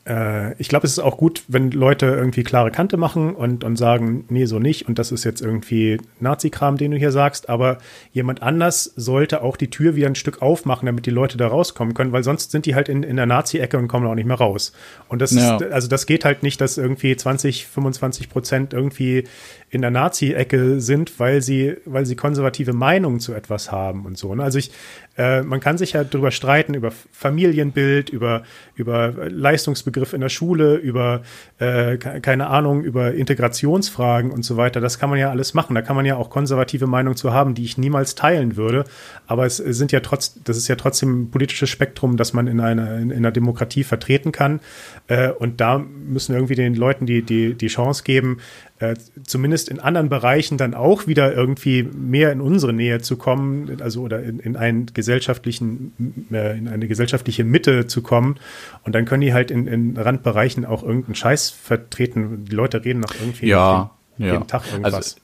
äh, 0.06 0.54
ich 0.62 0.68
glaube, 0.68 0.86
es 0.86 0.94
ist 0.94 1.00
auch 1.00 1.18
gut, 1.18 1.44
wenn 1.48 1.72
Leute 1.72 2.08
irgendwie 2.08 2.44
klare 2.44 2.72
Kante 2.72 2.98
machen 2.98 3.34
und, 3.34 3.64
und 3.64 3.78
sagen, 3.78 4.26
nee, 4.30 4.46
so 4.46 4.60
nicht. 4.60 4.88
Und 4.88 5.00
das 5.00 5.12
ist 5.12 5.24
jetzt 5.24 5.42
irgendwie 5.42 6.00
Nazi-Kram, 6.20 6.78
den 6.78 6.92
du 6.92 6.98
hier 6.98 7.12
sagst. 7.12 7.50
Aber 7.50 7.78
jemand 8.12 8.42
anders 8.42 8.92
sollte 8.96 9.42
auch 9.42 9.56
die 9.56 9.70
Tür 9.70 9.96
wieder 9.96 10.08
ein 10.08 10.16
Stück 10.16 10.42
aufmachen, 10.42 10.86
damit 10.86 11.06
die 11.06 11.12
Leute 11.12 11.38
da 11.38 11.48
rauskommen 11.48 11.94
können, 11.94 12.12
weil 12.12 12.24
sonst 12.24 12.52
sind 12.52 12.66
die 12.66 12.76
halt 12.76 12.90
in, 12.90 13.04
in 13.04 13.16
der 13.16 13.26
Nazi-Ecke 13.26 13.78
und 13.78 13.88
kommen 13.88 14.06
auch 14.08 14.16
nicht 14.16 14.28
mehr 14.28 14.38
raus. 14.38 14.74
Und 15.08 15.22
das 15.22 15.32
ja. 15.32 15.56
ist, 15.56 15.72
also 15.72 15.88
das 15.88 16.06
geht 16.06 16.26
halt 16.26 16.44
nicht, 16.44 16.60
dass 16.60 16.78
irgendwie 16.78 17.16
20, 17.16 17.68
25 17.68 18.30
Prozent 18.30 18.74
irgendwie 18.74 19.24
in 19.70 19.82
der 19.82 19.92
Nazi-Ecke 19.92 20.82
sind, 20.82 21.20
weil 21.20 21.42
sie, 21.42 21.78
weil 21.86 22.06
sie 22.06 22.16
konservative 22.16 22.74
Meinungen 22.74 23.20
zu 23.20 23.34
etwas 23.34 23.72
haben 23.72 24.06
und 24.06 24.18
so. 24.18 24.36
Ne? 24.36 24.44
Also 24.44 24.60
ich, 24.60 24.72
äh, 25.18 25.44
man 25.44 25.60
kann 25.60 25.78
sich 25.78 25.94
ja 25.94 26.04
darüber 26.04 26.32
streiten, 26.32 26.74
über 26.74 26.92
Familienbild, 27.12 28.10
über, 28.10 28.44
über 28.76 29.14
Leistungsbegriff 29.30 30.14
in 30.14 30.22
der 30.22 30.30
Schule, 30.30 30.76
über, 30.76 31.22
äh, 31.60 31.98
keine 31.98 32.48
Ahnung, 32.48 32.84
über 32.84 33.14
Integrationsfragen 33.14 34.32
und 34.32 34.44
so 34.44 34.58
weiter. 34.58 34.82
Das 34.82 34.98
kann 34.98 35.10
man 35.10 35.20
ja 35.20 35.30
alles 35.30 35.54
machen. 35.54 35.76
Da 35.76 35.82
kann 35.82 35.96
man 35.96 36.06
ja 36.06 36.16
auch 36.16 36.30
konservative 36.30 36.88
Meinungen 36.88 37.16
zu 37.16 37.32
haben, 37.32 37.54
die 37.54 37.64
ich 37.64 37.78
niemals 37.78 38.16
teilen 38.16 38.56
würde. 38.56 38.86
Aber 39.28 39.46
es 39.46 39.58
sind 39.58 39.92
ja 39.92 40.00
trotz, 40.00 40.40
das 40.44 40.58
ist 40.58 40.68
ja 40.68 40.76
trotzdem 40.76 41.24
ein 41.24 41.32
politisches 41.32 41.70
Spektrum, 41.70 42.18
das 42.18 42.34
man 42.34 42.48
in 42.48 42.60
einer, 42.60 42.98
in, 42.98 43.12
in 43.12 43.18
einer 43.18 43.32
Demokratie 43.32 43.84
vertreten 43.84 44.32
kann. 44.32 44.62
Äh, 45.08 45.30
und 45.30 45.62
da 45.62 45.78
müssen 45.78 46.34
irgendwie 46.34 46.56
den 46.56 46.74
Leuten 46.74 47.06
die, 47.06 47.22
die, 47.22 47.54
die 47.54 47.68
Chance 47.68 48.04
geben, 48.04 48.40
äh, 48.80 48.96
zumindest 49.26 49.70
in 49.70 49.80
anderen 49.80 50.10
Bereichen 50.10 50.58
dann 50.58 50.74
auch 50.74 51.08
wieder 51.08 51.34
irgendwie 51.34 51.84
mehr 51.84 52.32
in 52.32 52.42
unsere 52.42 52.74
Nähe 52.74 53.02
zu 53.02 53.18
kommen, 53.18 53.82
also 53.82 54.02
oder 54.02 54.24
in, 54.24 54.40
in 54.40 54.56
einen 54.56 54.88
gesellschaftlichen, 54.88 56.28
äh, 56.32 56.58
in 56.58 56.68
eine 56.68 56.88
gesellschaftliche 56.88 57.44
Mitte 57.44 57.88
zu 57.88 58.02
kommen. 58.02 58.38
Und 58.84 58.96
dann 58.96 59.06
können 59.06 59.22
die 59.22 59.34
halt 59.34 59.52
in, 59.52 59.68
in 59.68 59.98
Randbereichen 59.98 60.66
auch 60.66 60.84
irgendeinen 60.84 61.16
Scheiß 61.16 61.50
vertreten. 61.50 62.46
Die 62.46 62.56
Leute 62.56 62.84
reden 62.84 63.00
noch 63.00 63.14
irgendwie 63.20 63.48
ja, 63.48 63.92
jeden, 64.18 64.34
ja. 64.34 64.40
Tag 64.42 64.64
irgendwas. 64.72 64.94
Also 64.94 65.16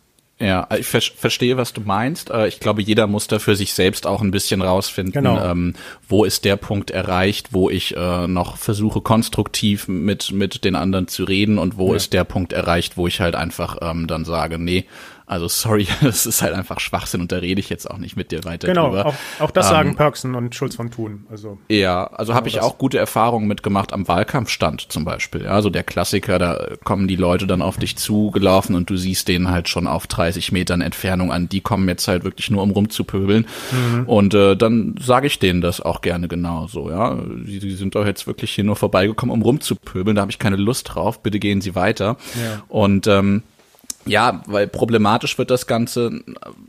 ja, 0.41 0.67
ich 0.78 0.88
ver 0.88 1.02
verstehe, 1.02 1.58
was 1.58 1.73
du 1.73 1.82
meinst. 1.82 2.30
Äh, 2.30 2.47
ich 2.47 2.62
glaube, 2.62 2.82
jeder 2.82 3.08
muss 3.08 3.28
da 3.28 3.39
für 3.39 3.58
sich 3.58 3.73
selbst 3.73 4.08
auch 4.08 4.21
ein 4.21 4.32
bisschen 4.32 4.62
rausfinden, 4.62 5.12
genau. 5.12 5.43
ähm, 5.43 5.73
wo 6.08 6.23
ist 6.23 6.45
der 6.45 6.56
Punkt 6.56 6.91
erreicht, 6.91 7.49
wo 7.52 7.69
ich 7.69 7.95
äh, 7.97 8.28
noch 8.28 8.56
versuche, 8.56 9.02
konstruktiv 9.02 9.89
mit, 9.89 10.32
mit 10.32 10.63
den 10.63 10.75
anderen 10.75 11.10
zu 11.10 11.25
reden 11.25 11.58
und 11.58 11.78
wo 11.78 11.89
ja. 11.89 11.97
ist 11.97 12.13
der 12.13 12.23
Punkt 12.23 12.54
erreicht, 12.54 12.95
wo 12.95 13.06
ich 13.06 13.19
halt 13.19 13.36
einfach 13.36 13.78
ähm, 13.82 14.08
dann 14.08 14.23
sage, 14.23 14.60
nee, 14.60 14.86
also 15.30 15.48
sorry, 15.48 15.88
das 16.02 16.26
ist 16.26 16.42
halt 16.42 16.56
einfach 16.56 16.80
Schwachsinn 16.80 17.22
und 17.22 17.32
da 17.32 17.38
rede 17.38 17.60
ich 17.60 17.70
jetzt 17.70 17.89
auch 17.89 18.00
nicht 18.00 18.18
mit 18.18 18.32
dir 18.32 18.44
weiter 18.46 18.68
genau, 18.68 18.88
drüber. 18.88 19.04
Genau, 19.04 19.15
auch, 19.39 19.44
auch, 19.44 19.52
das 19.52 19.68
ähm, 19.68 19.72
sagen 19.72 19.96
Perksen 19.96 20.34
und 20.34 20.56
Schulz 20.56 20.76
von 20.76 20.89
Thun. 20.89 21.28
Also, 21.30 21.60
ja, 21.70 22.08
also 22.08 22.34
habe 22.34 22.48
ich 22.48 22.60
auch 22.60 22.80
gute 22.80 22.98
Erfahrungen 22.98 23.48
mitgemacht 23.48 23.94
am 23.94 24.08
Wahlkampfstand 24.08 24.92
zum 24.92 25.06
Beispiel. 25.06 25.44
Ja, 25.44 25.52
also 25.52 25.70
der 25.70 25.84
Klassiker, 25.84 26.39
da 26.39 26.70
kommen 26.84 27.08
die 27.08 27.15
Leute 27.15 27.46
dann 27.46 27.62
auf 27.62 27.78
dich 27.78 27.96
zugelaufen 27.96 28.76
und 28.76 28.89
du 28.89 28.98
siehst 28.98 29.28
denen 29.28 29.52
halt 29.52 29.70
schon 29.70 29.86
auf 29.86 30.08
30 30.08 30.52
Metern 30.52 30.82
Entfernung 30.82 31.32
an. 31.32 31.48
Die 31.48 31.62
kommen 31.62 31.88
jetzt 31.88 32.08
halt 32.08 32.24
wirklich 32.24 32.50
nur 32.50 32.63
um 32.63 32.72
rumzupöbeln. 32.72 33.46
Mhm. 33.72 34.06
Und 34.08 34.34
äh, 34.34 34.58
dann 34.58 34.96
sage 35.00 35.28
ich 35.28 35.38
denen 35.38 35.62
das 35.62 35.80
auch 35.80 36.02
gerne 36.02 36.28
genauso. 36.28 36.89
Ja, 36.89 37.20
sie, 37.46 37.60
sie 37.60 37.76
sind 37.76 37.94
doch 37.94 38.06
jetzt 38.08 38.26
wirklich 38.26 38.52
hier 38.52 38.63
nur 38.63 38.76
vorbeigekommen, 38.76 39.32
um 39.32 39.44
rumzupöbeln. 39.44 40.15
Da 40.15 40.22
habe 40.22 40.32
ich 40.32 40.39
keine 40.39 40.56
Lust 40.56 40.96
drauf. 40.96 41.22
Bitte 41.22 41.38
gehen 41.38 41.62
Sie 41.62 41.76
weiter. 41.76 42.18
Ja. 42.36 42.63
Und 42.68 43.06
ähm, 43.06 43.44
ja, 44.10 44.41
weil 44.48 44.67
problematisch 44.67 45.38
wird 45.38 45.52
das 45.52 45.67
Ganze 45.67 46.22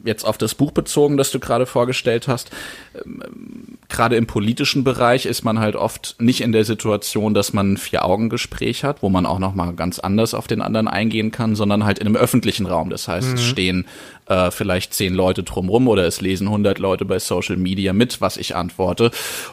jetzt 0.04 0.24
auf 0.24 0.38
das 0.38 0.54
Buch 0.54 0.72
bezogen, 0.72 1.16
das 1.16 1.30
du 1.30 1.40
gerade 1.40 1.66
vorgestellt 1.66 2.28
hast. 2.28 2.50
Ähm, 2.94 3.78
gerade 3.88 4.16
im 4.16 4.26
politischen 4.26 4.84
Bereich 4.84 5.26
ist 5.26 5.42
man 5.42 5.58
halt 5.58 5.74
oft 5.74 6.16
nicht 6.18 6.42
in 6.42 6.52
der 6.52 6.64
Situation, 6.64 7.34
dass 7.34 7.52
man 7.52 7.72
ein 7.72 7.76
Vier-Augen-Gespräch 7.76 8.84
hat, 8.84 9.02
wo 9.02 9.08
man 9.08 9.26
auch 9.26 9.38
noch 9.38 9.54
mal 9.54 9.72
ganz 9.72 9.98
anders 9.98 10.34
auf 10.34 10.46
den 10.46 10.60
anderen 10.60 10.86
eingehen 10.86 11.30
kann, 11.30 11.56
sondern 11.56 11.84
halt 11.84 11.98
in 11.98 12.06
einem 12.06 12.16
öffentlichen 12.16 12.66
Raum. 12.66 12.90
Das 12.90 13.08
heißt, 13.08 13.28
mhm. 13.28 13.34
es 13.34 13.42
stehen 13.42 13.86
äh, 14.26 14.50
vielleicht 14.50 14.92
zehn 14.92 15.14
Leute 15.14 15.42
drumrum 15.42 15.88
oder 15.88 16.06
es 16.06 16.20
lesen 16.20 16.46
100 16.46 16.78
Leute 16.78 17.04
bei 17.04 17.18
Social 17.18 17.56
Media 17.56 17.92
mit, 17.92 18.20
was 18.20 18.36
ich 18.36 18.54
antworte. 18.54 19.10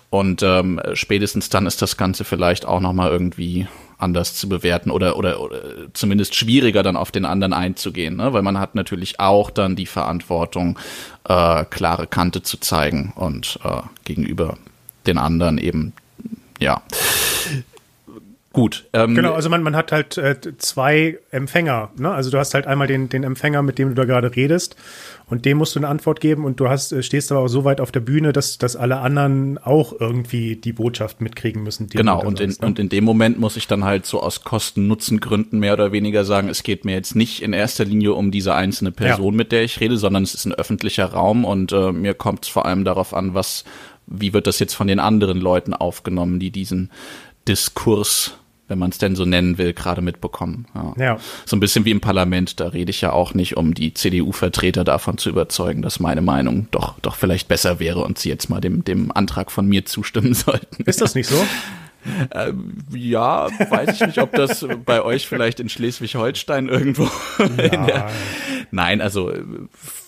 Und 0.09 0.43
ähm, 0.43 0.81
spätestens 0.93 1.49
dann 1.49 1.65
ist 1.65 1.81
das 1.81 1.95
Ganze 1.97 2.25
vielleicht 2.25 2.65
auch 2.65 2.81
noch 2.81 2.93
mal 2.93 3.09
irgendwie 3.09 3.67
anders 3.97 4.35
zu 4.35 4.47
bewerten 4.47 4.91
oder, 4.91 5.17
oder, 5.17 5.41
oder 5.41 5.59
zumindest 5.93 6.35
schwieriger 6.35 6.83
dann 6.83 6.95
auf 6.95 7.11
den 7.11 7.25
anderen 7.25 7.53
einzugehen, 7.53 8.15
ne? 8.17 8.33
weil 8.33 8.43
man 8.43 8.59
hat 8.59 8.75
natürlich 8.75 9.19
auch 9.19 9.49
dann 9.49 9.75
die 9.75 9.87
Verantwortung, 9.87 10.77
äh, 11.27 11.65
klare 11.65 12.07
Kante 12.07 12.43
zu 12.43 12.57
zeigen 12.57 13.13
und 13.15 13.59
äh, 13.63 13.81
gegenüber 14.03 14.57
den 15.07 15.17
anderen 15.17 15.57
eben, 15.57 15.93
ja. 16.59 16.81
Gut. 18.57 18.85
Ähm, 18.91 19.13
genau, 19.13 19.33
also 19.33 19.51
man, 19.51 19.61
man 19.61 19.75
hat 19.75 19.91
halt 19.91 20.17
äh, 20.17 20.35
zwei 20.57 21.19
Empfänger. 21.29 21.91
Ne? 21.95 22.09
Also 22.09 22.31
du 22.31 22.39
hast 22.39 22.55
halt 22.55 22.65
einmal 22.65 22.87
den, 22.87 23.07
den 23.07 23.23
Empfänger, 23.23 23.61
mit 23.61 23.77
dem 23.77 23.89
du 23.89 23.93
da 23.93 24.05
gerade 24.05 24.35
redest 24.35 24.75
und 25.27 25.45
dem 25.45 25.59
musst 25.59 25.75
du 25.75 25.79
eine 25.79 25.87
Antwort 25.87 26.21
geben 26.21 26.43
und 26.43 26.59
du 26.59 26.67
hast, 26.67 26.91
äh, 26.91 27.03
stehst 27.03 27.31
aber 27.31 27.41
auch 27.41 27.49
so 27.49 27.65
weit 27.65 27.79
auf 27.79 27.91
der 27.91 27.99
Bühne, 27.99 28.33
dass, 28.33 28.57
dass 28.57 28.75
alle 28.75 28.97
anderen 28.97 29.59
auch 29.59 29.93
irgendwie 29.99 30.55
die 30.55 30.73
Botschaft 30.73 31.21
mitkriegen 31.21 31.61
müssen. 31.61 31.87
Genau, 31.87 32.19
und 32.25 32.39
in, 32.39 32.49
ne? 32.49 32.55
und 32.61 32.79
in 32.79 32.89
dem 32.89 33.03
Moment 33.03 33.39
muss 33.39 33.57
ich 33.57 33.67
dann 33.67 33.83
halt 33.83 34.07
so 34.07 34.23
aus 34.23 34.43
Kosten-Nutzen-Gründen 34.43 35.59
mehr 35.59 35.73
oder 35.73 35.91
weniger 35.91 36.25
sagen, 36.25 36.49
es 36.49 36.63
geht 36.63 36.83
mir 36.83 36.93
jetzt 36.93 37.15
nicht 37.15 37.43
in 37.43 37.53
erster 37.53 37.85
Linie 37.85 38.13
um 38.13 38.31
diese 38.31 38.55
einzelne 38.55 38.91
Person, 38.91 39.33
ja. 39.33 39.37
mit 39.37 39.51
der 39.51 39.65
ich 39.65 39.79
rede, 39.81 39.97
sondern 39.97 40.23
es 40.23 40.33
ist 40.33 40.45
ein 40.45 40.53
öffentlicher 40.53 41.05
Raum 41.05 41.45
und 41.45 41.73
äh, 41.73 41.91
mir 41.91 42.15
kommt 42.15 42.45
es 42.45 42.49
vor 42.49 42.65
allem 42.65 42.85
darauf 42.85 43.13
an, 43.13 43.35
was, 43.35 43.65
wie 44.07 44.33
wird 44.33 44.47
das 44.47 44.57
jetzt 44.57 44.73
von 44.73 44.87
den 44.87 44.99
anderen 44.99 45.39
Leuten 45.39 45.75
aufgenommen, 45.75 46.39
die 46.39 46.49
diesen 46.49 46.89
Diskurs 47.47 48.33
wenn 48.67 48.79
man 48.79 48.89
es 48.89 48.97
denn 48.97 49.15
so 49.15 49.25
nennen 49.25 49.57
will, 49.57 49.73
gerade 49.73 50.01
mitbekommen. 50.01 50.65
Ja. 50.75 50.93
ja. 50.97 51.17
So 51.45 51.55
ein 51.55 51.59
bisschen 51.59 51.85
wie 51.85 51.91
im 51.91 52.01
Parlament, 52.01 52.59
da 52.59 52.67
rede 52.67 52.89
ich 52.89 53.01
ja 53.01 53.11
auch 53.11 53.33
nicht, 53.33 53.57
um 53.57 53.73
die 53.73 53.93
CDU-Vertreter 53.93 54.83
davon 54.83 55.17
zu 55.17 55.29
überzeugen, 55.29 55.81
dass 55.81 55.99
meine 55.99 56.21
Meinung 56.21 56.67
doch, 56.71 56.99
doch 56.99 57.15
vielleicht 57.15 57.47
besser 57.47 57.79
wäre 57.79 58.03
und 58.03 58.19
sie 58.19 58.29
jetzt 58.29 58.49
mal 58.49 58.61
dem, 58.61 58.83
dem 58.83 59.11
Antrag 59.11 59.51
von 59.51 59.67
mir 59.67 59.85
zustimmen 59.85 60.33
sollten. 60.33 60.83
Ist 60.83 61.01
das 61.01 61.15
nicht 61.15 61.27
so? 61.27 61.41
Ähm, 62.33 62.77
ja, 62.93 63.47
weiß 63.69 63.95
ich 63.95 64.07
nicht, 64.07 64.19
ob 64.19 64.31
das 64.31 64.65
bei 64.85 65.01
euch 65.01 65.27
vielleicht 65.27 65.59
in 65.59 65.67
Schleswig-Holstein 65.67 66.69
irgendwo. 66.69 67.09
Der, 67.57 68.09
nein, 68.71 69.01
also 69.01 69.33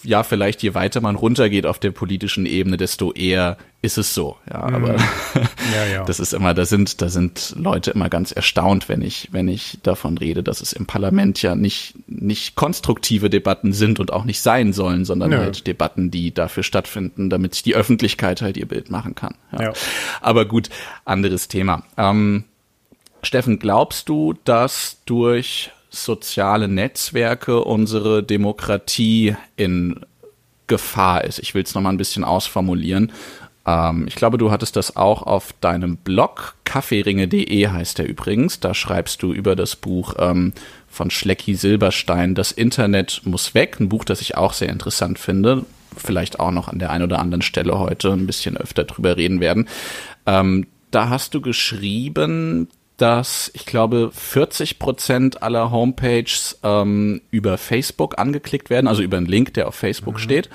ja, 0.04 0.24
vielleicht 0.24 0.64
je 0.64 0.74
weiter 0.74 1.02
man 1.02 1.16
runtergeht 1.16 1.66
auf 1.66 1.80
der 1.80 1.91
politischen 1.91 2.45
Ebene, 2.45 2.78
desto 2.78 3.12
eher 3.12 3.58
ist 3.82 3.97
es 3.97 4.14
so, 4.14 4.38
ja, 4.52 4.68
mhm. 4.68 4.76
aber 4.76 4.95
ja, 5.74 5.86
ja. 5.93 6.04
das 6.04 6.20
ist 6.20 6.34
immer, 6.34 6.54
da 6.54 6.66
sind, 6.66 7.02
da 7.02 7.10
sind 7.10 7.54
Leute 7.58 7.91
immer 7.91 8.10
ganz 8.10 8.32
erstaunt, 8.32 8.89
wenn 8.89 9.02
ich, 9.02 9.30
wenn 9.32 9.47
ich 9.47 9.80
davon 9.84 10.18
rede, 10.18 10.43
dass 10.43 10.62
es 10.62 10.74
im 10.74 10.86
Parlament 10.86 11.41
ja 11.41 11.56
nicht, 11.56 11.95
nicht 12.08 12.56
konstruktive 12.56 13.30
Debatten 13.30 13.72
sind 13.72 14.00
und 14.00 14.12
auch 14.12 14.26
nicht 14.26 14.41
sein 14.41 14.74
sollen, 14.74 15.06
sondern 15.06 15.30
Nö. 15.30 15.38
halt 15.38 15.66
Debatten, 15.66 16.12
die 16.12 16.34
dafür 16.34 16.64
stattfinden, 16.64 17.30
damit 17.30 17.54
sich 17.54 17.64
die 17.64 17.76
Öffentlichkeit 17.76 18.41
halt 18.41 18.58
ihr 18.58 18.68
Bild 18.68 18.89
machen 18.89 19.16
kann. 19.16 19.36
Ja. 19.54 19.64
ja. 19.64 19.74
Aber 20.22 20.45
gut, 20.45 20.70
anderes 21.06 21.47
Thema. 21.47 21.84
Ähm, 21.97 22.43
Steffen, 23.22 23.60
glaubst 23.60 24.10
du, 24.10 24.34
dass 24.43 24.97
durch 25.06 25.72
soziale 25.90 26.68
Netzwerke 26.68 27.64
unsere 27.64 28.24
Demokratie 28.24 29.36
in 29.56 30.02
Gefahr 30.68 31.24
ist? 31.24 31.40
Ich 31.40 31.54
will 31.56 31.64
es 31.64 31.74
nochmal 31.74 31.94
ein 31.94 31.98
bisschen 31.98 32.24
ausformulieren. 32.24 33.12
Ähm, 33.66 34.06
ich 34.08 34.16
glaube, 34.16 34.38
du 34.38 34.52
hattest 34.52 34.76
das 34.76 34.96
auch 34.96 35.24
auf 35.24 35.54
deinem 35.62 35.98
Blog, 35.98 36.56
kaffeeringe.de 36.64 37.68
heißt 37.68 37.98
der 37.98 38.08
übrigens. 38.08 38.60
Da 38.60 38.74
schreibst 38.74 39.22
du 39.24 39.34
über 39.34 39.56
das 39.56 39.76
Buch 39.76 40.16
ähm, 40.18 40.54
von 40.88 41.12
Schlecki 41.12 41.56
Silberstein, 41.56 42.36
Das 42.36 42.52
Internet 42.52 43.22
muss 43.26 43.54
weg. 43.54 43.80
Ein 43.80 43.90
Buch, 43.90 44.04
das 44.04 44.22
ich 44.22 44.38
auch 44.38 44.54
sehr 44.54 44.70
interessant 44.70 45.20
finde. 45.20 45.66
Vielleicht 45.96 46.40
auch 46.40 46.52
noch 46.52 46.68
an 46.68 46.80
der 46.80 46.92
einen 46.92 47.04
oder 47.04 47.20
anderen 47.20 47.42
Stelle 47.42 47.78
heute 47.78 48.12
ein 48.12 48.28
bisschen 48.28 48.58
öfter 48.58 48.84
drüber 48.84 49.18
reden 49.18 49.40
werden. 49.40 49.68
Ähm, 50.26 50.68
da 50.92 51.10
hast 51.10 51.36
du 51.36 51.42
geschrieben, 51.42 52.68
dass 53.02 53.50
ich 53.54 53.66
glaube 53.66 54.12
40 54.14 54.80
Prozent 54.80 55.41
aller 55.41 55.72
Homepages 55.72 56.60
ähm, 56.64 57.22
über 57.32 57.58
Facebook 57.58 58.20
angeklickt 58.20 58.70
werden, 58.70 58.88
also 58.88 59.02
über 59.02 59.18
einen 59.18 59.26
Link, 59.26 59.54
der 59.54 59.68
auf 59.68 59.76
Facebook 59.76 60.16
mhm. 60.16 60.20
steht, 60.20 60.50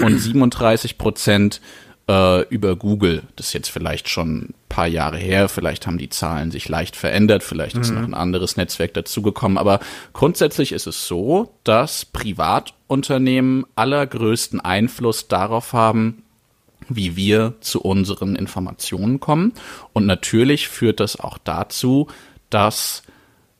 und 0.00 0.18
37 0.18 0.98
Prozent 0.98 1.60
äh, 2.08 2.42
über 2.48 2.74
Google. 2.76 3.22
Das 3.36 3.48
ist 3.48 3.52
jetzt 3.52 3.70
vielleicht 3.70 4.08
schon 4.08 4.38
ein 4.38 4.54
paar 4.68 4.86
Jahre 4.86 5.18
her, 5.18 5.48
vielleicht 5.48 5.86
haben 5.86 5.98
die 5.98 6.08
Zahlen 6.08 6.50
sich 6.50 6.68
leicht 6.68 6.96
verändert, 6.96 7.42
vielleicht 7.42 7.76
ist 7.76 7.90
mhm. 7.90 7.96
noch 7.96 8.08
ein 8.08 8.14
anderes 8.14 8.56
Netzwerk 8.56 8.94
dazugekommen, 8.94 9.58
aber 9.58 9.80
grundsätzlich 10.12 10.72
ist 10.72 10.86
es 10.86 11.06
so, 11.06 11.54
dass 11.64 12.04
Privatunternehmen 12.04 13.66
allergrößten 13.76 14.60
Einfluss 14.60 15.28
darauf 15.28 15.72
haben, 15.72 16.22
wie 16.90 17.16
wir 17.16 17.54
zu 17.60 17.80
unseren 17.80 18.36
Informationen 18.36 19.20
kommen. 19.20 19.52
Und 19.92 20.06
natürlich 20.06 20.68
führt 20.68 21.00
das 21.00 21.18
auch 21.18 21.38
dazu, 21.38 22.08
dass 22.50 23.02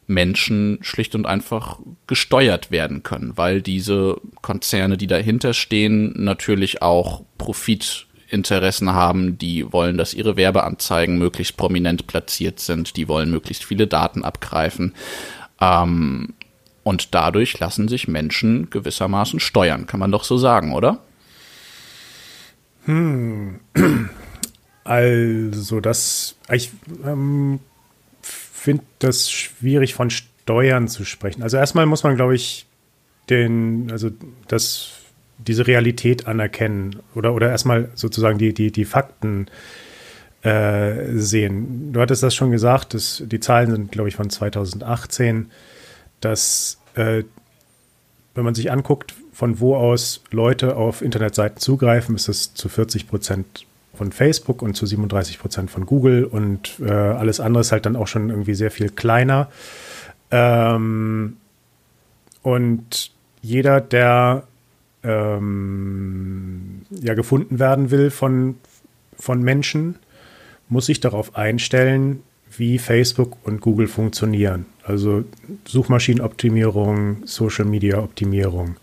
Menschen 0.07 0.79
schlicht 0.83 1.15
und 1.15 1.25
einfach 1.25 1.79
gesteuert 2.09 2.71
werden 2.71 3.05
können, 3.05 3.37
weil 3.37 3.63
diese 3.63 4.21
Konzerne, 4.43 4.97
die 4.97 5.07
dahinter 5.07 5.55
stehen, 5.55 6.13
natürlich 6.17 6.83
auch 6.83 7.23
Profit 7.39 8.07
Interessen 8.29 8.93
haben, 8.93 9.39
die 9.39 9.73
wollen, 9.73 9.99
dass 9.99 10.15
ihre 10.15 10.37
Werbeanzeigen 10.37 11.19
möglichst 11.19 11.57
prominent 11.57 12.07
platziert 12.07 12.61
sind, 12.61 12.97
die 12.97 13.09
wollen 13.09 13.31
möglichst 13.31 13.65
viele 13.65 13.87
Daten 13.87 14.25
abgreifen. 14.25 14.95
Ähm, 15.61 16.35
und 16.83 17.15
dadurch 17.15 17.59
lassen 17.59 17.89
sich 17.89 18.09
Menschen 18.09 18.71
gewissermaßen 18.71 19.41
steuern, 19.41 19.87
kann 19.87 20.01
man 20.01 20.13
doch 20.13 20.25
so 20.25 20.39
sagen, 20.39 20.73
oder? 20.73 21.01
Hm. 22.87 23.61
Also, 24.83 25.81
das, 25.81 26.37
ich 26.51 26.73
ähm, 27.05 27.61
finde 28.23 28.83
das 28.99 29.31
schwierig 29.31 29.95
von 29.95 30.11
Steuern 30.11 30.89
zu 30.89 31.05
sprechen. 31.05 31.43
Also 31.43 31.59
erstmal 31.59 31.87
muss 31.87 32.03
man, 32.03 32.17
glaube 32.17 32.35
ich, 32.35 32.67
den, 33.29 33.89
also 33.93 34.11
das 34.49 35.01
diese 35.47 35.67
Realität 35.67 36.27
anerkennen 36.27 36.97
oder, 37.15 37.35
oder 37.35 37.51
erstmal 37.51 37.91
sozusagen 37.95 38.39
die, 38.39 38.53
die, 38.53 38.73
die 38.73 38.85
Fakten 38.85 39.47
äh, 40.43 41.13
sehen. 41.13 41.93
Du 41.93 42.01
hattest 42.01 42.23
das 42.23 42.35
schon 42.35 42.51
gesagt, 42.51 42.95
dass 42.95 43.23
die 43.25 43.41
Zahlen 43.41 43.71
sind, 43.71 43.93
glaube 43.93 44.09
ich, 44.09 44.17
von 44.17 44.29
2018, 44.29 45.51
dass 46.21 46.79
äh, 46.95 47.25
wenn 48.35 48.45
man 48.45 48.55
sich 48.55 48.71
anguckt, 48.71 49.15
von 49.41 49.59
wo 49.59 49.75
aus 49.75 50.23
Leute 50.33 50.77
auf 50.77 51.01
Internetseiten 51.01 51.57
zugreifen, 51.57 52.15
ist 52.15 52.29
es 52.29 52.53
zu 52.53 52.69
40 52.69 53.09
Prozent 53.09 53.65
von 53.95 54.13
Facebook 54.13 54.61
und 54.61 54.75
zu 54.75 54.85
37 54.85 55.39
Prozent 55.39 55.71
von 55.71 55.87
Google 55.87 56.27
und 56.27 56.79
äh, 56.79 56.91
alles 56.91 57.41
andere 57.41 57.63
ist 57.63 57.73
halt 57.73 57.87
dann 57.87 57.97
auch 57.97 58.07
schon 58.07 58.29
irgendwie 58.29 58.53
sehr 58.53 58.71
viel 58.71 58.91
kleiner. 58.91 59.49
Ähm, 60.31 61.39
und 62.43 63.13
jeder, 63.41 63.81
der 63.81 64.43
ähm, 65.05 66.83
ja 66.91 67.15
gefunden 67.15 67.59
werden 67.59 67.91
will 67.91 68.11
von, 68.11 68.57
von 69.19 69.41
Menschen, 69.41 69.95
muss 70.69 70.85
sich 70.85 71.01
darauf 71.01 71.35
einstellen, 71.35 72.23
wie 72.59 72.77
Facebook 72.77 73.39
und 73.45 73.63
Google 73.63 73.89
funktionieren. 73.89 74.67
Also 74.85 75.25
Suchmaschinenoptimierung, 75.65 77.23
Social 77.25 77.65
Media 77.65 78.01
Optimierung. 78.01 78.77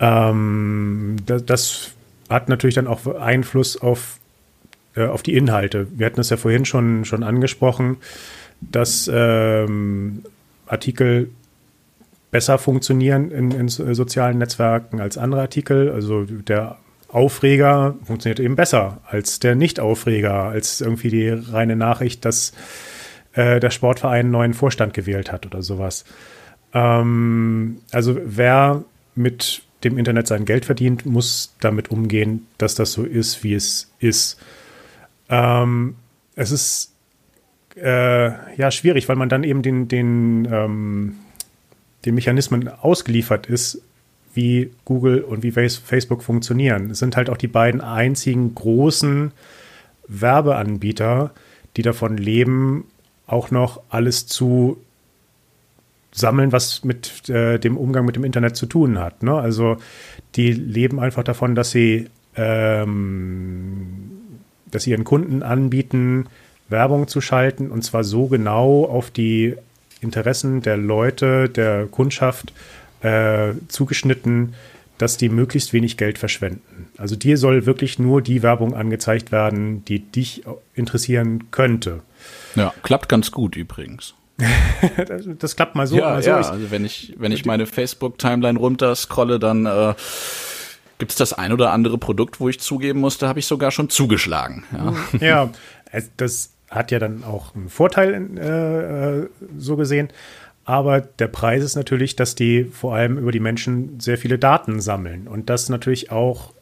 Ähm, 0.00 1.16
das, 1.26 1.44
das, 1.44 1.94
hat 2.28 2.50
natürlich 2.50 2.74
dann 2.74 2.86
auch 2.86 3.06
Einfluss 3.06 3.78
auf, 3.78 4.18
äh, 4.94 5.06
auf 5.06 5.22
die 5.22 5.34
Inhalte. 5.34 5.86
Wir 5.96 6.04
hatten 6.04 6.20
es 6.20 6.28
ja 6.28 6.36
vorhin 6.36 6.66
schon, 6.66 7.06
schon 7.06 7.22
angesprochen, 7.22 7.96
dass 8.60 9.10
ähm, 9.10 10.24
Artikel 10.66 11.30
besser 12.30 12.58
funktionieren 12.58 13.30
in, 13.30 13.50
in 13.50 13.68
sozialen 13.68 14.38
Netzwerken 14.38 15.00
als 15.00 15.16
andere 15.16 15.40
Artikel. 15.40 15.90
Also 15.90 16.24
der 16.24 16.76
Aufreger 17.08 17.94
funktioniert 18.04 18.40
eben 18.40 18.56
besser 18.56 19.00
als 19.06 19.40
der 19.40 19.54
Nicht-Aufreger, 19.54 20.44
als 20.44 20.80
irgendwie 20.82 21.08
die 21.08 21.28
reine 21.28 21.76
Nachricht, 21.76 22.24
dass 22.26 22.52
äh, 23.32 23.60
der 23.60 23.70
Sportverein 23.70 24.20
einen 24.20 24.30
neuen 24.30 24.54
Vorstand 24.54 24.92
gewählt 24.92 25.32
hat 25.32 25.46
oder 25.46 25.62
sowas. 25.62 26.04
Ähm, 26.74 27.80
also 27.92 28.18
wer 28.22 28.84
mit 29.14 29.62
dem 29.84 29.98
Internet 29.98 30.26
sein 30.26 30.44
Geld 30.44 30.64
verdient, 30.64 31.06
muss 31.06 31.54
damit 31.60 31.90
umgehen, 31.90 32.46
dass 32.58 32.74
das 32.74 32.92
so 32.92 33.04
ist, 33.04 33.44
wie 33.44 33.54
es 33.54 33.92
ist. 34.00 34.40
Ähm, 35.28 35.96
es 36.34 36.50
ist 36.50 36.92
äh, 37.76 38.56
ja 38.56 38.70
schwierig, 38.70 39.08
weil 39.08 39.16
man 39.16 39.28
dann 39.28 39.44
eben 39.44 39.62
den, 39.62 39.88
den 39.88 40.48
ähm, 40.50 41.14
den 42.04 42.14
Mechanismen 42.14 42.68
ausgeliefert 42.68 43.46
ist, 43.46 43.82
wie 44.34 44.70
Google 44.84 45.22
und 45.22 45.42
wie 45.42 45.50
Facebook 45.50 46.22
funktionieren. 46.22 46.90
Es 46.90 47.00
sind 47.00 47.16
halt 47.16 47.28
auch 47.30 47.36
die 47.36 47.48
beiden 47.48 47.80
einzigen 47.80 48.54
großen 48.54 49.32
Werbeanbieter, 50.06 51.32
die 51.76 51.82
davon 51.82 52.16
leben, 52.16 52.84
auch 53.26 53.50
noch 53.50 53.82
alles 53.88 54.26
zu 54.26 54.78
sammeln, 56.18 56.52
was 56.52 56.84
mit 56.84 57.28
äh, 57.28 57.58
dem 57.58 57.76
Umgang 57.76 58.04
mit 58.04 58.16
dem 58.16 58.24
Internet 58.24 58.56
zu 58.56 58.66
tun 58.66 58.98
hat. 58.98 59.22
Ne? 59.22 59.34
Also 59.34 59.76
die 60.34 60.52
leben 60.52 61.00
einfach 61.00 61.24
davon, 61.24 61.54
dass 61.54 61.70
sie, 61.70 62.08
ähm, 62.36 64.10
dass 64.70 64.86
ihren 64.86 65.04
Kunden 65.04 65.42
anbieten, 65.42 66.26
Werbung 66.68 67.08
zu 67.08 67.20
schalten 67.20 67.70
und 67.70 67.82
zwar 67.82 68.04
so 68.04 68.26
genau 68.26 68.84
auf 68.84 69.10
die 69.10 69.54
Interessen 70.00 70.60
der 70.62 70.76
Leute, 70.76 71.48
der 71.48 71.86
Kundschaft 71.86 72.52
äh, 73.00 73.52
zugeschnitten, 73.68 74.54
dass 74.98 75.16
die 75.16 75.28
möglichst 75.28 75.72
wenig 75.72 75.96
Geld 75.96 76.18
verschwenden. 76.18 76.88
Also 76.96 77.16
dir 77.16 77.38
soll 77.38 77.66
wirklich 77.66 77.98
nur 77.98 78.20
die 78.20 78.42
Werbung 78.42 78.74
angezeigt 78.74 79.32
werden, 79.32 79.84
die 79.84 80.00
dich 80.00 80.42
interessieren 80.74 81.50
könnte. 81.50 82.00
Ja, 82.56 82.74
klappt 82.82 83.08
ganz 83.08 83.30
gut 83.30 83.56
übrigens. 83.56 84.14
Das, 85.06 85.24
das, 85.38 85.56
klappt 85.56 85.74
mal 85.74 85.86
so, 85.86 85.96
ja, 85.96 86.10
mal 86.10 86.22
so. 86.22 86.30
Ja, 86.30 86.36
also 86.36 86.70
wenn 86.70 86.84
ich, 86.84 87.14
wenn 87.18 87.32
ich 87.32 87.44
meine 87.44 87.66
Facebook-Timeline 87.66 88.58
runter 88.58 88.94
scrolle, 88.94 89.38
dann 89.38 89.66
äh, 89.66 89.94
gibt 90.98 91.12
es 91.12 91.16
das 91.16 91.32
ein 91.32 91.52
oder 91.52 91.72
andere 91.72 91.98
Produkt, 91.98 92.40
wo 92.40 92.48
ich 92.48 92.60
zugeben 92.60 93.00
muss, 93.00 93.18
da 93.18 93.28
habe 93.28 93.38
ich 93.38 93.46
sogar 93.46 93.70
schon 93.70 93.88
zugeschlagen. 93.88 94.64
Ja, 94.72 94.94
ja 95.20 95.50
das 96.16 96.52
hat 96.70 96.90
ja 96.90 96.98
dann 96.98 97.24
auch 97.24 97.54
einen 97.54 97.68
Vorteil 97.68 98.28
äh, 98.36 99.18
äh, 99.20 99.28
so 99.56 99.76
gesehen. 99.76 100.08
Aber 100.64 101.00
der 101.00 101.28
Preis 101.28 101.64
ist 101.64 101.76
natürlich, 101.76 102.14
dass 102.14 102.34
die 102.34 102.64
vor 102.64 102.94
allem 102.94 103.16
über 103.16 103.32
die 103.32 103.40
Menschen 103.40 103.98
sehr 104.00 104.18
viele 104.18 104.38
Daten 104.38 104.80
sammeln 104.80 105.26
und 105.26 105.48
das 105.48 105.70
natürlich 105.70 106.12
auch 106.12 106.52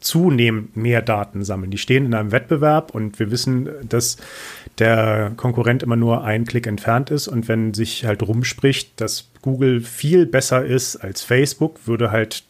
zunehmend 0.00 0.76
mehr 0.76 1.02
Daten 1.02 1.44
sammeln. 1.44 1.70
Die 1.70 1.78
stehen 1.78 2.06
in 2.06 2.14
einem 2.14 2.32
Wettbewerb 2.32 2.94
und 2.94 3.18
wir 3.18 3.30
wissen, 3.30 3.68
dass 3.88 4.16
der 4.78 5.32
Konkurrent 5.36 5.82
immer 5.82 5.96
nur 5.96 6.24
einen 6.24 6.46
Klick 6.46 6.66
entfernt 6.66 7.10
ist. 7.10 7.28
Und 7.28 7.48
wenn 7.48 7.74
sich 7.74 8.04
halt 8.04 8.22
rumspricht, 8.22 9.00
dass 9.00 9.28
Google 9.42 9.80
viel 9.80 10.26
besser 10.26 10.64
ist 10.64 10.96
als 10.96 11.22
Facebook, 11.22 11.86
würde 11.86 12.10
halt 12.10 12.44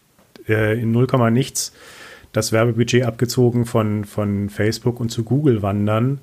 äh, 0.48 0.80
in 0.80 0.92
0, 0.92 1.06
nichts 1.30 1.72
das 2.32 2.52
Werbebudget 2.52 3.04
abgezogen 3.04 3.66
von, 3.66 4.04
von 4.04 4.48
Facebook 4.50 5.00
und 5.00 5.10
zu 5.10 5.24
Google 5.24 5.62
wandern. 5.62 6.20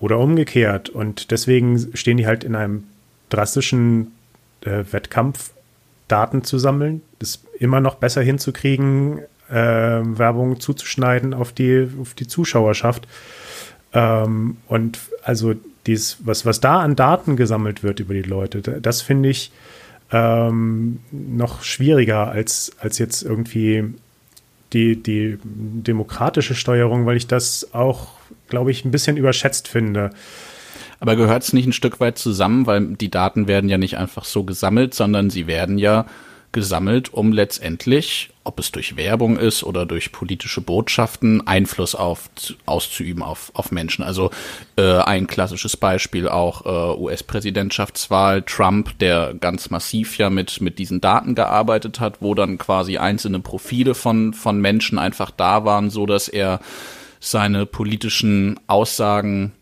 Oder 0.00 0.18
umgekehrt. 0.18 0.88
Und 0.88 1.30
deswegen 1.30 1.94
stehen 1.94 2.16
die 2.16 2.26
halt 2.26 2.42
in 2.42 2.56
einem 2.56 2.84
drastischen 3.28 4.12
äh, 4.62 4.84
Wettkampf, 4.90 5.50
Daten 6.08 6.42
zu 6.44 6.58
sammeln, 6.58 7.02
das 7.20 7.44
immer 7.58 7.80
noch 7.80 7.94
besser 7.94 8.20
hinzukriegen, 8.20 9.20
äh, 9.52 10.18
Werbung 10.18 10.58
zuzuschneiden 10.60 11.34
auf 11.34 11.52
die, 11.52 11.88
auf 12.00 12.14
die 12.14 12.26
Zuschauerschaft. 12.26 13.06
Ähm, 13.92 14.56
und 14.68 14.98
also 15.22 15.54
dies, 15.86 16.18
was, 16.20 16.46
was 16.46 16.60
da 16.60 16.80
an 16.80 16.96
Daten 16.96 17.36
gesammelt 17.36 17.82
wird 17.82 18.00
über 18.00 18.14
die 18.14 18.22
Leute, 18.22 18.62
das 18.80 19.02
finde 19.02 19.28
ich 19.28 19.52
ähm, 20.10 21.00
noch 21.10 21.62
schwieriger 21.62 22.30
als, 22.30 22.72
als 22.78 22.98
jetzt 22.98 23.22
irgendwie 23.22 23.94
die, 24.72 25.02
die 25.02 25.38
demokratische 25.42 26.54
Steuerung, 26.54 27.06
weil 27.06 27.16
ich 27.16 27.26
das 27.26 27.74
auch, 27.74 28.08
glaube 28.48 28.70
ich, 28.70 28.84
ein 28.84 28.90
bisschen 28.90 29.16
überschätzt 29.16 29.68
finde. 29.68 30.10
Aber 31.00 31.16
gehört 31.16 31.42
es 31.42 31.52
nicht 31.52 31.66
ein 31.66 31.72
Stück 31.72 32.00
weit 32.00 32.16
zusammen, 32.16 32.66
weil 32.66 32.94
die 32.94 33.10
Daten 33.10 33.48
werden 33.48 33.68
ja 33.68 33.76
nicht 33.76 33.98
einfach 33.98 34.24
so 34.24 34.44
gesammelt, 34.44 34.94
sondern 34.94 35.30
sie 35.30 35.46
werden 35.46 35.78
ja 35.78 36.06
gesammelt, 36.52 37.12
um 37.12 37.32
letztendlich, 37.32 38.31
ob 38.44 38.58
es 38.58 38.72
durch 38.72 38.96
Werbung 38.96 39.36
ist 39.36 39.62
oder 39.62 39.86
durch 39.86 40.12
politische 40.12 40.60
Botschaften, 40.60 41.46
Einfluss 41.46 41.94
auf, 41.94 42.30
auszuüben 42.66 43.22
auf, 43.22 43.52
auf 43.54 43.70
Menschen. 43.70 44.02
Also 44.02 44.30
äh, 44.76 44.98
ein 44.98 45.26
klassisches 45.26 45.76
Beispiel 45.76 46.28
auch 46.28 46.66
äh, 46.66 47.00
US-Präsidentschaftswahl, 47.00 48.42
Trump, 48.42 48.98
der 48.98 49.34
ganz 49.34 49.70
massiv 49.70 50.18
ja 50.18 50.30
mit, 50.30 50.60
mit 50.60 50.78
diesen 50.78 51.00
Daten 51.00 51.34
gearbeitet 51.34 52.00
hat, 52.00 52.20
wo 52.20 52.34
dann 52.34 52.58
quasi 52.58 52.98
einzelne 52.98 53.40
Profile 53.40 53.94
von, 53.94 54.34
von 54.34 54.60
Menschen 54.60 54.98
einfach 54.98 55.30
da 55.30 55.64
waren, 55.64 55.90
so 55.90 56.06
dass 56.06 56.28
er 56.28 56.60
seine 57.20 57.66
politischen 57.66 58.58
Aussagen 58.66 59.52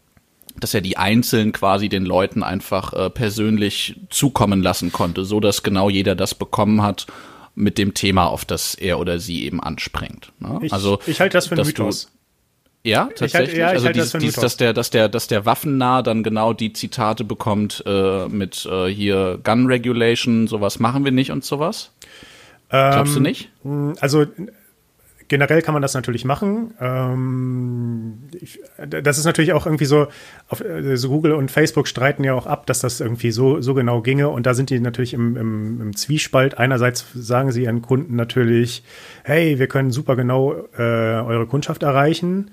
dass 0.59 0.75
er 0.75 0.81
die 0.81 0.97
einzeln 0.99 1.53
quasi 1.53 1.89
den 1.89 2.05
Leuten 2.05 2.43
einfach 2.43 2.93
äh, 2.93 3.09
persönlich 3.09 3.97
zukommen 4.11 4.63
lassen 4.63 4.93
konnte, 4.93 5.25
so 5.25 5.41
dass 5.41 5.63
genau 5.63 5.89
jeder 5.89 6.15
das 6.15 6.35
bekommen 6.35 6.83
hat 6.83 7.07
mit 7.61 7.79
dem 7.79 7.95
Thema, 7.95 8.27
auf 8.27 8.45
das 8.45 8.75
er 8.75 8.99
oder 8.99 9.19
sie 9.19 9.45
eben 9.45 9.61
anspringt. 9.61 10.33
Ne? 10.39 10.59
Ich, 10.63 10.73
also 10.73 10.99
ich 11.07 11.21
halte 11.21 11.37
das 11.37 11.49
für 11.49 11.57
einen 11.57 11.67
Mythos. 11.67 12.11
ja, 12.83 13.05
tatsächlich. 13.15 13.51
Halt, 13.51 13.57
ja, 13.57 13.69
also 13.69 13.89
dies, 13.89 14.13
das 14.13 14.21
dies, 14.23 14.35
dass 14.35 14.57
der, 14.57 14.73
dass 14.73 14.91
der, 14.91 15.09
dass 15.09 15.27
der 15.29 15.47
Waffennah 15.47 16.03
dann 16.03 16.23
genau 16.23 16.53
die 16.53 16.73
Zitate 16.73 17.25
bekommt 17.25 17.83
äh, 17.87 18.27
mit 18.29 18.67
äh, 18.67 18.87
hier 18.87 19.39
Gun 19.45 19.67
Regulation, 19.67 20.49
sowas 20.49 20.79
machen 20.79 21.05
wir 21.05 21.13
nicht 21.13 21.31
und 21.31 21.45
sowas. 21.45 21.93
Ähm, 22.71 22.93
Glaubst 22.93 23.17
du 23.17 23.21
nicht? 23.21 23.51
Also 24.01 24.27
generell 25.31 25.63
kann 25.63 25.73
man 25.73 25.81
das 25.81 25.95
natürlich 25.95 26.25
machen. 26.25 26.75
Ähm, 26.81 28.19
ich, 28.39 28.61
das 28.87 29.17
ist 29.17 29.25
natürlich 29.25 29.53
auch 29.55 29.65
irgendwie 29.65 29.85
so, 29.87 30.09
auf, 30.49 30.63
also 30.63 31.09
Google 31.09 31.33
und 31.33 31.51
Facebook 31.51 31.87
streiten 31.89 32.25
ja 32.25 32.35
auch 32.35 32.47
ab, 32.47 32.67
dass 32.67 32.81
das 32.81 33.01
irgendwie 33.01 33.31
so, 33.31 33.61
so 33.61 33.73
genau 33.73 34.03
ginge. 34.03 34.29
Und 34.29 34.45
da 34.45 34.55
sind 34.55 34.71
die 34.71 34.81
natürlich 34.81 35.15
im, 35.15 35.37
im, 35.37 35.81
im 35.81 35.97
Zwiespalt. 35.97 36.59
Einerseits 36.59 37.07
sagen 37.15 37.53
sie 37.53 37.63
ihren 37.63 37.81
Kunden 37.81 38.17
natürlich, 38.17 38.83
hey, 39.23 39.59
wir 39.59 39.69
können 39.69 39.93
super 39.93 40.17
genau 40.17 40.53
äh, 40.77 40.83
eure 40.83 41.47
Kundschaft 41.47 41.85
erreichen. 41.85 42.51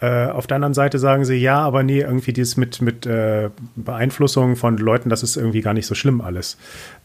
Äh, 0.00 0.26
auf 0.26 0.46
der 0.46 0.56
anderen 0.56 0.74
Seite 0.74 0.98
sagen 1.00 1.24
sie, 1.24 1.34
ja, 1.34 1.58
aber 1.58 1.82
nee, 1.82 2.00
irgendwie 2.00 2.32
dieses 2.32 2.56
mit, 2.56 2.80
mit 2.80 3.04
äh, 3.04 3.50
Beeinflussung 3.74 4.54
von 4.54 4.76
Leuten, 4.76 5.08
das 5.08 5.24
ist 5.24 5.36
irgendwie 5.36 5.60
gar 5.60 5.74
nicht 5.74 5.86
so 5.86 5.96
schlimm 5.96 6.20
alles. 6.20 6.56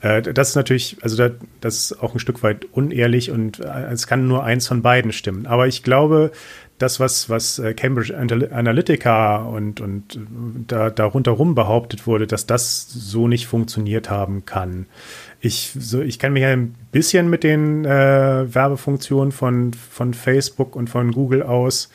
Äh, 0.02 0.22
das 0.22 0.50
ist 0.50 0.56
natürlich, 0.56 0.98
also 1.02 1.18
da, 1.18 1.32
das 1.60 1.78
ist 1.78 2.04
auch 2.04 2.14
ein 2.14 2.20
Stück 2.20 2.44
weit 2.44 2.66
unehrlich 2.72 3.32
und 3.32 3.60
äh, 3.60 3.86
es 3.91 4.06
kann 4.06 4.28
nur 4.28 4.44
eins 4.44 4.68
von 4.68 4.84
beiden 4.84 5.12
stimmen. 5.12 5.48
Aber 5.48 5.68
ich 5.68 5.82
glaube, 5.82 6.32
das, 6.78 7.00
was, 7.00 7.30
was 7.30 7.58
äh, 7.60 7.74
Cambridge 7.74 8.16
Analytica 8.16 9.38
und, 9.38 9.82
und 9.82 10.20
da, 10.68 10.89
darunter 10.89 11.32
rum 11.32 11.56
behauptet 11.56 12.06
wurde, 12.06 12.28
dass 12.28 12.46
das 12.46 12.88
so 12.88 13.28
nicht 13.28 13.48
funktioniert 13.48 14.10
haben 14.12 14.46
kann. 14.46 14.86
Ich, 15.39 15.72
so, 15.80 16.02
ich 16.02 16.20
kenne 16.20 16.34
mich 16.34 16.44
ja 16.44 16.50
ein 16.50 16.76
bisschen 16.91 17.30
mit 17.30 17.44
den 17.44 17.86
äh, 17.86 18.54
Werbefunktionen 18.54 19.32
von, 19.32 19.72
von 19.74 20.14
Facebook 20.14 20.76
und 20.76 20.89
von 20.89 21.12
Google 21.12 21.41
aus. 21.41 21.89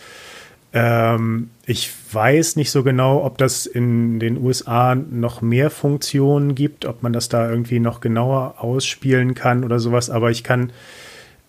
Ähm, 0.73 1.51
ich 1.65 1.91
weiß 2.13 2.57
nicht 2.57 2.71
so 2.71 2.83
genau, 2.83 3.25
ob 3.25 3.39
das 3.39 3.67
in 3.67 4.21
den 4.21 4.39
USA 4.39 4.95
noch 4.95 5.41
mehr 5.41 5.71
Funktionen 5.71 6.55
gibt, 6.55 6.85
ob 6.85 7.03
man 7.03 7.13
das 7.13 7.29
da 7.29 7.49
irgendwie 7.49 7.81
noch 7.81 8.01
genauer 8.01 8.57
ausspielen 8.59 9.35
kann 9.35 9.65
oder 9.65 9.79
sowas, 9.79 10.11
aber 10.11 10.31
ich 10.31 10.45
kann, 10.45 10.73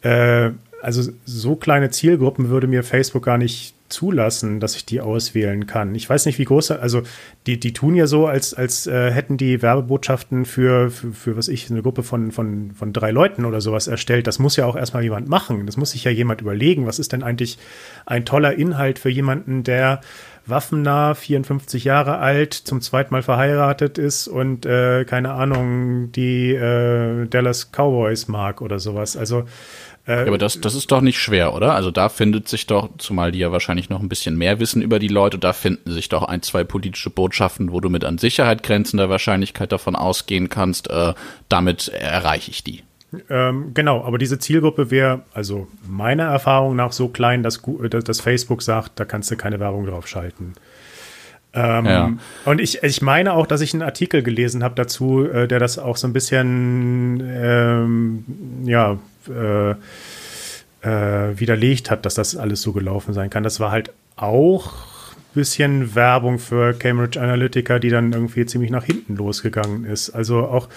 äh, 0.01 0.51
also 0.81 1.11
so 1.25 1.55
kleine 1.55 1.89
Zielgruppen 1.89 2.49
würde 2.49 2.67
mir 2.67 2.83
Facebook 2.83 3.25
gar 3.25 3.37
nicht 3.37 3.73
zulassen, 3.89 4.59
dass 4.59 4.75
ich 4.75 4.85
die 4.85 5.01
auswählen 5.01 5.67
kann. 5.67 5.95
Ich 5.95 6.09
weiß 6.09 6.25
nicht, 6.25 6.39
wie 6.39 6.45
groß, 6.45 6.71
also 6.71 7.01
die, 7.47 7.59
die 7.59 7.73
tun 7.73 7.95
ja 7.95 8.07
so, 8.07 8.27
als, 8.27 8.53
als 8.53 8.87
äh, 8.87 9.11
hätten 9.11 9.37
die 9.37 9.61
Werbebotschaften 9.61 10.45
für, 10.45 10.89
für, 10.89 11.11
für, 11.11 11.37
was 11.37 11.47
ich, 11.47 11.69
eine 11.69 11.81
Gruppe 11.81 12.03
von, 12.03 12.31
von, 12.31 12.71
von 12.71 12.93
drei 12.93 13.11
Leuten 13.11 13.45
oder 13.45 13.61
sowas 13.61 13.87
erstellt. 13.87 14.27
Das 14.27 14.39
muss 14.39 14.55
ja 14.55 14.65
auch 14.65 14.75
erstmal 14.75 15.03
jemand 15.03 15.27
machen. 15.27 15.65
Das 15.65 15.77
muss 15.77 15.91
sich 15.91 16.03
ja 16.03 16.11
jemand 16.11 16.41
überlegen. 16.41 16.85
Was 16.85 16.99
ist 16.99 17.11
denn 17.11 17.23
eigentlich 17.23 17.57
ein 18.05 18.25
toller 18.25 18.53
Inhalt 18.53 18.99
für 18.99 19.09
jemanden, 19.09 19.63
der 19.63 20.01
waffennah, 20.49 21.13
54 21.13 21.83
Jahre 21.83 22.17
alt, 22.17 22.53
zum 22.53 22.81
zweiten 22.81 23.13
Mal 23.13 23.21
verheiratet 23.21 23.97
ist 23.97 24.27
und 24.27 24.65
äh, 24.65 25.05
keine 25.05 25.33
Ahnung, 25.33 26.11
die 26.11 26.53
äh, 26.53 27.27
Dallas 27.27 27.71
Cowboys 27.71 28.27
mag 28.27 28.61
oder 28.61 28.79
sowas. 28.79 29.15
Also 29.15 29.45
ja, 30.09 30.25
aber 30.25 30.37
das, 30.39 30.59
das 30.59 30.73
ist 30.73 30.91
doch 30.91 31.01
nicht 31.01 31.19
schwer, 31.19 31.53
oder? 31.53 31.75
Also 31.75 31.91
da 31.91 32.09
findet 32.09 32.47
sich 32.47 32.65
doch, 32.65 32.89
zumal 32.97 33.31
die 33.31 33.39
ja 33.39 33.51
wahrscheinlich 33.51 33.89
noch 33.89 33.99
ein 33.99 34.09
bisschen 34.09 34.37
mehr 34.37 34.59
wissen 34.59 34.81
über 34.81 34.97
die 34.97 35.07
Leute, 35.07 35.37
da 35.37 35.53
finden 35.53 35.91
sich 35.91 36.09
doch 36.09 36.23
ein, 36.23 36.41
zwei 36.41 36.63
politische 36.63 37.11
Botschaften, 37.11 37.71
wo 37.71 37.79
du 37.79 37.89
mit 37.89 38.03
an 38.03 38.17
Sicherheit 38.17 38.63
grenzender 38.63 39.09
Wahrscheinlichkeit 39.09 39.71
davon 39.71 39.95
ausgehen 39.95 40.49
kannst, 40.49 40.89
äh, 40.89 41.13
damit 41.47 41.89
erreiche 41.89 42.49
ich 42.49 42.63
die. 42.63 42.83
Ähm, 43.29 43.71
genau, 43.73 44.03
aber 44.03 44.17
diese 44.17 44.39
Zielgruppe 44.39 44.91
wäre, 44.91 45.21
also 45.33 45.67
meiner 45.87 46.25
Erfahrung 46.25 46.75
nach, 46.75 46.91
so 46.91 47.07
klein, 47.07 47.43
dass, 47.43 47.61
dass 47.89 48.21
Facebook 48.21 48.61
sagt, 48.61 48.99
da 48.99 49.05
kannst 49.05 49.29
du 49.31 49.35
keine 49.35 49.59
Werbung 49.59 49.85
drauf 49.85 50.07
schalten. 50.07 50.53
Ähm, 51.53 51.85
ja. 51.85 52.13
Und 52.45 52.61
ich, 52.61 52.83
ich 52.83 53.01
meine 53.01 53.33
auch, 53.33 53.47
dass 53.47 53.61
ich 53.61 53.73
einen 53.73 53.81
Artikel 53.81 54.21
gelesen 54.21 54.63
habe 54.63 54.75
dazu, 54.75 55.25
äh, 55.25 55.47
der 55.47 55.59
das 55.59 55.79
auch 55.79 55.97
so 55.97 56.07
ein 56.07 56.13
bisschen, 56.13 57.21
ähm, 57.25 58.23
ja, 58.65 58.99
äh, 59.29 59.75
äh, 60.81 61.39
widerlegt 61.39 61.91
hat, 61.91 62.05
dass 62.05 62.15
das 62.15 62.35
alles 62.35 62.61
so 62.61 62.73
gelaufen 62.73 63.13
sein 63.13 63.29
kann. 63.29 63.43
Das 63.43 63.59
war 63.59 63.71
halt 63.71 63.91
auch 64.15 64.73
ein 65.17 65.33
bisschen 65.33 65.95
Werbung 65.95 66.39
für 66.39 66.73
Cambridge 66.73 67.21
Analytica, 67.21 67.79
die 67.79 67.89
dann 67.89 68.13
irgendwie 68.13 68.45
ziemlich 68.45 68.71
nach 68.71 68.83
hinten 68.83 69.15
losgegangen 69.15 69.85
ist. 69.85 70.09
Also 70.09 70.39
auch 70.39 70.69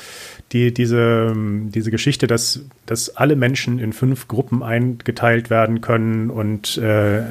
die, 0.52 0.74
diese, 0.74 1.32
diese 1.36 1.90
Geschichte, 1.90 2.26
dass, 2.26 2.60
dass 2.84 3.16
alle 3.16 3.36
Menschen 3.36 3.78
in 3.78 3.92
fünf 3.92 4.28
Gruppen 4.28 4.62
eingeteilt 4.62 5.48
werden 5.48 5.80
können 5.80 6.30
und 6.30 6.76
äh, 6.76 7.22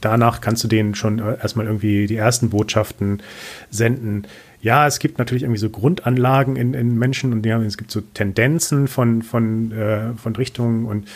danach 0.00 0.40
kannst 0.40 0.62
du 0.62 0.68
denen 0.68 0.94
schon 0.94 1.18
erstmal 1.18 1.66
irgendwie 1.66 2.06
die 2.06 2.16
ersten 2.16 2.50
Botschaften 2.50 3.22
senden 3.70 4.26
ja, 4.64 4.86
es 4.86 4.98
gibt 4.98 5.18
natürlich 5.18 5.42
irgendwie 5.42 5.60
so 5.60 5.68
Grundanlagen 5.68 6.56
in, 6.56 6.72
in 6.72 6.98
Menschen 6.98 7.34
und 7.34 7.46
haben, 7.46 7.66
es 7.66 7.76
gibt 7.76 7.90
so 7.90 8.00
Tendenzen 8.00 8.88
von, 8.88 9.20
von, 9.20 9.72
äh, 9.72 10.14
von 10.14 10.34
Richtungen 10.34 10.86
und 10.86 11.06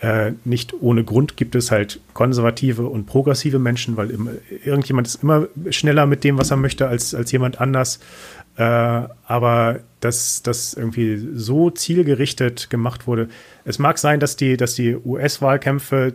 äh, 0.00 0.32
nicht 0.44 0.74
ohne 0.82 1.02
Grund 1.02 1.38
gibt 1.38 1.54
es 1.54 1.70
halt 1.70 2.00
konservative 2.12 2.86
und 2.86 3.06
progressive 3.06 3.58
Menschen, 3.58 3.96
weil 3.96 4.10
immer, 4.10 4.32
irgendjemand 4.64 5.06
ist 5.06 5.22
immer 5.22 5.48
schneller 5.70 6.04
mit 6.04 6.24
dem, 6.24 6.36
was 6.36 6.50
er 6.50 6.58
möchte, 6.58 6.88
als, 6.88 7.14
als 7.14 7.32
jemand 7.32 7.58
anders. 7.58 8.00
Äh, 8.56 8.62
aber 8.62 9.80
dass 10.00 10.42
das 10.42 10.74
irgendwie 10.74 11.26
so 11.34 11.70
zielgerichtet 11.70 12.68
gemacht 12.68 13.06
wurde. 13.06 13.28
Es 13.64 13.78
mag 13.78 13.96
sein, 13.96 14.20
dass 14.20 14.36
die, 14.36 14.58
dass 14.58 14.74
die 14.74 14.94
US-Wahlkämpfe, 14.94 16.12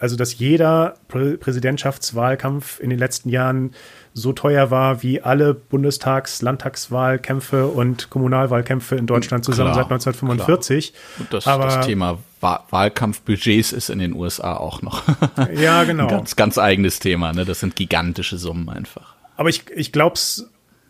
also 0.00 0.16
dass 0.16 0.36
jeder 0.38 0.96
Prä 1.06 1.36
Präsidentschaftswahlkampf 1.36 2.80
in 2.80 2.90
den 2.90 2.98
letzten 2.98 3.28
Jahren 3.28 3.70
so 4.16 4.32
teuer 4.32 4.70
war 4.70 5.02
wie 5.02 5.20
alle 5.20 5.52
Bundestags-, 5.52 6.40
Landtagswahlkämpfe 6.40 7.66
und 7.66 8.08
Kommunalwahlkämpfe 8.08 8.96
in 8.96 9.06
Deutschland 9.06 9.44
zusammen 9.44 9.72
klar, 9.72 9.84
seit 9.84 9.92
1945. 9.92 10.94
Und 11.18 11.34
das, 11.34 11.46
Aber, 11.46 11.64
das 11.64 11.86
Thema 11.86 12.18
Wahlkampfbudgets 12.40 13.72
ist 13.72 13.90
in 13.90 13.98
den 13.98 14.14
USA 14.14 14.56
auch 14.56 14.80
noch. 14.80 15.02
ja, 15.54 15.84
genau. 15.84 16.04
Ein 16.04 16.08
ganz, 16.08 16.34
ganz 16.34 16.56
eigenes 16.56 16.98
Thema, 16.98 17.34
ne? 17.34 17.44
Das 17.44 17.60
sind 17.60 17.76
gigantische 17.76 18.38
Summen 18.38 18.70
einfach. 18.70 19.14
Aber 19.36 19.50
ich, 19.50 19.64
ich 19.74 19.92
glaube 19.92 20.14
es 20.14 20.48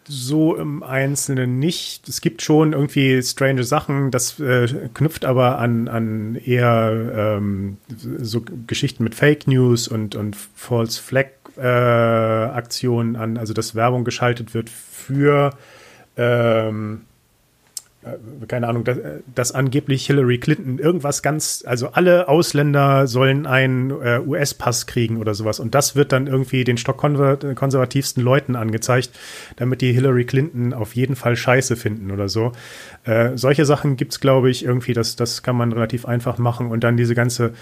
so 0.08 0.54
im 0.54 0.84
Einzelnen 0.84 1.58
nicht. 1.58 2.08
Es 2.08 2.20
gibt 2.20 2.42
schon 2.42 2.74
irgendwie 2.74 3.20
strange 3.24 3.64
Sachen, 3.64 4.12
das 4.12 4.38
äh, 4.38 4.88
knüpft 4.94 5.24
aber 5.24 5.58
an, 5.58 5.88
an 5.88 6.36
eher 6.36 7.40
ähm, 7.40 7.78
so 7.88 8.40
Geschichten 8.68 9.02
mit 9.02 9.16
Fake 9.16 9.48
News 9.48 9.88
und, 9.88 10.14
und 10.14 10.36
False 10.54 11.02
Flag 11.02 11.26
äh, 11.56 11.62
Aktionen 11.62 13.16
an, 13.16 13.38
also 13.38 13.52
dass 13.52 13.74
Werbung 13.74 14.04
geschaltet 14.04 14.54
wird 14.54 14.70
für 14.70 15.50
ähm, 16.16 17.02
äh, 18.06 18.46
keine 18.46 18.68
Ahnung, 18.68 18.84
dass, 18.84 18.98
dass, 19.34 19.52
angeblich 19.52 20.06
Hillary 20.06 20.38
Clinton 20.38 20.78
irgendwas 20.78 21.22
ganz, 21.22 21.64
also 21.66 21.88
alle 21.88 22.28
Ausländer 22.28 23.06
sollen 23.06 23.46
einen 23.46 23.90
äh, 23.90 24.20
US-Pass 24.24 24.86
kriegen 24.86 25.16
oder 25.18 25.34
sowas. 25.34 25.60
Und 25.60 25.74
das 25.74 25.96
wird 25.96 26.12
dann 26.12 26.26
irgendwie 26.26 26.64
den 26.64 26.76
stockkonservativsten 26.76 28.22
Leuten 28.22 28.56
angezeigt, 28.56 29.10
damit 29.56 29.80
die 29.80 29.92
Hillary 29.92 30.24
Clinton 30.24 30.72
auf 30.72 30.94
jeden 30.94 31.16
Fall 31.16 31.36
scheiße 31.36 31.76
finden 31.76 32.10
oder 32.10 32.28
so. 32.28 32.52
Äh, 33.04 33.36
solche 33.36 33.64
Sachen 33.64 33.96
gibt's, 33.96 34.20
glaube 34.20 34.50
ich, 34.50 34.64
irgendwie, 34.64 34.92
das, 34.92 35.16
das 35.16 35.42
kann 35.42 35.56
man 35.56 35.72
relativ 35.72 36.06
einfach 36.06 36.38
machen. 36.38 36.70
Und 36.70 36.84
dann 36.84 36.96
diese 36.96 37.14
ganze 37.14 37.52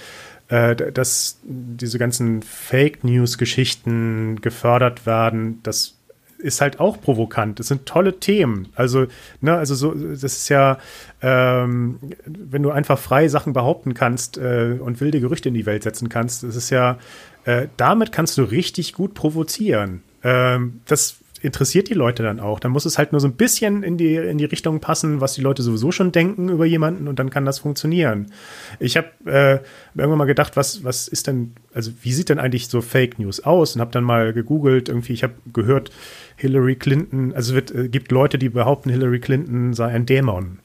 äh, 0.48 0.76
dass 0.76 1.38
diese 1.42 1.98
ganzen 1.98 2.42
Fake 2.42 3.04
News-Geschichten 3.04 4.40
gefördert 4.40 5.06
werden, 5.06 5.60
das 5.62 5.96
ist 6.44 6.60
halt 6.60 6.78
auch 6.78 7.00
provokant. 7.00 7.58
Das 7.58 7.68
sind 7.68 7.86
tolle 7.86 8.20
Themen. 8.20 8.68
Also, 8.74 9.06
ne, 9.40 9.56
also 9.56 9.74
so, 9.74 9.94
das 9.94 10.22
ist 10.22 10.50
ja, 10.50 10.78
ähm, 11.22 11.98
wenn 12.26 12.62
du 12.62 12.70
einfach 12.70 12.98
frei 12.98 13.28
Sachen 13.28 13.54
behaupten 13.54 13.94
kannst 13.94 14.36
äh, 14.36 14.76
und 14.78 15.00
wilde 15.00 15.20
Gerüchte 15.20 15.48
in 15.48 15.54
die 15.54 15.64
Welt 15.64 15.84
setzen 15.84 16.10
kannst, 16.10 16.42
das 16.42 16.54
ist 16.54 16.68
ja, 16.68 16.98
äh, 17.44 17.68
damit 17.78 18.12
kannst 18.12 18.36
du 18.36 18.42
richtig 18.42 18.92
gut 18.92 19.14
provozieren. 19.14 20.02
Ähm, 20.22 20.80
das 20.86 21.16
interessiert 21.44 21.88
die 21.88 21.94
Leute 21.94 22.22
dann 22.22 22.40
auch. 22.40 22.58
Dann 22.58 22.72
muss 22.72 22.84
es 22.84 22.98
halt 22.98 23.12
nur 23.12 23.20
so 23.20 23.28
ein 23.28 23.34
bisschen 23.34 23.82
in 23.82 23.96
die, 23.96 24.16
in 24.16 24.38
die 24.38 24.44
Richtung 24.44 24.80
passen, 24.80 25.20
was 25.20 25.34
die 25.34 25.42
Leute 25.42 25.62
sowieso 25.62 25.92
schon 25.92 26.10
denken 26.10 26.48
über 26.48 26.64
jemanden 26.64 27.06
und 27.06 27.18
dann 27.18 27.30
kann 27.30 27.44
das 27.44 27.58
funktionieren. 27.58 28.32
Ich 28.80 28.96
habe 28.96 29.08
äh, 29.26 29.58
irgendwann 29.94 30.18
mal 30.18 30.24
gedacht, 30.24 30.56
was, 30.56 30.84
was 30.84 31.06
ist 31.06 31.26
denn, 31.26 31.54
also 31.72 31.92
wie 32.02 32.12
sieht 32.12 32.28
denn 32.28 32.38
eigentlich 32.38 32.68
so 32.68 32.80
Fake 32.80 33.18
News 33.18 33.40
aus? 33.40 33.74
Und 33.74 33.80
habe 33.80 33.92
dann 33.92 34.04
mal 34.04 34.32
gegoogelt, 34.32 34.88
irgendwie, 34.88 35.12
ich 35.12 35.22
habe 35.22 35.34
gehört, 35.52 35.90
Hillary 36.36 36.76
Clinton, 36.76 37.32
also 37.34 37.56
es 37.56 37.70
äh, 37.70 37.88
gibt 37.88 38.10
Leute, 38.10 38.38
die 38.38 38.48
behaupten, 38.48 38.90
Hillary 38.90 39.20
Clinton 39.20 39.74
sei 39.74 39.88
ein 39.88 40.06
Dämon. 40.06 40.58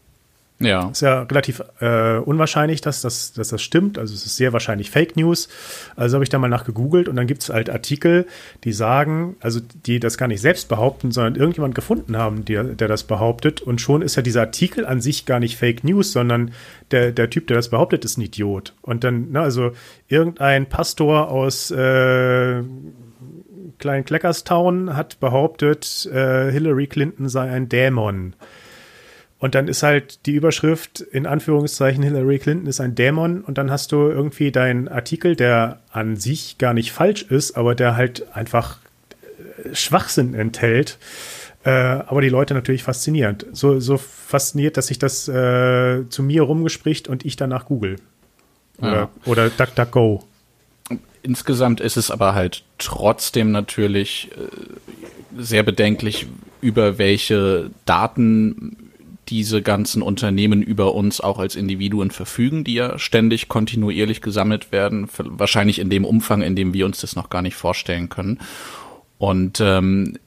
Ja. 0.59 0.89
Ist 0.89 1.01
ja 1.01 1.21
relativ 1.23 1.61
äh, 1.79 2.17
unwahrscheinlich, 2.17 2.81
dass 2.81 3.01
das, 3.01 3.31
dass 3.31 3.49
das 3.49 3.61
stimmt. 3.61 3.97
Also 3.97 4.13
es 4.13 4.25
ist 4.25 4.35
sehr 4.35 4.51
wahrscheinlich 4.51 4.91
Fake 4.91 5.15
News. 5.15 5.47
Also 5.95 6.15
habe 6.15 6.23
ich 6.23 6.29
da 6.29 6.37
mal 6.37 6.49
nach 6.49 6.65
gegoogelt 6.65 7.07
und 7.07 7.15
dann 7.15 7.27
gibt 7.27 7.43
es 7.43 7.49
halt 7.49 7.69
Artikel, 7.69 8.27
die 8.65 8.73
sagen, 8.73 9.37
also 9.39 9.61
die 9.85 10.01
das 10.01 10.17
gar 10.17 10.27
nicht 10.27 10.41
selbst 10.41 10.67
behaupten, 10.67 11.11
sondern 11.11 11.35
irgendjemand 11.35 11.75
gefunden 11.75 12.17
haben, 12.17 12.43
der, 12.43 12.63
der 12.65 12.89
das 12.89 13.03
behauptet. 13.05 13.61
Und 13.61 13.79
schon 13.79 14.01
ist 14.01 14.17
ja 14.17 14.21
dieser 14.21 14.41
Artikel 14.41 14.85
an 14.85 14.99
sich 14.99 15.25
gar 15.25 15.39
nicht 15.39 15.57
Fake 15.57 15.85
News, 15.85 16.11
sondern 16.11 16.51
der, 16.91 17.13
der 17.13 17.29
Typ, 17.29 17.47
der 17.47 17.55
das 17.55 17.69
behauptet, 17.69 18.03
ist 18.03 18.17
ein 18.17 18.21
Idiot. 18.21 18.73
Und 18.81 19.05
dann, 19.05 19.31
ne, 19.31 19.39
also 19.39 19.71
irgendein 20.09 20.65
Pastor 20.67 21.29
aus 21.29 21.71
äh, 21.71 22.63
Klein 23.77 24.03
Kleckerstown 24.03 24.97
hat 24.97 25.21
behauptet, 25.21 26.05
äh, 26.11 26.51
Hillary 26.51 26.87
Clinton 26.87 27.29
sei 27.29 27.49
ein 27.49 27.69
Dämon. 27.69 28.35
Und 29.39 29.55
dann 29.55 29.69
ist 29.69 29.83
halt 29.83 30.25
die 30.25 30.33
Überschrift 30.33 30.99
in 30.99 31.25
Anführungszeichen 31.25 32.03
Hillary 32.03 32.39
Clinton 32.39 32.67
ist 32.67 32.81
ein 32.81 32.93
Dämon 32.93 33.41
und 33.41 33.57
dann 33.57 33.71
hast 33.71 33.93
du 33.93 34.09
irgendwie 34.09 34.51
deinen 34.51 34.89
Artikel, 34.89 35.37
der 35.37 35.79
an 35.91 36.17
sich 36.17 36.57
gar 36.57 36.73
nicht 36.73 36.91
falsch 36.91 37.23
ist, 37.23 37.55
aber 37.55 37.73
der 37.73 37.95
halt 37.95 38.35
einfach 38.35 38.79
äh, 39.63 39.73
Schwachsinn 39.73 40.33
enthält. 40.33 40.97
Äh, 41.63 41.69
aber 41.71 42.21
die 42.21 42.29
Leute 42.29 42.53
natürlich 42.53 42.83
faszinierend. 42.83 43.45
So, 43.53 43.79
so 43.79 43.97
fasziniert, 43.97 44.75
dass 44.75 44.87
sich 44.87 44.99
das 44.99 45.29
äh, 45.29 46.03
zu 46.09 46.21
mir 46.21 46.41
rumgespricht 46.43 47.07
und 47.07 47.25
ich 47.25 47.37
danach 47.37 47.65
google. 47.65 47.95
Oder, 48.77 48.91
ja. 48.91 49.09
oder 49.25 49.49
DuckDuckGo. 49.49 50.23
Insgesamt 51.21 51.79
ist 51.79 51.95
es 51.95 52.11
aber 52.11 52.33
halt 52.33 52.63
trotzdem 52.77 53.51
natürlich 53.51 54.31
äh, 54.35 55.41
sehr 55.41 55.63
bedenklich, 55.63 56.27
über 56.61 56.97
welche 56.97 57.71
Daten 57.85 58.88
diese 59.29 59.61
ganzen 59.61 60.01
Unternehmen 60.01 60.61
über 60.61 60.95
uns 60.95 61.21
auch 61.21 61.39
als 61.39 61.55
Individuen 61.55 62.11
verfügen, 62.11 62.63
die 62.63 62.75
ja 62.75 62.97
ständig 62.97 63.47
kontinuierlich 63.47 64.21
gesammelt 64.21 64.71
werden, 64.71 65.07
wahrscheinlich 65.17 65.79
in 65.79 65.89
dem 65.89 66.05
Umfang, 66.05 66.41
in 66.41 66.55
dem 66.55 66.73
wir 66.73 66.85
uns 66.85 67.01
das 67.01 67.15
noch 67.15 67.29
gar 67.29 67.41
nicht 67.41 67.55
vorstellen 67.55 68.09
können. 68.09 68.39
Und 69.17 69.59
ähm, 69.61 70.17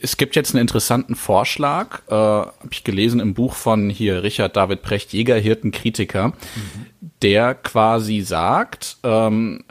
es 0.00 0.16
gibt 0.16 0.36
jetzt 0.36 0.54
einen 0.54 0.60
interessanten 0.60 1.14
Vorschlag, 1.14 2.02
äh, 2.08 2.14
habe 2.14 2.68
ich 2.70 2.84
gelesen 2.84 3.20
im 3.20 3.34
Buch 3.34 3.54
von 3.54 3.90
hier 3.90 4.22
Richard 4.22 4.56
David 4.56 4.82
Precht, 4.82 5.12
Jäger, 5.12 5.36
Hirten, 5.36 5.72
Kritiker, 5.72 6.28
mhm. 6.28 6.90
der 7.22 7.54
quasi 7.54 8.20
sagt, 8.20 8.98
ähm, 9.02 9.64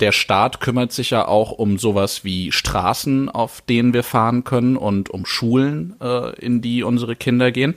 der 0.00 0.12
Staat 0.12 0.60
kümmert 0.60 0.92
sich 0.92 1.10
ja 1.10 1.26
auch 1.26 1.52
um 1.52 1.78
sowas 1.78 2.24
wie 2.24 2.52
Straßen, 2.52 3.28
auf 3.28 3.60
denen 3.62 3.92
wir 3.92 4.02
fahren 4.02 4.44
können 4.44 4.76
und 4.76 5.10
um 5.10 5.26
Schulen, 5.26 5.96
äh, 6.00 6.38
in 6.40 6.60
die 6.60 6.82
unsere 6.82 7.16
Kinder 7.16 7.52
gehen. 7.52 7.74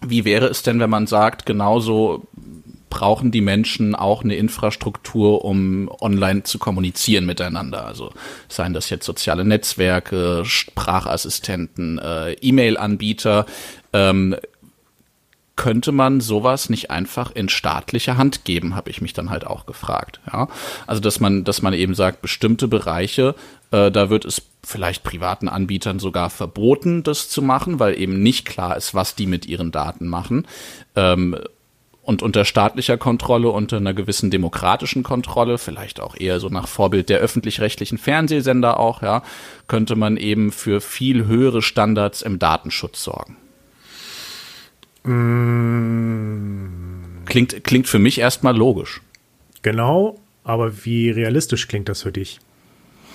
Wie 0.00 0.24
wäre 0.24 0.46
es 0.46 0.62
denn, 0.62 0.80
wenn 0.80 0.90
man 0.90 1.06
sagt, 1.06 1.46
genauso 1.46 2.26
brauchen 2.90 3.30
die 3.30 3.40
Menschen 3.40 3.94
auch 3.94 4.24
eine 4.24 4.36
Infrastruktur, 4.36 5.44
um 5.44 5.90
online 6.00 6.42
zu 6.42 6.58
kommunizieren 6.58 7.26
miteinander. 7.26 7.84
Also 7.84 8.12
seien 8.48 8.74
das 8.74 8.90
jetzt 8.90 9.04
soziale 9.04 9.44
Netzwerke, 9.44 10.42
Sprachassistenten, 10.44 11.98
äh, 11.98 12.32
E-Mail-Anbieter. 12.32 13.46
Ähm, 13.92 14.36
könnte 15.58 15.90
man 15.90 16.20
sowas 16.20 16.70
nicht 16.70 16.90
einfach 16.90 17.32
in 17.34 17.48
staatliche 17.48 18.16
Hand 18.16 18.44
geben, 18.44 18.76
habe 18.76 18.90
ich 18.90 19.02
mich 19.02 19.12
dann 19.12 19.28
halt 19.28 19.44
auch 19.44 19.66
gefragt. 19.66 20.20
Ja? 20.32 20.46
Also 20.86 21.02
dass 21.02 21.18
man, 21.18 21.42
dass 21.42 21.62
man 21.62 21.74
eben 21.74 21.94
sagt, 21.94 22.22
bestimmte 22.22 22.68
Bereiche, 22.68 23.34
äh, 23.72 23.90
da 23.90 24.08
wird 24.08 24.24
es 24.24 24.42
vielleicht 24.64 25.02
privaten 25.02 25.48
Anbietern 25.48 25.98
sogar 25.98 26.30
verboten, 26.30 27.02
das 27.02 27.28
zu 27.28 27.42
machen, 27.42 27.80
weil 27.80 28.00
eben 28.00 28.22
nicht 28.22 28.46
klar 28.46 28.76
ist, 28.76 28.94
was 28.94 29.16
die 29.16 29.26
mit 29.26 29.46
ihren 29.46 29.72
Daten 29.72 30.06
machen. 30.06 30.46
Ähm, 30.94 31.36
und 32.02 32.22
unter 32.22 32.44
staatlicher 32.44 32.96
Kontrolle, 32.96 33.50
unter 33.50 33.78
einer 33.78 33.94
gewissen 33.94 34.30
demokratischen 34.30 35.02
Kontrolle, 35.02 35.58
vielleicht 35.58 36.00
auch 36.00 36.14
eher 36.16 36.38
so 36.38 36.48
nach 36.48 36.68
Vorbild 36.68 37.08
der 37.08 37.18
öffentlich-rechtlichen 37.18 37.98
Fernsehsender 37.98 38.78
auch, 38.78 39.02
ja, 39.02 39.22
könnte 39.66 39.96
man 39.96 40.16
eben 40.16 40.52
für 40.52 40.80
viel 40.80 41.26
höhere 41.26 41.62
Standards 41.62 42.22
im 42.22 42.38
Datenschutz 42.38 43.02
sorgen. 43.02 43.36
Mm. 45.04 46.68
Klingt, 47.26 47.62
klingt 47.64 47.86
für 47.86 47.98
mich 47.98 48.18
erstmal 48.18 48.56
logisch. 48.56 49.02
Genau, 49.62 50.18
aber 50.44 50.84
wie 50.84 51.10
realistisch 51.10 51.68
klingt 51.68 51.88
das 51.88 52.02
für 52.02 52.12
dich? 52.12 52.40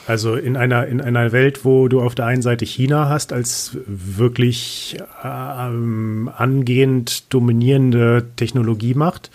Also 0.05 0.36
in 0.36 0.57
einer, 0.57 0.86
in 0.88 0.99
einer 0.99 1.31
Welt, 1.31 1.63
wo 1.63 1.88
du 1.88 2.01
auf 2.01 2.13
der 2.13 2.25
einen 2.25 2.41
Seite 2.41 2.65
China 2.65 3.07
hast 3.07 3.31
als 3.31 3.77
wirklich 3.88 4.97
ähm, 5.23 6.29
angehend 6.36 7.34
dominierende 7.34 8.27
Technologiemacht, 8.36 9.31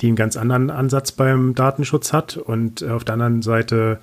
die 0.00 0.06
einen 0.06 0.16
ganz 0.16 0.36
anderen 0.36 0.70
Ansatz 0.70 1.10
beim 1.12 1.56
Datenschutz 1.56 2.12
hat 2.12 2.36
und 2.36 2.84
auf 2.84 3.04
der 3.04 3.14
anderen 3.14 3.42
Seite 3.42 3.98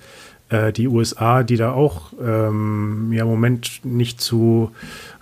äh, 0.50 0.72
die 0.72 0.86
USA, 0.86 1.42
die 1.42 1.56
da 1.56 1.72
auch 1.72 2.12
ähm, 2.22 3.10
ja, 3.12 3.22
im 3.22 3.28
Moment 3.28 3.80
nicht 3.84 4.20
zu 4.20 4.70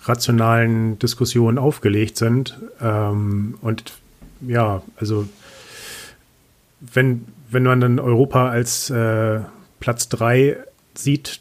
rationalen 0.03 0.99
Diskussionen 0.99 1.59
aufgelegt 1.59 2.17
sind. 2.17 2.59
Ähm, 2.81 3.55
und 3.61 3.93
ja, 4.41 4.83
also 4.97 5.29
wenn, 6.81 7.27
wenn 7.51 7.63
man 7.63 7.81
dann 7.81 7.99
Europa 7.99 8.49
als 8.49 8.91
äh, 8.91 9.41
Platz 9.81 10.09
3 10.09 10.57
sieht, 10.95 11.41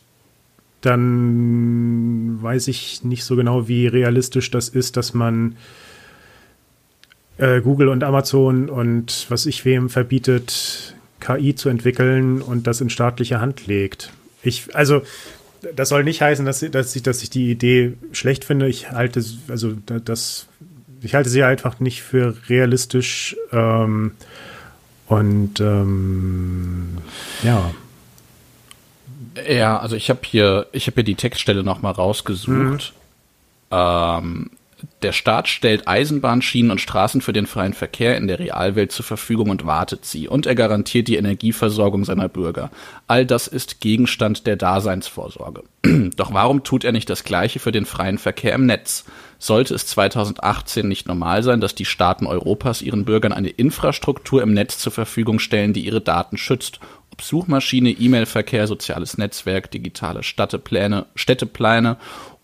dann 0.81 2.41
weiß 2.41 2.67
ich 2.69 3.03
nicht 3.03 3.23
so 3.23 3.35
genau, 3.35 3.67
wie 3.67 3.87
realistisch 3.87 4.49
das 4.51 4.69
ist, 4.69 4.97
dass 4.97 5.13
man 5.13 5.57
äh, 7.37 7.61
Google 7.61 7.89
und 7.89 8.03
Amazon 8.03 8.69
und 8.69 9.25
was 9.29 9.45
ich 9.45 9.65
wem 9.65 9.89
verbietet, 9.89 10.95
KI 11.19 11.55
zu 11.55 11.69
entwickeln 11.69 12.41
und 12.41 12.65
das 12.65 12.79
in 12.81 12.89
staatliche 12.89 13.41
Hand 13.41 13.67
legt. 13.67 14.13
Ich, 14.41 14.73
also 14.73 15.01
das 15.75 15.89
soll 15.89 16.03
nicht 16.03 16.21
heißen, 16.21 16.45
dass, 16.45 16.59
dass, 16.59 16.95
ich, 16.95 17.03
dass 17.03 17.23
ich 17.23 17.29
die 17.29 17.51
Idee 17.51 17.93
schlecht 18.11 18.45
finde. 18.45 18.67
Ich 18.67 18.91
halte, 18.91 19.23
also 19.47 19.73
das, 19.85 20.47
ich 21.01 21.15
halte 21.15 21.29
sie 21.29 21.43
einfach 21.43 21.79
nicht 21.79 22.01
für 22.01 22.35
realistisch. 22.47 23.35
Ähm, 23.51 24.11
und 25.07 25.59
ähm, 25.59 26.99
ja. 27.43 27.71
Ja, 29.47 29.79
also 29.79 29.95
ich 29.95 30.09
habe 30.09 30.19
hier, 30.23 30.67
ich 30.71 30.87
habe 30.87 30.95
hier 30.95 31.03
die 31.03 31.15
Textstelle 31.15 31.63
noch 31.63 31.81
mal 31.81 31.91
rausgesucht. 31.91 32.93
Mhm. 32.93 33.71
Ähm, 33.71 34.49
der 35.01 35.11
Staat 35.11 35.47
stellt 35.47 35.87
Eisenbahnschienen 35.87 36.71
und 36.71 36.81
Straßen 36.81 37.21
für 37.21 37.33
den 37.33 37.47
freien 37.47 37.73
Verkehr 37.73 38.17
in 38.17 38.27
der 38.27 38.39
Realwelt 38.39 38.91
zur 38.91 39.05
Verfügung 39.05 39.49
und 39.49 39.65
wartet 39.65 40.05
sie. 40.05 40.27
Und 40.27 40.45
er 40.45 40.55
garantiert 40.55 41.07
die 41.07 41.15
Energieversorgung 41.15 42.05
seiner 42.05 42.29
Bürger. 42.29 42.69
All 43.07 43.25
das 43.25 43.47
ist 43.47 43.81
Gegenstand 43.81 44.47
der 44.47 44.55
Daseinsvorsorge. 44.55 45.63
Doch 46.15 46.33
warum 46.33 46.63
tut 46.63 46.83
er 46.83 46.91
nicht 46.91 47.09
das 47.09 47.23
Gleiche 47.23 47.59
für 47.59 47.71
den 47.71 47.85
freien 47.85 48.17
Verkehr 48.17 48.53
im 48.53 48.65
Netz? 48.65 49.05
Sollte 49.37 49.73
es 49.73 49.85
2018 49.87 50.87
nicht 50.87 51.07
normal 51.07 51.43
sein, 51.43 51.61
dass 51.61 51.75
die 51.75 51.85
Staaten 51.85 52.27
Europas 52.27 52.81
ihren 52.81 53.05
Bürgern 53.05 53.31
eine 53.31 53.49
Infrastruktur 53.49 54.41
im 54.41 54.53
Netz 54.53 54.79
zur 54.79 54.91
Verfügung 54.91 55.39
stellen, 55.39 55.73
die 55.73 55.85
ihre 55.85 56.01
Daten 56.01 56.37
schützt 56.37 56.79
ob 57.19 57.23
Suchmaschine, 57.25 57.91
E-Mail-Verkehr, 57.91 58.65
soziales 58.65 59.17
Netzwerk, 59.17 59.69
digitale 59.71 60.23
Städtepläne, 60.23 61.05
Städtepläne 61.15 61.97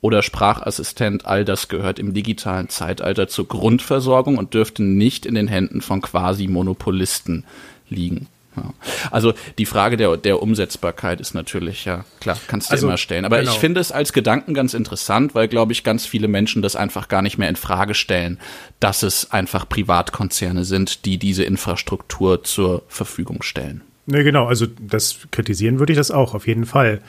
oder 0.06 0.22
Sprachassistent, 0.22 1.26
all 1.26 1.44
das 1.46 1.68
gehört 1.68 1.98
im 1.98 2.14
digitalen 2.14 2.70
Zeitalter 2.70 3.28
zur 3.28 3.48
Grundversorgung 3.48 4.38
und 4.38 4.54
dürfte 4.54 4.84
nicht 4.84 5.26
in 5.26 5.34
den 5.34 5.48
Händen 5.48 5.82
von 5.82 6.00
quasi 6.02 6.48
Monopolisten 6.48 7.44
liegen. 7.90 8.28
Ja. 8.56 8.72
Also 9.10 9.34
die 9.58 9.66
Frage 9.66 9.98
der, 9.98 10.16
der 10.16 10.44
Umsetzbarkeit 10.44 11.20
ist 11.20 11.34
natürlich, 11.34 11.86
ja 11.86 12.06
klar, 12.20 12.38
kannst 12.46 12.70
du 12.70 12.74
also, 12.74 12.86
immer 12.86 12.98
stellen. 12.98 13.26
Aber 13.26 13.40
genau. 13.40 13.52
ich 13.52 13.58
finde 13.58 13.82
es 13.82 13.92
als 13.92 14.14
Gedanken 14.14 14.54
ganz 14.54 14.76
interessant, 14.76 15.34
weil, 15.34 15.48
glaube 15.48 15.72
ich, 15.72 15.84
ganz 15.84 16.06
viele 16.06 16.28
Menschen 16.28 16.62
das 16.62 16.76
einfach 16.76 17.08
gar 17.08 17.24
nicht 17.24 17.40
mehr 17.40 17.50
in 17.50 17.56
Frage 17.56 17.96
stellen, 17.96 18.40
dass 18.80 19.02
es 19.02 19.32
einfach 19.32 19.68
Privatkonzerne 19.68 20.66
sind, 20.66 21.06
die 21.06 21.18
diese 21.18 21.44
Infrastruktur 21.46 22.44
zur 22.44 22.84
Verfügung 22.90 23.42
stellen. 23.42 23.82
Ne, 24.06 24.24
genau, 24.24 24.46
also 24.46 24.68
das 24.80 25.18
kritisieren 25.32 25.80
würde 25.80 25.94
ich 25.94 25.98
das 25.98 26.12
auch, 26.12 26.36
auf 26.36 26.46
jeden 26.46 26.68
Fall. 26.68 27.02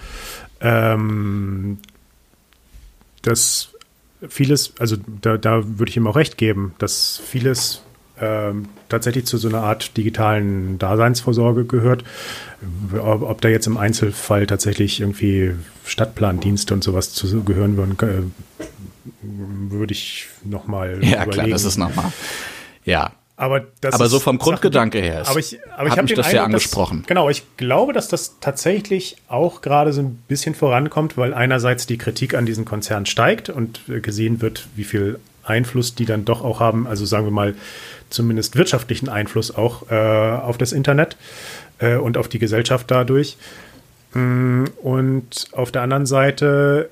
Ähm, 0.63 1.77
dass 3.27 3.71
vieles, 4.29 4.73
also 4.79 4.97
da, 5.21 5.37
da 5.37 5.63
würde 5.65 5.91
ich 5.91 5.97
ihm 5.97 6.07
auch 6.07 6.17
recht 6.17 6.39
geben, 6.39 6.75
dass 6.79 7.21
vieles 7.25 7.83
ähm, 8.21 8.69
tatsächlich 8.89 9.27
zu 9.27 9.37
so 9.37 9.49
einer 9.49 9.63
Art 9.63 9.97
digitalen 9.97 10.79
Daseinsvorsorge 10.79 11.65
gehört. 11.65 12.05
Ob, 12.95 13.23
ob, 13.23 13.41
da 13.43 13.49
jetzt 13.49 13.67
im 13.67 13.77
Einzelfall 13.77 14.47
tatsächlich 14.47 15.01
irgendwie 15.01 15.53
Stadtplandienste 15.85 16.73
und 16.73 16.83
sowas 16.83 17.13
zu 17.13 17.43
gehören 17.43 17.77
würden, 17.77 17.99
äh, 18.01 18.23
würde 19.23 19.93
ich 19.93 20.29
nochmal 20.45 21.05
Ja, 21.05 21.25
überlegen. 21.25 21.31
klar, 21.31 21.49
das 21.49 21.65
ist 21.65 21.77
nochmal. 21.77 22.13
Ja, 22.85 23.13
aber, 23.39 23.67
aber 23.83 24.09
so 24.09 24.19
vom 24.19 24.39
Grundgedanke 24.39 24.99
her 24.99 25.23
ist, 25.23 25.29
aber 25.29 25.39
ich, 25.39 25.59
aber 25.77 25.89
ich 25.89 25.99
habe 25.99 26.15
das 26.15 26.33
ja 26.33 26.45
angesprochen. 26.45 27.01
Dass, 27.01 27.09
genau, 27.09 27.29
ich 27.29 27.45
glaube, 27.59 27.93
dass 27.93 28.09
das 28.09 28.37
tatsächlich 28.41 29.17
auch 29.29 29.61
gerade 29.61 29.93
so 29.93 30.01
ein 30.01 30.23
bisschen 30.27 30.55
vorankommt, 30.55 31.19
weil 31.19 31.35
einerseits 31.35 31.87
die 31.87 31.99
Kritik 31.99 32.35
an 32.35 32.47
diesen 32.47 32.65
Konzernen 32.65 33.05
steigt 33.05 33.51
und 33.51 33.81
gesehen 33.87 34.41
wird, 34.41 34.69
wie 34.75 34.85
viel 34.85 35.21
Einfluss 35.45 35.95
die 35.95 36.07
dann 36.07 36.25
doch 36.25 36.43
auch 36.43 36.61
haben, 36.61 36.87
also 36.87 37.05
sagen 37.05 37.27
wir 37.27 37.31
mal 37.31 37.55
zumindest 38.09 38.57
wirtschaftlichen 38.57 39.09
Einfluss 39.09 39.55
auch 39.55 39.91
äh, 39.91 39.95
auf 39.95 40.57
das 40.59 40.73
Internet 40.73 41.17
äh, 41.79 41.97
und 41.97 42.17
auf 42.17 42.29
die 42.29 42.39
Gesellschaft 42.39 42.91
dadurch. 42.91 43.37
Mm, 44.15 44.65
und 44.83 45.49
auf 45.53 45.73
der 45.73 45.83
anderen 45.83 46.07
Seite 46.07 46.91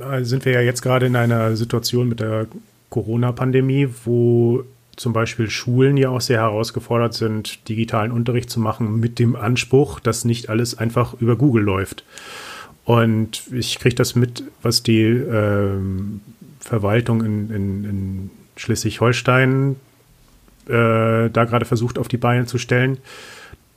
äh, 0.00 0.24
sind 0.24 0.44
wir 0.44 0.52
ja 0.52 0.60
jetzt 0.60 0.82
gerade 0.82 1.06
in 1.06 1.16
einer 1.16 1.56
Situation 1.56 2.08
mit 2.08 2.20
der 2.20 2.46
Corona-Pandemie, 2.90 3.88
wo 4.04 4.64
zum 4.96 5.12
Beispiel 5.12 5.50
Schulen 5.50 5.96
ja 5.96 6.08
auch 6.08 6.20
sehr 6.20 6.40
herausgefordert 6.40 7.14
sind, 7.14 7.68
digitalen 7.68 8.10
Unterricht 8.10 8.50
zu 8.50 8.60
machen 8.60 8.98
mit 8.98 9.18
dem 9.18 9.36
Anspruch, 9.36 10.00
dass 10.00 10.24
nicht 10.24 10.48
alles 10.48 10.76
einfach 10.76 11.14
über 11.20 11.36
Google 11.36 11.62
läuft. 11.62 12.04
Und 12.84 13.42
ich 13.52 13.78
kriege 13.78 13.94
das 13.94 14.14
mit, 14.14 14.44
was 14.62 14.82
die 14.82 15.02
ähm, 15.02 16.20
Verwaltung 16.60 17.24
in, 17.24 17.50
in, 17.50 17.84
in 17.84 18.30
Schleswig-Holstein 18.56 19.76
äh, 20.66 21.30
da 21.30 21.44
gerade 21.44 21.64
versucht 21.64 21.98
auf 21.98 22.08
die 22.08 22.16
Beine 22.16 22.46
zu 22.46 22.58
stellen. 22.58 22.98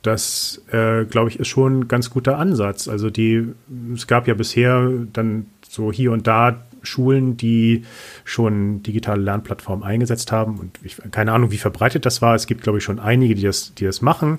Das, 0.02 0.62
äh, 0.72 1.04
glaube 1.04 1.28
ich, 1.28 1.38
ist 1.38 1.48
schon 1.48 1.80
ein 1.80 1.88
ganz 1.88 2.08
guter 2.08 2.38
Ansatz. 2.38 2.88
Also 2.88 3.10
die, 3.10 3.48
es 3.94 4.06
gab 4.06 4.26
ja 4.26 4.34
bisher 4.34 4.90
dann 5.12 5.46
so 5.68 5.92
hier 5.92 6.12
und 6.12 6.26
da 6.26 6.62
Schulen, 6.82 7.36
die 7.36 7.84
schon 8.24 8.82
digitale 8.82 9.22
Lernplattformen 9.22 9.84
eingesetzt 9.84 10.32
haben. 10.32 10.58
Und 10.58 10.78
ich, 10.82 10.96
keine 11.10 11.32
Ahnung, 11.32 11.50
wie 11.50 11.58
verbreitet 11.58 12.06
das 12.06 12.22
war. 12.22 12.34
Es 12.34 12.46
gibt, 12.46 12.62
glaube 12.62 12.78
ich, 12.78 12.84
schon 12.84 12.98
einige, 12.98 13.34
die 13.34 13.42
das, 13.42 13.74
die 13.74 13.84
das 13.84 14.02
machen. 14.02 14.38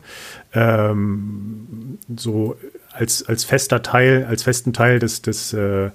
Ähm, 0.53 1.97
so 2.15 2.57
als, 2.91 3.27
als 3.27 3.43
fester 3.43 3.81
Teil, 3.81 4.25
als 4.29 4.43
festen 4.43 4.73
Teil 4.73 4.99
des, 4.99 5.21
des 5.21 5.53
äh, 5.53 5.91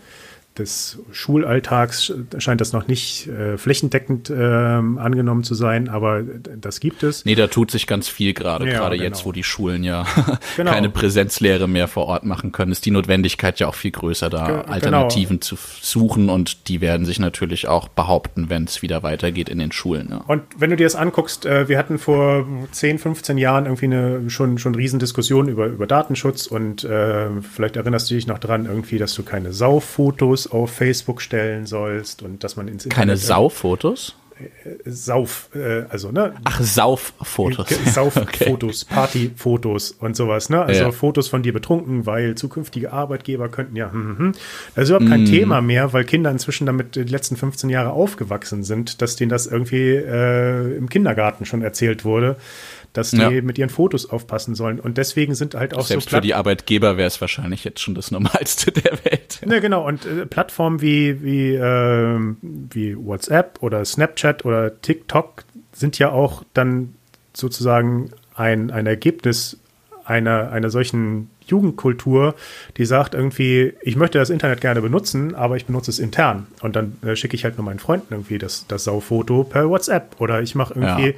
des 0.59 0.99
Schulalltags 1.13 2.13
scheint 2.39 2.61
das 2.61 2.73
noch 2.73 2.89
nicht 2.89 3.29
äh, 3.29 3.57
flächendeckend 3.57 4.31
äh, 4.31 4.35
angenommen 4.35 5.45
zu 5.45 5.55
sein, 5.55 5.89
aber 5.89 6.23
das 6.23 6.81
gibt 6.81 7.03
es. 7.03 7.25
Nee, 7.25 7.35
da 7.35 7.47
tut 7.47 7.71
sich 7.71 7.87
ganz 7.87 8.09
viel 8.09 8.35
gerade, 8.35 8.67
ja, 8.67 8.79
gerade 8.79 8.97
genau. 8.97 9.09
jetzt, 9.09 9.27
wo 9.27 9.33
die 9.33 9.43
Schulen 9.43 9.85
ja 9.85 10.07
genau. 10.57 10.71
keine 10.71 10.91
Präsenzlehre 10.91 11.69
mehr 11.69 11.89
vor 11.89 12.07
Ort 12.07 12.25
machen 12.25 12.53
können, 12.53 12.73
ist 12.73 12.85
die 12.87 12.91
Notwendigkeit 12.91 13.61
ja 13.61 13.69
auch 13.69 13.75
viel 13.75 13.91
größer, 13.91 14.31
da 14.31 14.47
Ge 14.47 14.57
Alternativen 14.67 15.41
genau. 15.41 15.47
zu 15.47 15.57
suchen 15.81 16.29
und 16.29 16.69
die 16.69 16.81
werden 16.81 17.07
sich 17.07 17.19
natürlich 17.19 17.69
auch 17.69 17.89
behaupten, 17.89 18.51
wenn 18.51 18.65
es 18.65 18.83
wieder 18.83 19.03
weitergeht 19.03 19.49
in 19.49 19.59
den 19.59 19.73
Schulen. 19.73 20.09
Ja. 20.11 20.25
Und 20.27 20.43
wenn 20.57 20.71
du 20.71 20.77
dir 20.77 20.85
das 20.85 20.97
anguckst, 20.97 21.47
äh, 21.47 21.69
wir 21.69 21.79
hatten 21.79 21.99
vor 21.99 22.47
10, 22.73 22.99
15 22.99 23.39
Jahren 23.39 23.67
irgendwie 23.67 23.87
eine 23.87 24.31
schon, 24.31 24.59
schon 24.59 24.75
Riesendiskussion 24.75 25.49
über, 25.49 25.67
über 25.67 25.87
Datenschutz 25.87 26.47
und 26.47 26.85
äh, 26.85 27.29
vielleicht 27.41 27.77
erinnerst 27.77 28.11
du 28.11 28.15
dich 28.15 28.27
noch 28.27 28.39
dran 28.39 28.67
irgendwie, 28.67 28.99
dass 28.99 29.15
du 29.15 29.23
keine 29.23 29.53
Auf 30.51 30.73
Facebook 30.73 31.23
stellen 31.23 31.67
sollst 31.67 32.23
und 32.23 32.45
dass 32.45 32.57
man 32.57 32.69
ins 32.69 32.85
Internet. 32.85 33.09
Keine 33.09 33.17
Sauffotos? 33.17 34.17
Äh, 34.39 34.75
Sauf, 34.85 35.49
äh, 35.55 35.85
also, 35.89 36.13
ne? 36.13 36.35
Ach, 36.45 36.61
Sauffotos. 36.61 37.69
Sauffotos, 37.93 38.83
okay. 38.89 38.95
Partyfotos 38.95 39.93
und 39.93 40.15
sowas, 40.15 40.51
ne? 40.51 40.63
Also 40.63 40.83
ja. 40.83 40.93
Fotos 40.93 41.29
von 41.29 41.43
dir 41.43 41.53
betrunken, 41.53 42.07
weil 42.07 42.35
zukünftige 42.35 42.93
Arbeitgeber 42.93 43.49
könnten 43.49 43.77
ja, 43.77 43.91
hm, 43.91 44.03
hm, 44.03 44.19
hm. 44.19 44.33
Das 44.75 44.85
ist 44.85 44.91
überhaupt 44.91 45.09
kein 45.09 45.23
mm. 45.23 45.27
Thema 45.27 45.61
mehr, 45.63 45.93
weil 45.93 46.05
Kinder 46.05 46.31
inzwischen 46.31 46.67
damit 46.67 46.97
die 46.97 47.05
letzten 47.05 47.37
15 47.37 47.71
Jahre 47.71 47.91
aufgewachsen 47.91 48.63
sind, 48.63 49.01
dass 49.01 49.17
denen 49.17 49.31
das 49.31 49.47
irgendwie 49.47 49.95
äh, 49.95 50.77
im 50.77 50.89
Kindergarten 50.89 51.47
schon 51.47 51.63
erzählt 51.63 52.05
wurde 52.05 52.37
dass 52.93 53.11
die 53.11 53.19
ja. 53.19 53.31
mit 53.43 53.59
ihren 53.59 53.71
Fotos 53.71 54.09
aufpassen 54.09 54.55
sollen. 54.55 54.81
Und 54.81 54.99
deswegen 54.99 55.35
sind 55.35 55.55
halt 55.55 55.75
auch 55.75 55.87
Selbst 55.87 56.11
so. 56.11 56.17
für 56.17 56.21
die 56.21 56.35
Arbeitgeber 56.35 56.97
wäre 56.97 57.07
es 57.07 57.21
wahrscheinlich 57.21 57.65
jetzt 57.65 57.81
schon 57.81 57.95
das 57.95 58.11
Normalste 58.11 58.73
der 58.73 58.93
Welt. 59.05 59.41
Ja, 59.47 59.61
genau. 59.61 59.87
Und 59.87 60.07
äh, 60.07 60.27
Plattformen 60.27 60.81
wie, 60.81 61.23
wie, 61.23 61.55
äh, 61.55 62.19
wie 62.43 62.97
WhatsApp 62.97 63.59
oder 63.61 63.85
Snapchat 63.85 64.45
oder 64.45 64.81
TikTok 64.81 65.45
sind 65.73 65.99
ja 65.99 66.11
auch 66.11 66.43
dann 66.55 66.95
sozusagen 67.35 68.11
ein, 68.35 68.71
ein 68.71 68.87
Ergebnis 68.87 69.59
einer, 70.05 70.53
einer 70.53 70.71
solchen 70.71 71.31
Jugendkultur, 71.47 72.35
die 72.77 72.85
sagt 72.85 73.15
irgendwie, 73.15 73.75
ich 73.83 73.97
möchte 73.97 74.19
das 74.19 74.31
Internet 74.31 74.61
gerne 74.61 74.81
benutzen, 74.81 75.35
aber 75.35 75.57
ich 75.57 75.67
benutze 75.67 75.91
es 75.91 75.99
intern. 75.99 76.47
Und 76.61 76.77
dann 76.77 76.97
äh, 77.03 77.17
schicke 77.17 77.37
ich 77.37 77.45
halt 77.45 77.57
nur 77.57 77.65
meinen 77.65 77.79
Freunden 77.79 78.07
irgendwie 78.11 78.39
das, 78.39 78.67
das 78.69 78.85
Saufoto 78.85 79.45
per 79.45 79.69
WhatsApp. 79.69 80.21
Oder 80.21 80.43
ich 80.43 80.55
mache 80.55 80.75
irgendwie 80.75 81.09
ja. 81.09 81.15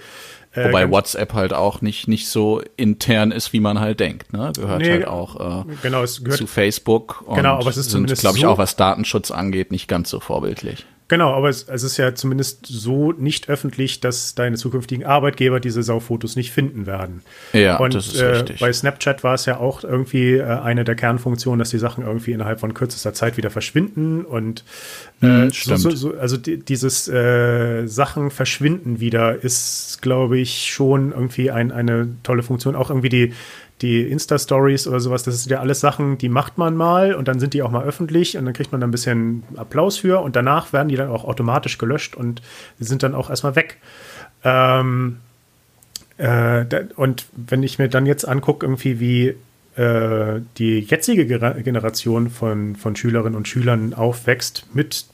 Äh, 0.59 0.69
Wobei 0.69 0.91
WhatsApp 0.91 1.33
halt 1.35 1.53
auch 1.53 1.81
nicht, 1.81 2.09
nicht 2.09 2.29
so 2.29 2.63
intern 2.77 3.31
ist, 3.31 3.53
wie 3.53 3.61
man 3.61 3.81
halt 3.81 4.01
denkt. 4.01 4.33
Ne? 4.33 4.53
Gehört 4.55 4.81
nee, 4.81 4.91
halt 4.91 5.07
auch 5.07 5.65
äh, 5.65 5.65
genau, 5.83 6.03
es 6.03 6.23
gehört, 6.23 6.39
zu 6.39 6.47
Facebook 6.47 7.23
und 7.27 7.37
genau, 7.37 7.59
aber 7.59 7.71
es 7.71 7.77
ist 7.77 7.91
sind, 7.91 8.13
glaube 8.15 8.37
ich, 8.37 8.43
so 8.43 8.49
auch 8.49 8.59
was 8.59 8.77
Datenschutz 8.77 9.31
angeht, 9.31 9.71
nicht 9.71 9.89
ganz 9.89 10.11
so 10.11 10.21
vorbildlich. 10.21 10.87
Genau, 11.09 11.33
aber 11.33 11.49
es, 11.49 11.63
es, 11.63 11.85
ist 11.85 11.97
ja 11.97 12.15
zumindest 12.15 12.67
so 12.67 13.13
nicht 13.13 13.49
öffentlich, 13.49 14.01
dass 14.01 14.35
deine 14.35 14.57
zukünftigen 14.57 15.07
Arbeitgeber 15.07 15.59
diese 15.59 15.83
Saufotos 15.83 16.37
nicht 16.37 16.53
finden 16.53 16.85
werden. 16.87 17.23
Ja, 17.55 17.79
und, 17.79 17.95
das 17.95 18.09
ist 18.09 18.21
äh, 18.21 18.27
richtig. 18.27 18.61
Bei 18.61 18.71
Snapchat 18.71 19.25
war 19.25 19.33
es 19.33 19.47
ja 19.47 19.57
auch 19.57 19.85
irgendwie 19.85 20.35
äh, 20.35 20.45
eine 20.45 20.85
der 20.85 20.97
Kernfunktionen, 20.97 21.59
dass 21.59 21.71
die 21.71 21.79
Sachen 21.79 22.05
irgendwie 22.05 22.33
innerhalb 22.33 22.61
von 22.61 22.75
kürzester 22.75 23.15
Zeit 23.15 23.39
wieder 23.39 23.49
verschwinden 23.49 24.27
und 24.27 24.65
äh, 25.23 25.27
hm, 25.27 25.51
so, 25.51 25.77
so, 25.77 25.91
so, 25.91 26.15
also 26.19 26.37
die, 26.37 26.59
dieses 26.59 27.09
äh, 27.09 27.87
Sachen 27.87 28.31
verschwinden 28.31 29.01
wieder 29.01 29.43
ist, 29.43 30.03
glaube 30.03 30.39
ich, 30.39 30.71
schon 30.71 31.13
irgendwie 31.13 31.51
ein, 31.51 31.73
eine 31.73 32.09
tolle 32.23 32.43
Funktion. 32.43 32.77
Auch 32.77 32.91
irgendwie 32.91 33.09
die 33.09 33.33
die 33.83 34.03
Insta-Stories 34.03 34.89
oder 34.89 35.01
sowas, 35.01 35.23
das 35.23 35.43
sind 35.43 35.51
ja 35.51 35.61
alles 35.61 35.81
Sachen, 35.81 36.19
die 36.19 36.29
macht 36.29 36.59
man 36.59 36.75
mal 36.75 37.15
und 37.15 37.29
dann 37.29 37.39
sind 37.39 37.55
die 37.55 37.63
auch 37.63 37.71
mal 37.71 37.85
öffentlich 37.85 38.37
und 38.37 38.45
dann 38.45 38.55
kriegt 38.55 38.73
man 38.73 38.81
da 38.81 38.87
ein 38.87 38.91
bisschen 38.91 39.45
Applaus 39.57 39.99
für 39.99 40.21
und 40.21 40.35
danach 40.37 40.73
werden 40.73 40.89
die 40.89 40.97
dann 40.97 41.11
auch 41.11 41.25
automatisch 41.25 41.79
gelöscht 41.79 42.17
und 42.17 42.43
sind 42.79 43.03
dann 43.03 43.15
auch 43.15 43.31
erstmal 43.31 43.55
weg. 43.55 43.79
Ähm, 44.43 45.19
äh, 46.17 46.65
und 46.97 47.27
wenn 47.37 47.63
ich 47.63 47.79
mir 47.79 47.89
dann 47.89 48.07
jetzt 48.07 48.27
angucke, 48.27 48.67
irgendwie 48.67 48.99
wie 49.01 49.35
äh, 49.81 50.41
die 50.59 50.81
jetzige 50.81 51.27
Generation 51.27 52.31
von, 52.31 52.75
von 52.75 52.97
Schülerinnen 52.97 53.37
und 53.37 53.47
Schülern 53.47 53.95
aufwächst 53.95 54.67
mit 54.75 55.07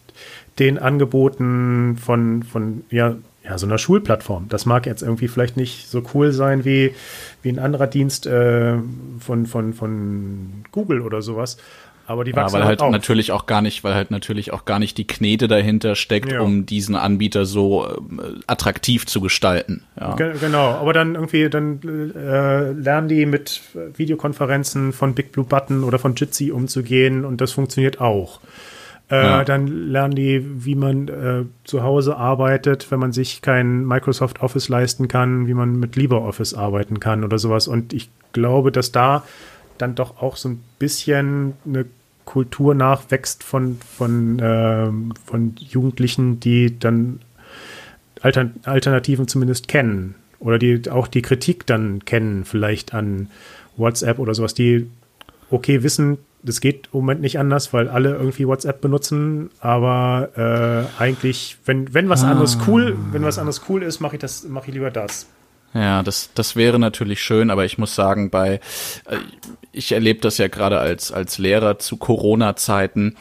den 0.58 0.78
Angeboten 0.78 1.98
von, 1.98 2.42
von 2.42 2.84
ja, 2.90 3.16
ja, 3.44 3.58
so 3.58 3.66
einer 3.66 3.78
Schulplattform. 3.78 4.46
Das 4.48 4.64
mag 4.64 4.86
jetzt 4.86 5.02
irgendwie 5.02 5.28
vielleicht 5.28 5.56
nicht 5.56 5.88
so 5.88 6.02
cool 6.14 6.32
sein 6.32 6.64
wie, 6.64 6.94
wie 7.42 7.50
ein 7.50 7.58
anderer 7.58 7.86
Dienst 7.86 8.26
äh, 8.26 8.76
von, 9.20 9.46
von, 9.46 9.74
von 9.74 10.64
Google 10.72 11.02
oder 11.02 11.20
sowas. 11.20 11.58
Aber 12.06 12.24
die 12.24 12.34
wachsen 12.34 12.56
ja, 12.56 12.60
weil 12.60 12.68
halt, 12.68 12.82
halt 12.82 12.92
natürlich 12.92 13.32
auch 13.32 13.46
gar 13.46 13.62
nicht, 13.62 13.82
weil 13.82 13.94
halt 13.94 14.10
natürlich 14.10 14.52
auch 14.52 14.66
gar 14.66 14.78
nicht 14.78 14.98
die 14.98 15.06
Knete 15.06 15.48
dahinter 15.48 15.94
steckt, 15.94 16.32
ja. 16.32 16.40
um 16.40 16.66
diesen 16.66 16.96
Anbieter 16.96 17.46
so 17.46 17.86
äh, 17.86 17.96
attraktiv 18.46 19.06
zu 19.06 19.20
gestalten. 19.20 19.84
Ja. 19.98 20.14
Genau, 20.14 20.72
aber 20.72 20.92
dann 20.92 21.14
irgendwie, 21.14 21.48
dann 21.48 21.80
äh, 22.14 22.72
lernen 22.72 23.08
die 23.08 23.24
mit 23.24 23.62
Videokonferenzen 23.96 24.92
von 24.92 25.14
Big 25.14 25.32
Blue 25.32 25.46
Button 25.46 25.82
oder 25.82 25.98
von 25.98 26.14
Jitsi 26.14 26.50
umzugehen 26.50 27.24
und 27.24 27.40
das 27.40 27.52
funktioniert 27.52 28.00
auch. 28.00 28.40
Äh, 29.10 29.22
ja. 29.22 29.44
Dann 29.44 29.66
lernen 29.66 30.14
die, 30.14 30.64
wie 30.64 30.74
man 30.74 31.08
äh, 31.08 31.44
zu 31.64 31.82
Hause 31.82 32.16
arbeitet, 32.16 32.90
wenn 32.90 33.00
man 33.00 33.12
sich 33.12 33.42
kein 33.42 33.84
Microsoft 33.84 34.40
Office 34.40 34.68
leisten 34.68 35.08
kann, 35.08 35.46
wie 35.46 35.54
man 35.54 35.78
mit 35.78 35.96
LibreOffice 35.96 36.54
arbeiten 36.54 37.00
kann 37.00 37.22
oder 37.24 37.38
sowas. 37.38 37.68
Und 37.68 37.92
ich 37.92 38.10
glaube, 38.32 38.72
dass 38.72 38.92
da 38.92 39.24
dann 39.76 39.94
doch 39.94 40.22
auch 40.22 40.36
so 40.36 40.48
ein 40.48 40.62
bisschen 40.78 41.54
eine 41.66 41.84
Kultur 42.24 42.74
nachwächst 42.74 43.42
von, 43.42 43.78
von, 43.96 44.38
äh, 44.38 44.88
von 45.26 45.54
Jugendlichen, 45.58 46.40
die 46.40 46.78
dann 46.78 47.20
Alter 48.22 48.50
Alternativen 48.64 49.28
zumindest 49.28 49.68
kennen 49.68 50.14
oder 50.38 50.58
die 50.58 50.90
auch 50.90 51.08
die 51.08 51.20
Kritik 51.20 51.66
dann 51.66 52.04
kennen, 52.06 52.44
vielleicht 52.46 52.94
an 52.94 53.28
WhatsApp 53.76 54.18
oder 54.18 54.34
sowas, 54.34 54.54
die 54.54 54.88
okay 55.50 55.82
wissen, 55.82 56.18
das 56.44 56.60
geht 56.60 56.88
im 56.92 57.00
Moment 57.00 57.22
nicht 57.22 57.38
anders, 57.38 57.72
weil 57.72 57.88
alle 57.88 58.14
irgendwie 58.14 58.46
WhatsApp 58.46 58.80
benutzen, 58.80 59.50
aber 59.60 60.88
äh, 60.98 61.02
eigentlich, 61.02 61.56
wenn, 61.64 61.92
wenn 61.94 62.08
was 62.08 62.22
ah. 62.22 62.30
anderes 62.30 62.58
cool, 62.66 62.96
wenn 63.12 63.22
was 63.22 63.38
anderes 63.38 63.62
cool 63.68 63.82
ist, 63.82 64.00
mache 64.00 64.16
ich 64.16 64.20
das, 64.20 64.44
mache 64.44 64.68
ich 64.68 64.74
lieber 64.74 64.90
das. 64.90 65.26
Ja, 65.72 66.02
das, 66.02 66.30
das 66.34 66.54
wäre 66.54 66.78
natürlich 66.78 67.20
schön, 67.20 67.50
aber 67.50 67.64
ich 67.64 67.78
muss 67.78 67.94
sagen, 67.94 68.30
bei, 68.30 68.60
äh, 69.06 69.16
ich 69.72 69.90
erlebe 69.92 70.20
das 70.20 70.38
ja 70.38 70.48
gerade 70.48 70.78
als, 70.78 71.10
als 71.10 71.38
Lehrer 71.38 71.78
zu 71.78 71.96
Corona-Zeiten, 71.96 73.16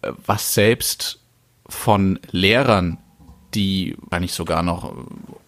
äh, 0.00 0.12
was 0.26 0.54
selbst 0.54 1.20
von 1.68 2.18
Lehrern 2.30 2.98
die 3.54 3.96
eigentlich 4.10 4.32
sogar 4.32 4.62
noch 4.62 4.94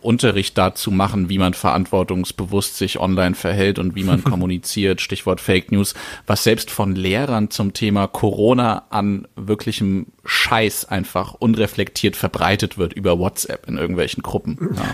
Unterricht 0.00 0.59
dazu 0.59 0.90
machen, 0.90 1.28
wie 1.28 1.38
man 1.38 1.55
verantwortungsbewusst 1.55 2.76
sich 2.76 3.00
online 3.00 3.34
verhält 3.34 3.78
und 3.78 3.94
wie 3.94 4.05
man 4.05 4.22
kommuniziert, 4.24 5.00
Stichwort 5.00 5.40
Fake 5.40 5.72
News, 5.72 5.94
was 6.26 6.44
selbst 6.44 6.70
von 6.70 6.94
Lehrern 6.94 7.50
zum 7.50 7.72
Thema 7.72 8.07
Corona 8.07 8.84
an 8.90 9.26
wirklichem 9.36 10.07
Scheiß 10.26 10.86
einfach 10.86 11.34
unreflektiert 11.34 12.16
verbreitet 12.16 12.78
wird 12.78 12.92
über 12.92 13.18
WhatsApp 13.18 13.68
in 13.68 13.78
irgendwelchen 13.78 14.22
Gruppen. 14.22 14.76
Ja. 14.76 14.84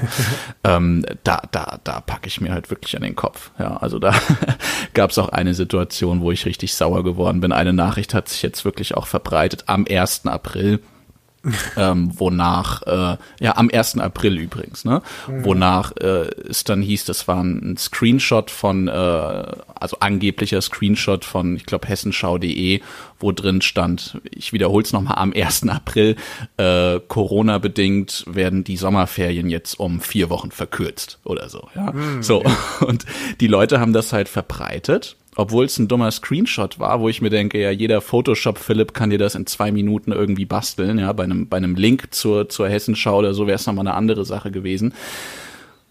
ähm, 0.77 1.05
da, 1.25 1.43
da, 1.51 1.81
da 1.83 2.01
packe 2.01 2.29
ich 2.29 2.41
mir 2.41 2.53
halt 2.53 2.71
wirklich 2.71 2.97
an 2.97 3.03
den 3.03 3.17
Kopf. 3.17 3.51
Ja, 3.59 3.77
also 3.77 3.99
da 3.99 4.15
gab 4.95 5.11
es 5.11 5.19
auch 5.19 5.29
eine 5.31 5.55
Situation, 5.55 6.21
wo 6.21 6.31
ich 6.31 6.47
richtig 6.47 6.75
sauer 6.75 7.05
geworden 7.05 7.41
bin. 7.41 7.53
Eine 7.53 7.73
Nachricht 7.73 8.15
hat 8.15 8.29
sich 8.29 8.43
jetzt 8.43 8.65
wirklich 8.65 8.97
auch 8.97 9.07
verbreitet 9.07 9.65
am 9.67 9.87
1. 9.89 10.27
April 10.27 10.81
ähm, 11.77 12.11
wonach, 12.19 12.83
äh, 12.83 13.17
ja, 13.41 13.57
am 13.57 13.71
1. 13.73 13.99
April 13.99 14.39
übrigens, 14.39 14.85
ne? 14.85 15.03
Mhm. 15.27 15.45
Wonach 15.45 15.93
äh, 15.97 16.29
es 16.49 16.65
dann 16.65 16.83
hieß, 16.83 17.07
das 17.07 17.29
war 17.29 17.43
ein 17.43 17.77
Screenshot 17.79 18.51
von, 18.51 18.89
äh, 18.89 18.91
also 18.91 19.97
angeblicher 20.01 20.61
Screenshot 20.61 21.25
von, 21.25 21.57
ich 21.57 21.65
glaube, 21.65 21.89
hessenschau.de, 21.89 22.81
wo 23.19 23.33
drin 23.33 23.63
stand, 23.63 24.21
ich 24.31 24.53
wiederhole 24.53 24.85
es 24.85 24.93
nochmal, 24.93 25.17
am 25.17 25.33
1. 25.33 25.69
April, 25.69 26.17
äh, 26.59 27.01
Corona-bedingt 27.09 28.25
werden 28.27 28.65
die 28.65 28.77
Sommerferien 28.77 29.49
jetzt 29.49 29.81
um 29.81 30.01
vier 30.01 30.31
Wochen 30.31 30.51
verkürzt 30.51 31.19
oder 31.25 31.49
so, 31.49 31.69
ja. 31.75 31.93
Mhm. 31.93 32.23
So, 32.23 32.43
und 32.81 33.07
die 33.41 33.47
Leute 33.47 33.81
haben 33.81 33.93
das 33.93 34.13
halt 34.13 34.29
verbreitet 34.29 35.17
obwohl 35.37 35.65
es 35.65 35.79
ein 35.79 35.89
dummer 35.89 36.11
Screenshot 36.11 36.79
war, 36.79 37.01
wo 37.01 37.09
ich 37.09 37.23
mir 37.23 37.31
denke, 37.31 37.61
ja, 37.61 37.71
jeder 37.71 38.01
Photoshop-Philipp 38.01 38.95
kann 38.95 39.11
dir 39.11 39.19
das 39.19 39.35
in 39.35 39.47
zwei 39.47 39.71
Minuten 39.71 40.13
irgendwie 40.13 40.45
basteln, 40.45 40.99
ja, 40.99 41.13
bei 41.13 41.25
einem, 41.25 41.49
bei 41.49 41.57
einem 41.57 41.77
Link 41.77 42.09
zur, 42.13 42.49
zur 42.49 42.69
Hessenschau 42.69 43.19
oder 43.19 43.35
so 43.35 43.47
wäre 43.47 43.57
es 43.57 43.67
nochmal 43.67 43.87
eine 43.87 43.97
andere 43.97 44.25
Sache 44.25 44.51
gewesen. 44.51 44.93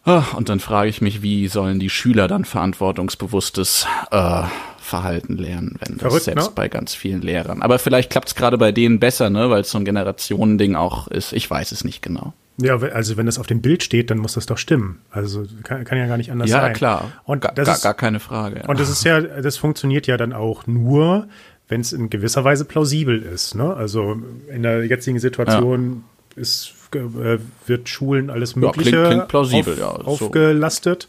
Ah, 0.06 0.24
und 0.36 0.50
dann 0.50 0.60
frage 0.60 0.90
ich 0.90 1.02
mich, 1.02 1.22
wie 1.22 1.48
sollen 1.48 1.80
die 1.80 1.90
Schüler 1.90 2.28
dann 2.28 2.46
verantwortungsbewusstes 2.46 3.86
äh, 4.12 4.44
Verhalten 4.80 5.38
lernen, 5.38 5.76
wenn 5.80 5.94
das 5.94 6.02
Verrückt, 6.02 6.24
selbst 6.24 6.48
ne? 6.48 6.52
bei 6.56 6.68
ganz 6.68 6.96
vielen 6.96 7.22
Lehrern. 7.22 7.62
Aber 7.62 7.80
vielleicht 7.80 8.10
klappt 8.10 8.30
es 8.30 8.36
gerade 8.36 8.58
bei 8.58 8.72
denen 8.72 9.00
besser, 9.00 9.30
ne, 9.30 9.50
weil 9.50 9.62
es 9.62 9.70
so 9.70 9.78
ein 9.78 9.86
Generationending 9.86 10.76
auch 10.76 11.08
ist. 11.08 11.34
Ich 11.34 11.50
weiß 11.50 11.72
es 11.72 11.84
nicht 11.84 12.02
genau. 12.02 12.34
Ja, 12.62 12.78
also 12.78 13.16
wenn 13.18 13.26
das 13.26 13.40
auf 13.40 13.48
dem 13.48 13.62
Bild 13.62 13.84
steht, 13.84 14.12
dann 14.12 14.18
muss 14.18 14.34
das 14.34 14.46
doch 14.46 14.58
stimmen. 14.58 15.02
Also 15.12 15.46
kann, 15.64 15.86
kann 15.86 15.98
ja 15.98 16.08
gar 16.08 16.18
nicht 16.18 16.32
anders 16.32 16.50
ja, 16.50 16.58
sein. 16.58 16.68
Ja, 16.68 16.74
klar. 16.74 17.12
Und 17.24 17.42
gar, 17.42 17.54
das 17.54 17.66
gar, 17.66 17.76
ist, 17.76 17.84
gar 17.84 17.94
keine 17.94 18.20
Frage. 18.20 18.64
Und 18.68 18.80
das 18.80 18.90
ist 18.90 19.04
ja, 19.06 19.22
das 19.22 19.58
funktioniert 19.58 20.08
ja 20.08 20.18
dann 20.18 20.34
auch 20.34 20.68
nur, 20.68 21.28
wenn 21.70 21.82
es 21.82 21.94
in 21.94 22.10
gewisser 22.10 22.44
Weise 22.44 22.66
plausibel 22.66 23.22
ist. 23.22 23.56
Ne? 23.56 23.74
Also 23.74 24.18
in 24.54 24.64
der 24.64 24.86
jetzigen 24.86 25.20
Situation 25.20 26.04
ja. 26.36 26.42
ist, 26.42 26.74
äh, 26.94 27.38
wird 27.66 27.88
Schulen 27.88 28.30
alles 28.30 28.56
Mögliche 28.56 28.90
ja, 28.90 28.96
klingt, 28.98 29.12
klingt 29.12 29.28
plausibel, 29.30 29.74
auf, 29.76 29.80
ja, 29.80 30.06
aufgelastet. 30.06 31.08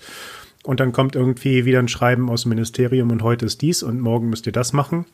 Und 0.63 0.79
dann 0.79 0.93
kommt 0.93 1.17
irgendwie 1.17 1.65
wieder 1.65 1.79
ein 1.79 1.89
Schreiben 1.89 2.29
aus 2.31 2.43
dem 2.43 2.51
Ministerium 2.51 3.11
und 3.11 3.23
heute 3.23 3.47
ist 3.47 3.63
dies 3.63 3.83
und 3.83 3.99
morgen 3.99 4.29
müsst 4.29 4.47
ihr 4.47 4.53
das 4.53 4.73
machen. 4.73 5.07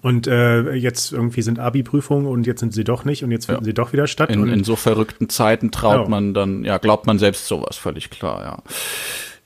Und 0.00 0.26
äh, 0.26 0.72
jetzt 0.72 1.12
irgendwie 1.12 1.42
sind 1.42 1.58
Abi-Prüfungen 1.58 2.26
und 2.26 2.46
jetzt 2.46 2.60
sind 2.60 2.72
sie 2.72 2.84
doch 2.84 3.04
nicht 3.04 3.24
und 3.24 3.30
jetzt 3.30 3.46
finden 3.46 3.62
ja. 3.62 3.66
sie 3.66 3.74
doch 3.74 3.92
wieder 3.92 4.06
statt. 4.06 4.30
In, 4.30 4.48
in 4.48 4.64
so 4.64 4.74
verrückten 4.76 5.28
Zeiten 5.28 5.70
traut 5.70 6.04
ja. 6.04 6.08
man 6.08 6.34
dann, 6.34 6.64
ja, 6.64 6.78
glaubt 6.78 7.06
man 7.06 7.18
selbst 7.18 7.46
sowas, 7.46 7.76
völlig 7.76 8.10
klar, 8.10 8.42
ja. 8.42 8.58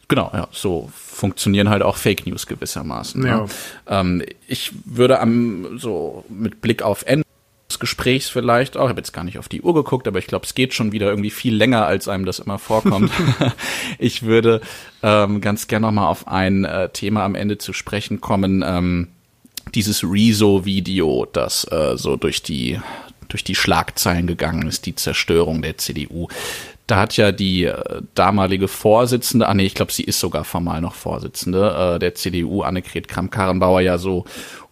Genau, 0.08 0.30
ja, 0.32 0.46
so 0.52 0.88
funktionieren 0.94 1.68
halt 1.68 1.82
auch 1.82 1.96
Fake 1.96 2.26
News 2.26 2.46
gewissermaßen. 2.46 3.22
Ne? 3.22 3.28
Ja. 3.28 3.36
Ne? 3.38 3.46
Ähm, 3.88 4.22
ich 4.46 4.72
würde 4.84 5.18
am, 5.18 5.78
so 5.78 6.24
mit 6.28 6.60
Blick 6.60 6.82
auf 6.82 7.02
Ende 7.06 7.24
des 7.68 7.80
Gesprächs 7.80 8.28
vielleicht 8.28 8.76
auch, 8.76 8.84
ich 8.84 8.90
habe 8.90 9.00
jetzt 9.00 9.12
gar 9.12 9.24
nicht 9.24 9.38
auf 9.38 9.48
die 9.48 9.62
Uhr 9.62 9.74
geguckt, 9.74 10.06
aber 10.06 10.20
ich 10.20 10.28
glaube, 10.28 10.46
es 10.46 10.54
geht 10.54 10.74
schon 10.74 10.92
wieder 10.92 11.08
irgendwie 11.08 11.30
viel 11.30 11.56
länger, 11.56 11.86
als 11.86 12.06
einem 12.06 12.24
das 12.24 12.38
immer 12.38 12.60
vorkommt. 12.60 13.10
ich 13.98 14.22
würde 14.22 14.60
ähm, 15.02 15.40
ganz 15.40 15.66
gerne 15.66 15.86
nochmal 15.86 16.06
auf 16.06 16.28
ein 16.28 16.64
äh, 16.64 16.88
Thema 16.90 17.24
am 17.24 17.34
Ende 17.34 17.58
zu 17.58 17.72
sprechen 17.72 18.20
kommen, 18.20 18.64
ähm, 18.64 19.08
dieses 19.74 20.02
Rezo-Video, 20.04 21.26
das 21.32 21.64
äh, 21.70 21.96
so 21.96 22.16
durch 22.16 22.42
die 22.42 22.80
durch 23.28 23.44
die 23.44 23.54
Schlagzeilen 23.54 24.26
gegangen 24.26 24.68
ist, 24.68 24.86
die 24.86 24.94
Zerstörung 24.94 25.62
der 25.62 25.78
CDU. 25.78 26.28
Da 26.86 26.96
hat 26.96 27.16
ja 27.16 27.32
die 27.32 27.64
äh, 27.64 28.02
damalige 28.14 28.68
Vorsitzende, 28.68 29.48
ah 29.48 29.54
nee, 29.54 29.66
ich 29.66 29.74
glaube, 29.74 29.92
sie 29.92 30.04
ist 30.04 30.20
sogar 30.20 30.44
formal 30.44 30.80
noch 30.80 30.94
Vorsitzende 30.94 31.94
äh, 31.96 31.98
der 31.98 32.14
CDU, 32.14 32.62
Annegret 32.62 33.08
Kramp-Karrenbauer, 33.08 33.80
ja 33.80 33.98
so 33.98 34.24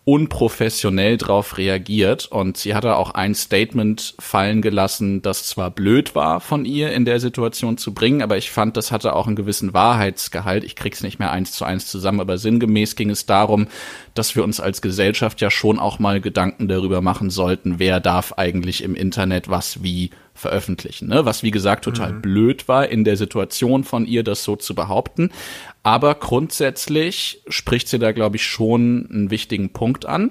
unprofessionell 0.06 1.16
drauf 1.16 1.56
reagiert 1.56 2.26
und 2.26 2.58
sie 2.58 2.74
hatte 2.74 2.96
auch 2.96 3.12
ein 3.12 3.34
Statement 3.34 4.14
fallen 4.18 4.60
gelassen, 4.60 5.22
das 5.22 5.46
zwar 5.46 5.70
blöd 5.70 6.14
war 6.14 6.40
von 6.40 6.66
ihr 6.66 6.92
in 6.92 7.06
der 7.06 7.20
Situation 7.20 7.78
zu 7.78 7.94
bringen, 7.94 8.20
aber 8.20 8.36
ich 8.36 8.50
fand, 8.50 8.76
das 8.76 8.92
hatte 8.92 9.16
auch 9.16 9.26
einen 9.26 9.36
gewissen 9.36 9.72
Wahrheitsgehalt. 9.72 10.62
Ich 10.62 10.76
krieg's 10.76 11.02
nicht 11.02 11.18
mehr 11.18 11.30
eins 11.30 11.52
zu 11.52 11.64
eins 11.64 11.86
zusammen, 11.86 12.20
aber 12.20 12.36
sinngemäß 12.36 12.96
ging 12.96 13.08
es 13.08 13.24
darum, 13.24 13.66
dass 14.12 14.36
wir 14.36 14.44
uns 14.44 14.60
als 14.60 14.82
Gesellschaft 14.82 15.40
ja 15.40 15.50
schon 15.50 15.78
auch 15.78 15.98
mal 15.98 16.20
Gedanken 16.20 16.68
darüber 16.68 17.00
machen 17.00 17.30
sollten, 17.30 17.78
wer 17.78 17.98
darf 17.98 18.34
eigentlich 18.34 18.82
im 18.82 18.94
Internet 18.94 19.48
was 19.48 19.82
wie 19.82 20.10
veröffentlichen, 20.34 21.08
ne? 21.08 21.24
was 21.24 21.42
wie 21.42 21.52
gesagt 21.52 21.84
total 21.84 22.12
mhm. 22.12 22.22
blöd 22.22 22.68
war 22.68 22.88
in 22.88 23.04
der 23.04 23.16
Situation 23.16 23.84
von 23.84 24.04
ihr, 24.04 24.24
das 24.24 24.42
so 24.44 24.56
zu 24.56 24.74
behaupten. 24.74 25.30
Aber 25.84 26.14
grundsätzlich 26.16 27.42
spricht 27.46 27.88
sie 27.88 27.98
da, 27.98 28.12
glaube 28.12 28.36
ich, 28.36 28.46
schon 28.46 29.06
einen 29.10 29.30
wichtigen 29.30 29.72
Punkt 29.72 30.06
an. 30.06 30.30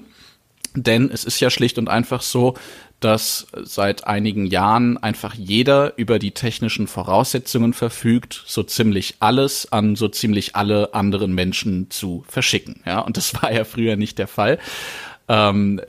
Denn 0.74 1.08
es 1.10 1.24
ist 1.24 1.38
ja 1.38 1.48
schlicht 1.48 1.78
und 1.78 1.88
einfach 1.88 2.20
so, 2.20 2.54
dass 2.98 3.46
seit 3.62 4.06
einigen 4.06 4.46
Jahren 4.46 4.96
einfach 4.96 5.34
jeder 5.34 5.96
über 5.96 6.18
die 6.18 6.32
technischen 6.32 6.88
Voraussetzungen 6.88 7.72
verfügt, 7.72 8.42
so 8.46 8.64
ziemlich 8.64 9.16
alles 9.20 9.70
an 9.70 9.94
so 9.94 10.08
ziemlich 10.08 10.56
alle 10.56 10.92
anderen 10.94 11.34
Menschen 11.34 11.90
zu 11.90 12.24
verschicken. 12.28 12.82
Ja, 12.84 13.00
und 13.00 13.16
das 13.16 13.40
war 13.40 13.52
ja 13.52 13.64
früher 13.64 13.96
nicht 13.96 14.18
der 14.18 14.26
Fall. 14.26 14.58
Ähm, 15.28 15.80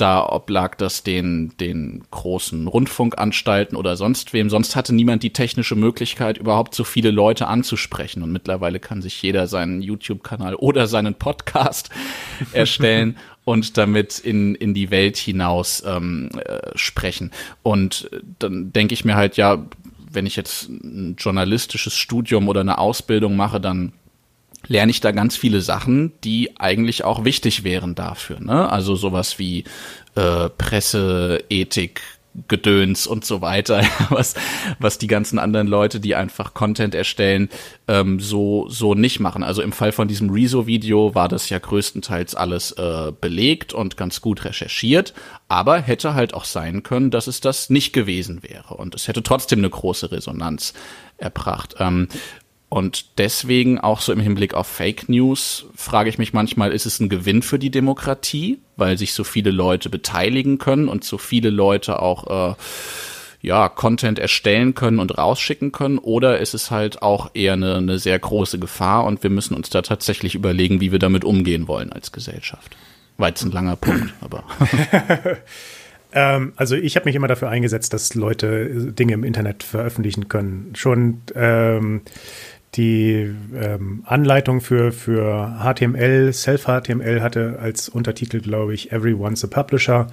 da 0.00 0.26
oblag 0.26 0.76
das 0.76 1.02
den, 1.02 1.52
den 1.58 2.02
großen 2.10 2.66
Rundfunkanstalten 2.66 3.76
oder 3.76 3.96
sonst 3.96 4.32
wem. 4.32 4.48
Sonst 4.50 4.76
hatte 4.76 4.94
niemand 4.94 5.22
die 5.22 5.32
technische 5.32 5.74
Möglichkeit, 5.74 6.38
überhaupt 6.38 6.74
so 6.74 6.84
viele 6.84 7.10
Leute 7.10 7.46
anzusprechen. 7.46 8.22
Und 8.22 8.32
mittlerweile 8.32 8.80
kann 8.80 9.02
sich 9.02 9.20
jeder 9.22 9.46
seinen 9.46 9.82
YouTube-Kanal 9.82 10.54
oder 10.54 10.86
seinen 10.86 11.14
Podcast 11.14 11.90
erstellen 12.52 13.16
und 13.44 13.76
damit 13.76 14.18
in, 14.18 14.54
in 14.54 14.74
die 14.74 14.90
Welt 14.90 15.16
hinaus 15.16 15.82
ähm, 15.86 16.30
äh, 16.44 16.70
sprechen. 16.76 17.30
Und 17.62 18.10
dann 18.38 18.72
denke 18.72 18.94
ich 18.94 19.04
mir 19.04 19.16
halt, 19.16 19.36
ja, 19.36 19.66
wenn 20.12 20.26
ich 20.26 20.36
jetzt 20.36 20.68
ein 20.68 21.16
journalistisches 21.18 21.96
Studium 21.96 22.48
oder 22.48 22.60
eine 22.60 22.78
Ausbildung 22.78 23.36
mache, 23.36 23.60
dann 23.60 23.92
lerne 24.66 24.90
ich 24.90 25.00
da 25.00 25.10
ganz 25.12 25.36
viele 25.36 25.60
Sachen, 25.60 26.12
die 26.24 26.58
eigentlich 26.58 27.04
auch 27.04 27.24
wichtig 27.24 27.64
wären 27.64 27.94
dafür. 27.94 28.40
Ne? 28.40 28.70
Also 28.70 28.94
sowas 28.96 29.38
wie 29.38 29.64
äh, 30.14 30.48
Presseethik, 30.50 32.02
Gedöns 32.46 33.08
und 33.08 33.24
so 33.24 33.40
weiter, 33.40 33.82
was, 34.10 34.34
was 34.78 34.98
die 34.98 35.08
ganzen 35.08 35.40
anderen 35.40 35.66
Leute, 35.66 35.98
die 35.98 36.14
einfach 36.14 36.54
Content 36.54 36.94
erstellen, 36.94 37.48
ähm, 37.88 38.20
so, 38.20 38.68
so 38.68 38.94
nicht 38.94 39.18
machen. 39.18 39.42
Also 39.42 39.62
im 39.62 39.72
Fall 39.72 39.90
von 39.90 40.06
diesem 40.06 40.30
Rezo-Video 40.30 41.14
war 41.14 41.28
das 41.28 41.48
ja 41.48 41.58
größtenteils 41.58 42.36
alles 42.36 42.70
äh, 42.72 43.12
belegt 43.20 43.72
und 43.72 43.96
ganz 43.96 44.20
gut 44.20 44.44
recherchiert, 44.44 45.12
aber 45.48 45.80
hätte 45.80 46.14
halt 46.14 46.32
auch 46.32 46.44
sein 46.44 46.84
können, 46.84 47.10
dass 47.10 47.26
es 47.26 47.40
das 47.40 47.68
nicht 47.68 47.92
gewesen 47.92 48.44
wäre 48.44 48.74
und 48.74 48.94
es 48.94 49.08
hätte 49.08 49.24
trotzdem 49.24 49.58
eine 49.58 49.70
große 49.70 50.12
Resonanz 50.12 50.72
erbracht. 51.18 51.74
Ähm, 51.80 52.08
und 52.70 53.18
deswegen 53.18 53.80
auch 53.80 54.00
so 54.00 54.12
im 54.12 54.20
Hinblick 54.20 54.54
auf 54.54 54.68
Fake 54.68 55.08
News 55.08 55.66
frage 55.74 56.08
ich 56.08 56.18
mich 56.18 56.32
manchmal, 56.32 56.70
ist 56.70 56.86
es 56.86 57.00
ein 57.00 57.08
Gewinn 57.08 57.42
für 57.42 57.58
die 57.58 57.72
Demokratie, 57.72 58.60
weil 58.76 58.96
sich 58.96 59.12
so 59.12 59.24
viele 59.24 59.50
Leute 59.50 59.90
beteiligen 59.90 60.58
können 60.58 60.88
und 60.88 61.02
so 61.02 61.18
viele 61.18 61.50
Leute 61.50 62.00
auch 62.00 62.52
äh, 62.52 62.54
ja 63.42 63.68
Content 63.68 64.20
erstellen 64.20 64.76
können 64.76 65.00
und 65.00 65.18
rausschicken 65.18 65.72
können, 65.72 65.98
oder 65.98 66.38
ist 66.38 66.54
es 66.54 66.70
halt 66.70 67.02
auch 67.02 67.32
eher 67.34 67.54
eine, 67.54 67.74
eine 67.74 67.98
sehr 67.98 68.20
große 68.20 68.60
Gefahr 68.60 69.04
und 69.04 69.24
wir 69.24 69.30
müssen 69.30 69.54
uns 69.54 69.68
da 69.68 69.82
tatsächlich 69.82 70.36
überlegen, 70.36 70.80
wie 70.80 70.92
wir 70.92 71.00
damit 71.00 71.24
umgehen 71.24 71.66
wollen 71.66 71.92
als 71.92 72.12
Gesellschaft. 72.12 72.76
War 73.16 73.30
jetzt 73.30 73.42
ein 73.42 73.50
langer 73.50 73.74
Punkt, 73.74 74.14
aber. 74.20 74.44
ähm, 76.12 76.52
also 76.54 76.76
ich 76.76 76.94
habe 76.94 77.06
mich 77.06 77.16
immer 77.16 77.26
dafür 77.26 77.48
eingesetzt, 77.48 77.92
dass 77.92 78.14
Leute 78.14 78.92
Dinge 78.92 79.14
im 79.14 79.24
Internet 79.24 79.64
veröffentlichen 79.64 80.28
können. 80.28 80.72
Schon 80.76 81.22
ähm, 81.34 82.02
die 82.74 83.34
ähm, 83.54 84.04
Anleitung 84.06 84.60
für, 84.60 84.92
für 84.92 85.58
HTML, 85.60 86.32
Self-HTML 86.32 87.20
hatte 87.20 87.58
als 87.60 87.88
Untertitel, 87.88 88.40
glaube 88.40 88.74
ich, 88.74 88.92
Everyone's 88.92 89.44
a 89.44 89.48
Publisher. 89.48 90.06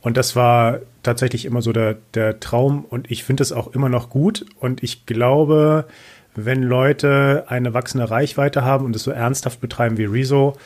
Und 0.00 0.16
das 0.16 0.34
war 0.34 0.80
tatsächlich 1.04 1.44
immer 1.44 1.62
so 1.62 1.72
der, 1.72 1.96
der 2.14 2.40
Traum 2.40 2.84
und 2.84 3.10
ich 3.10 3.22
finde 3.22 3.44
es 3.44 3.52
auch 3.52 3.72
immer 3.72 3.88
noch 3.88 4.10
gut. 4.10 4.44
Und 4.58 4.82
ich 4.82 5.06
glaube, 5.06 5.86
wenn 6.34 6.62
Leute 6.62 7.44
eine 7.48 7.72
wachsende 7.72 8.10
Reichweite 8.10 8.64
haben 8.64 8.84
und 8.84 8.96
es 8.96 9.04
so 9.04 9.12
ernsthaft 9.12 9.60
betreiben 9.60 9.98
wie 9.98 10.04
Rezo, 10.04 10.56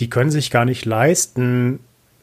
die 0.00 0.10
können 0.10 0.30
sich 0.30 0.50
gar 0.50 0.64
nicht 0.64 0.84
leisten, 0.84 1.78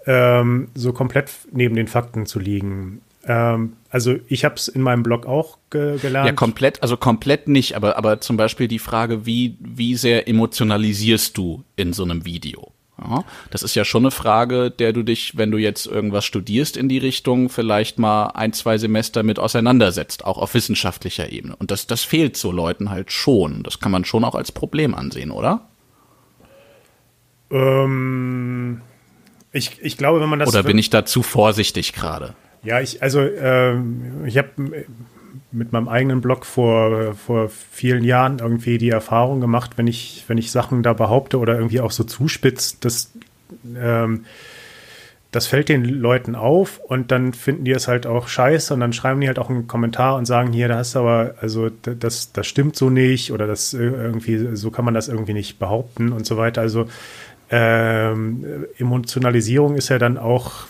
ähm, 0.06 0.70
so 0.74 0.92
komplett 0.92 1.32
neben 1.52 1.76
den 1.76 1.88
Fakten 1.88 2.26
zu 2.26 2.40
liegen. 2.40 3.02
Ähm, 3.30 3.74
also 3.92 4.16
ich 4.28 4.44
habe 4.44 4.56
es 4.56 4.68
in 4.68 4.82
meinem 4.82 5.04
Blog 5.04 5.28
auch 5.28 5.60
ge 5.70 6.00
gelernt. 6.00 6.26
Ja, 6.26 6.34
komplett, 6.34 6.82
also 6.82 6.98
komplett 6.98 7.48
nicht, 7.48 7.76
aber, 7.76 7.96
aber 7.96 8.20
zum 8.22 8.38
Beispiel 8.38 8.68
die 8.68 8.80
Frage, 8.80 9.28
wie, 9.28 9.56
wie 9.60 9.96
sehr 9.96 10.28
emotionalisierst 10.28 11.38
du 11.38 11.64
in 11.76 11.94
so 11.94 12.04
einem 12.04 12.26
Video? 12.26 12.72
Ja, 13.00 13.24
das 13.52 13.62
ist 13.62 13.76
ja 13.76 13.86
schon 13.86 14.04
eine 14.04 14.12
Frage, 14.12 14.72
der 14.72 14.94
du 14.94 15.04
dich, 15.04 15.38
wenn 15.38 15.52
du 15.52 15.58
jetzt 15.60 15.86
irgendwas 15.86 16.26
studierst 16.26 16.76
in 16.76 16.90
die 16.90 16.98
Richtung, 16.98 17.50
vielleicht 17.50 18.00
mal 18.00 18.32
ein, 18.32 18.52
zwei 18.52 18.80
Semester 18.80 19.22
mit 19.22 19.38
auseinandersetzt, 19.38 20.26
auch 20.26 20.40
auf 20.40 20.56
wissenschaftlicher 20.56 21.32
Ebene. 21.32 21.56
Und 21.56 21.70
das, 21.70 21.86
das 21.86 22.04
fehlt 22.04 22.36
so 22.36 22.52
Leuten 22.52 22.90
halt 22.90 23.12
schon. 23.12 23.62
Das 23.62 23.80
kann 23.80 23.92
man 23.92 24.06
schon 24.06 24.26
auch 24.26 24.36
als 24.36 24.52
Problem 24.52 24.96
ansehen, 24.96 25.30
oder? 25.30 25.70
Ähm, 27.52 28.82
ich, 29.52 29.80
ich 29.82 29.98
glaube, 29.98 30.20
wenn 30.20 30.30
man 30.30 30.40
das. 30.40 30.50
Oder 30.50 30.64
bin 30.64 30.80
ich 30.80 30.90
da 30.90 31.06
zu 31.06 31.22
vorsichtig 31.22 31.94
gerade? 31.94 32.36
Ja, 32.64 32.82
ich, 32.82 33.02
also 33.02 33.22
äh, 33.22 33.76
ich 34.26 34.38
habe 34.38 34.50
mit 35.52 35.72
meinem 35.72 35.88
eigenen 35.88 36.22
Blog 36.22 36.46
vor, 36.46 37.14
vor 37.16 37.50
vielen 37.50 38.04
Jahren 38.04 38.40
irgendwie 38.40 38.78
die 38.78 38.90
Erfahrung 38.90 39.42
gemacht, 39.42 39.72
wenn 39.78 39.88
ich, 39.88 40.24
wenn 40.28 40.38
ich 40.38 40.52
Sachen 40.52 40.84
da 40.84 40.94
behaupte 40.94 41.40
oder 41.40 41.56
irgendwie 41.56 41.82
auch 41.82 41.92
so 41.92 42.04
zuspitzt, 42.04 42.86
das, 42.86 43.12
ähm, 43.76 44.26
das 45.32 45.46
fällt 45.46 45.70
den 45.70 45.86
Leuten 45.86 46.36
auf 46.36 46.80
und 46.80 47.12
dann 47.12 47.34
finden 47.34 47.64
die 47.64 47.72
es 47.72 47.88
halt 47.88 48.08
auch 48.08 48.28
scheiße 48.28 48.74
und 48.74 48.80
dann 48.80 48.94
schreiben 48.94 49.22
die 49.22 49.28
halt 49.28 49.38
auch 49.38 49.50
einen 49.50 49.68
Kommentar 49.68 50.16
und 50.16 50.26
sagen, 50.26 50.52
hier, 50.52 50.68
da 50.68 50.78
hast 50.78 50.96
du 50.96 51.00
aber, 51.00 51.36
also 51.40 51.70
das, 51.70 52.32
das 52.32 52.48
stimmt 52.48 52.76
so 52.76 52.90
nicht 52.90 53.32
oder 53.32 53.46
das 53.46 53.74
irgendwie, 53.74 54.56
so 54.56 54.72
kann 54.72 54.86
man 54.86 54.96
das 54.96 55.08
irgendwie 55.08 55.34
nicht 55.34 55.60
behaupten 55.60 56.12
und 56.12 56.26
so 56.26 56.38
weiter. 56.38 56.62
Also 56.62 56.88
ähm, 57.52 58.68
Emotionalisierung 58.78 59.76
ist 59.76 59.90
ja 59.90 59.98
dann 59.98 60.20
auch, 60.20 60.68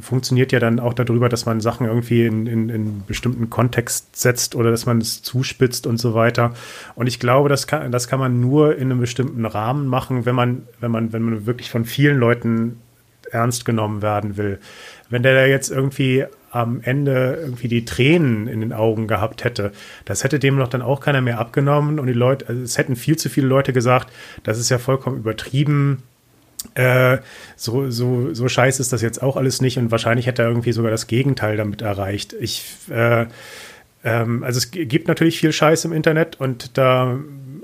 funktioniert 0.00 0.52
ja 0.52 0.58
dann 0.58 0.80
auch 0.80 0.94
darüber, 0.94 1.28
dass 1.28 1.44
man 1.44 1.60
Sachen 1.60 1.86
irgendwie 1.86 2.24
in, 2.24 2.46
in, 2.46 2.68
in 2.70 3.02
bestimmten 3.06 3.50
Kontext 3.50 4.16
setzt 4.16 4.54
oder 4.54 4.70
dass 4.70 4.86
man 4.86 4.98
es 4.98 5.22
zuspitzt 5.22 5.86
und 5.86 5.98
so 5.98 6.14
weiter. 6.14 6.54
Und 6.94 7.08
ich 7.08 7.20
glaube, 7.20 7.50
das 7.50 7.66
kann, 7.66 7.92
das 7.92 8.08
kann 8.08 8.20
man 8.20 8.40
nur 8.40 8.76
in 8.76 8.90
einem 8.90 9.00
bestimmten 9.00 9.44
Rahmen 9.44 9.86
machen, 9.86 10.24
wenn 10.24 10.34
man, 10.34 10.62
wenn 10.80 10.90
man, 10.90 11.12
wenn 11.12 11.22
man 11.22 11.46
wirklich 11.46 11.70
von 11.70 11.84
vielen 11.84 12.18
Leuten 12.18 12.78
ernst 13.30 13.66
genommen 13.66 14.00
werden 14.00 14.38
will. 14.38 14.60
Wenn 15.10 15.22
der 15.22 15.34
da 15.34 15.44
jetzt 15.44 15.70
irgendwie 15.70 16.24
am 16.50 16.80
Ende 16.82 17.38
irgendwie 17.42 17.68
die 17.68 17.84
Tränen 17.84 18.46
in 18.46 18.60
den 18.60 18.72
Augen 18.72 19.08
gehabt 19.08 19.44
hätte, 19.44 19.72
das 20.06 20.24
hätte 20.24 20.38
dem 20.38 20.56
noch 20.56 20.68
dann 20.68 20.82
auch 20.82 21.00
keiner 21.00 21.20
mehr 21.20 21.38
abgenommen 21.38 21.98
und 21.98 22.06
die 22.06 22.12
Leute, 22.12 22.48
also 22.48 22.62
es 22.62 22.78
hätten 22.78 22.96
viel 22.96 23.16
zu 23.16 23.28
viele 23.28 23.48
Leute 23.48 23.74
gesagt, 23.74 24.10
das 24.44 24.58
ist 24.58 24.70
ja 24.70 24.78
vollkommen 24.78 25.18
übertrieben, 25.18 26.02
äh, 26.74 27.18
so, 27.56 27.90
so, 27.90 28.34
so 28.34 28.48
scheiße 28.48 28.80
ist 28.80 28.92
das 28.92 29.02
jetzt 29.02 29.22
auch 29.22 29.36
alles 29.36 29.60
nicht 29.60 29.78
und 29.78 29.90
wahrscheinlich 29.90 30.26
hätte 30.26 30.42
er 30.42 30.48
irgendwie 30.48 30.72
sogar 30.72 30.90
das 30.90 31.06
Gegenteil 31.06 31.56
damit 31.56 31.82
erreicht. 31.82 32.34
Ich, 32.38 32.64
äh, 32.90 33.26
ähm, 34.04 34.42
also 34.42 34.58
es 34.58 34.70
gibt 34.70 35.08
natürlich 35.08 35.38
viel 35.38 35.52
Scheiß 35.52 35.84
im 35.84 35.92
Internet 35.92 36.40
und 36.40 36.76
da 36.76 37.18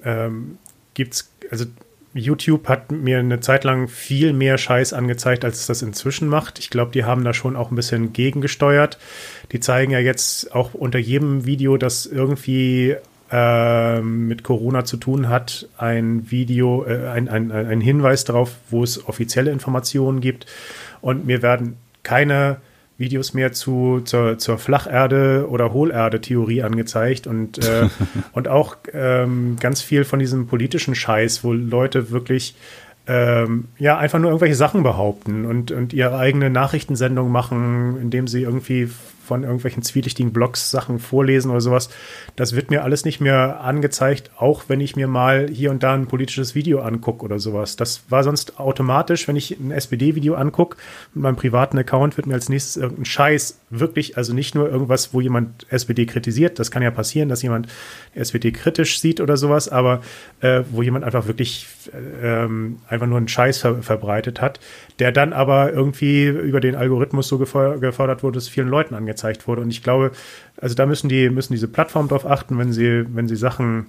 ähm, 0.05 0.59
gibt's, 0.95 1.33
also 1.51 1.65
YouTube 2.13 2.69
hat 2.69 2.91
mir 2.91 3.19
eine 3.19 3.41
Zeit 3.41 3.63
lang 3.63 3.87
viel 3.87 4.33
mehr 4.33 4.59
Scheiß 4.59 4.93
angezeigt, 4.93 5.45
als 5.45 5.61
es 5.61 5.67
das 5.67 5.83
inzwischen 5.83 6.29
macht. 6.29 6.59
Ich 6.59 6.71
glaube, 6.71 6.91
die 6.91 7.05
haben 7.05 7.23
da 7.23 7.33
schon 7.33 7.55
auch 7.55 7.71
ein 7.71 7.77
bisschen 7.77 8.13
gegengesteuert. 8.13 8.99
Die 9.53 9.61
zeigen 9.61 9.93
ja 9.93 10.01
jetzt 10.01 10.53
auch 10.53 10.75
unter 10.75 10.99
jedem 10.99 11.47
Video, 11.47 11.77
dass 11.77 12.07
irgendwie 12.07 12.97
äh, 13.31 14.01
mit 14.01 14.43
Corona 14.43 14.85
zu 14.85 14.97
tun 14.97 15.29
hat, 15.29 15.69
ein 15.79 16.31
Video, 16.31 16.85
äh, 16.85 17.09
ein, 17.09 17.29
ein, 17.29 17.53
ein 17.53 17.81
Hinweis 17.81 18.25
darauf, 18.25 18.57
wo 18.71 18.83
es 18.83 19.07
offizielle 19.09 19.51
Informationen 19.51 20.21
gibt. 20.21 20.47
Und 21.01 21.27
mir 21.27 21.43
werden 21.43 21.77
keine 22.03 22.59
Videos 22.99 23.33
mehr 23.33 23.53
zu, 23.53 24.03
zur, 24.05 24.39
zur 24.39 24.59
Flacherde- 24.59 25.49
oder 25.49 25.73
Hohlerde-Theorie 25.73 26.63
angezeigt 26.63 27.27
und, 27.27 27.59
äh, 27.59 27.89
und 28.33 28.49
auch 28.49 28.77
ähm, 28.93 29.57
ganz 29.59 29.81
viel 29.81 30.05
von 30.05 30.19
diesem 30.19 30.47
politischen 30.47 30.95
Scheiß, 30.95 31.43
wo 31.43 31.53
Leute 31.53 32.11
wirklich 32.11 32.55
ähm, 33.07 33.69
ja 33.79 33.97
einfach 33.97 34.19
nur 34.19 34.31
irgendwelche 34.31 34.55
Sachen 34.55 34.83
behaupten 34.83 35.47
und, 35.47 35.73
und 35.73 35.93
ihre 35.95 36.19
eigene 36.19 36.51
Nachrichtensendung 36.51 37.33
machen, 37.33 37.97
indem 38.01 38.29
sie 38.29 38.43
irgendwie 38.43 38.91
von 39.31 39.45
irgendwelchen 39.45 39.85
zwielichtigen 39.85 40.33
Blogs 40.33 40.73
Sachen 40.73 40.99
vorlesen 40.99 41.53
oder 41.53 41.61
sowas. 41.61 41.89
Das 42.35 42.57
wird 42.57 42.69
mir 42.69 42.83
alles 42.83 43.05
nicht 43.05 43.21
mehr 43.21 43.61
angezeigt, 43.61 44.33
auch 44.37 44.65
wenn 44.67 44.81
ich 44.81 44.97
mir 44.97 45.07
mal 45.07 45.49
hier 45.49 45.71
und 45.71 45.85
da 45.85 45.95
ein 45.95 46.09
politisches 46.09 46.57
Video 46.57 46.81
angucke 46.81 47.25
oder 47.25 47.39
sowas. 47.39 47.77
Das 47.77 48.03
war 48.09 48.25
sonst 48.25 48.59
automatisch, 48.59 49.29
wenn 49.29 49.37
ich 49.37 49.57
ein 49.61 49.71
SPD-Video 49.71 50.35
angucke, 50.35 50.77
mit 51.15 51.23
meinem 51.23 51.37
privaten 51.37 51.79
Account 51.79 52.17
wird 52.17 52.27
mir 52.27 52.35
als 52.35 52.49
nächstes 52.49 52.77
irgendein 52.77 53.05
Scheiß 53.05 53.61
wirklich, 53.71 54.17
also 54.17 54.35
nicht 54.35 54.57
nur 54.57 54.69
irgendwas, 54.69 55.15
wo 55.15 55.21
jemand 55.21 55.65
SPD 55.71 56.07
kritisiert, 56.07 56.59
das 56.59 56.73
kann 56.73 56.83
ja 56.83 56.91
passieren, 56.91 57.29
dass 57.29 57.41
jemand 57.43 57.69
SPD 58.17 58.51
kritisch 58.51 58.99
sieht 58.99 59.21
oder 59.21 59.37
sowas, 59.37 59.69
aber 59.69 60.01
äh, 60.41 60.63
wo 60.73 60.83
jemand 60.83 61.05
einfach 61.05 61.29
wirklich 61.29 61.69
äh, 61.93 62.49
einfach 62.89 63.07
nur 63.07 63.19
einen 63.19 63.29
Scheiß 63.29 63.59
ver 63.59 63.81
verbreitet 63.85 64.41
hat, 64.41 64.59
der 64.99 65.13
dann 65.13 65.33
aber 65.33 65.73
irgendwie 65.73 66.27
über 66.27 66.59
den 66.59 66.75
Algorithmus 66.75 67.29
so 67.29 67.39
gefordert 67.39 68.25
wurde, 68.25 68.35
dass 68.35 68.49
vielen 68.49 68.69
Leuten 68.69 68.97
angezeigt 68.97 69.20
wurde. 69.47 69.63
Und 69.63 69.71
ich 69.71 69.83
glaube, 69.83 70.13
also 70.57 70.75
da 70.75 70.87
müssen 70.87 71.09
die, 71.09 71.31
müssen 71.31 71.53
diese 71.53 71.69
Plattformen 71.69 72.09
drauf 72.09 72.27
achten, 72.27 72.59
wenn 72.59 72.73
sie, 72.73 73.05
wenn 73.15 73.29
sie 73.29 73.37
Sachen 73.37 73.87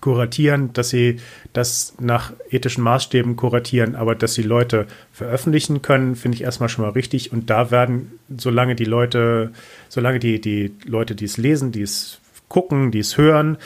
kuratieren, 0.00 0.72
dass 0.74 0.90
sie 0.90 1.16
das 1.52 1.94
nach 1.98 2.32
ethischen 2.50 2.84
Maßstäben 2.84 3.36
kuratieren, 3.36 3.96
aber 3.96 4.14
dass 4.14 4.34
sie 4.34 4.42
Leute 4.42 4.86
veröffentlichen 5.12 5.82
können, 5.82 6.14
finde 6.14 6.36
ich 6.36 6.42
erstmal 6.42 6.68
schon 6.68 6.84
mal 6.84 6.92
richtig. 6.92 7.32
Und 7.32 7.50
da 7.50 7.70
werden, 7.70 8.18
solange 8.36 8.74
die 8.74 8.84
Leute, 8.84 9.52
solange 9.88 10.18
die, 10.18 10.40
die 10.40 10.72
Leute, 10.84 11.14
die 11.14 11.24
es 11.24 11.36
lesen, 11.36 11.72
die 11.72 11.82
es 11.82 12.20
gucken, 12.48 12.90
die 12.90 13.00
es 13.00 13.16
hören, 13.18 13.58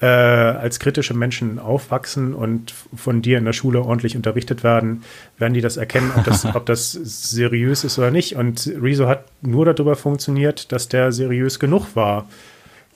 äh, 0.00 0.06
als 0.06 0.78
kritische 0.78 1.14
Menschen 1.14 1.58
aufwachsen 1.58 2.34
und 2.34 2.72
von 2.94 3.20
dir 3.20 3.38
in 3.38 3.44
der 3.44 3.52
Schule 3.52 3.82
ordentlich 3.82 4.16
unterrichtet 4.16 4.62
werden, 4.62 5.02
werden 5.38 5.54
die 5.54 5.60
das 5.60 5.76
erkennen, 5.76 6.12
ob 6.16 6.24
das, 6.24 6.44
ob 6.54 6.66
das 6.66 6.92
seriös 6.92 7.84
ist 7.84 7.98
oder 7.98 8.10
nicht. 8.10 8.36
Und 8.36 8.70
Rezo 8.80 9.08
hat 9.08 9.24
nur 9.42 9.64
darüber 9.64 9.96
funktioniert, 9.96 10.70
dass 10.72 10.88
der 10.88 11.10
seriös 11.10 11.58
genug 11.58 11.96
war. 11.96 12.28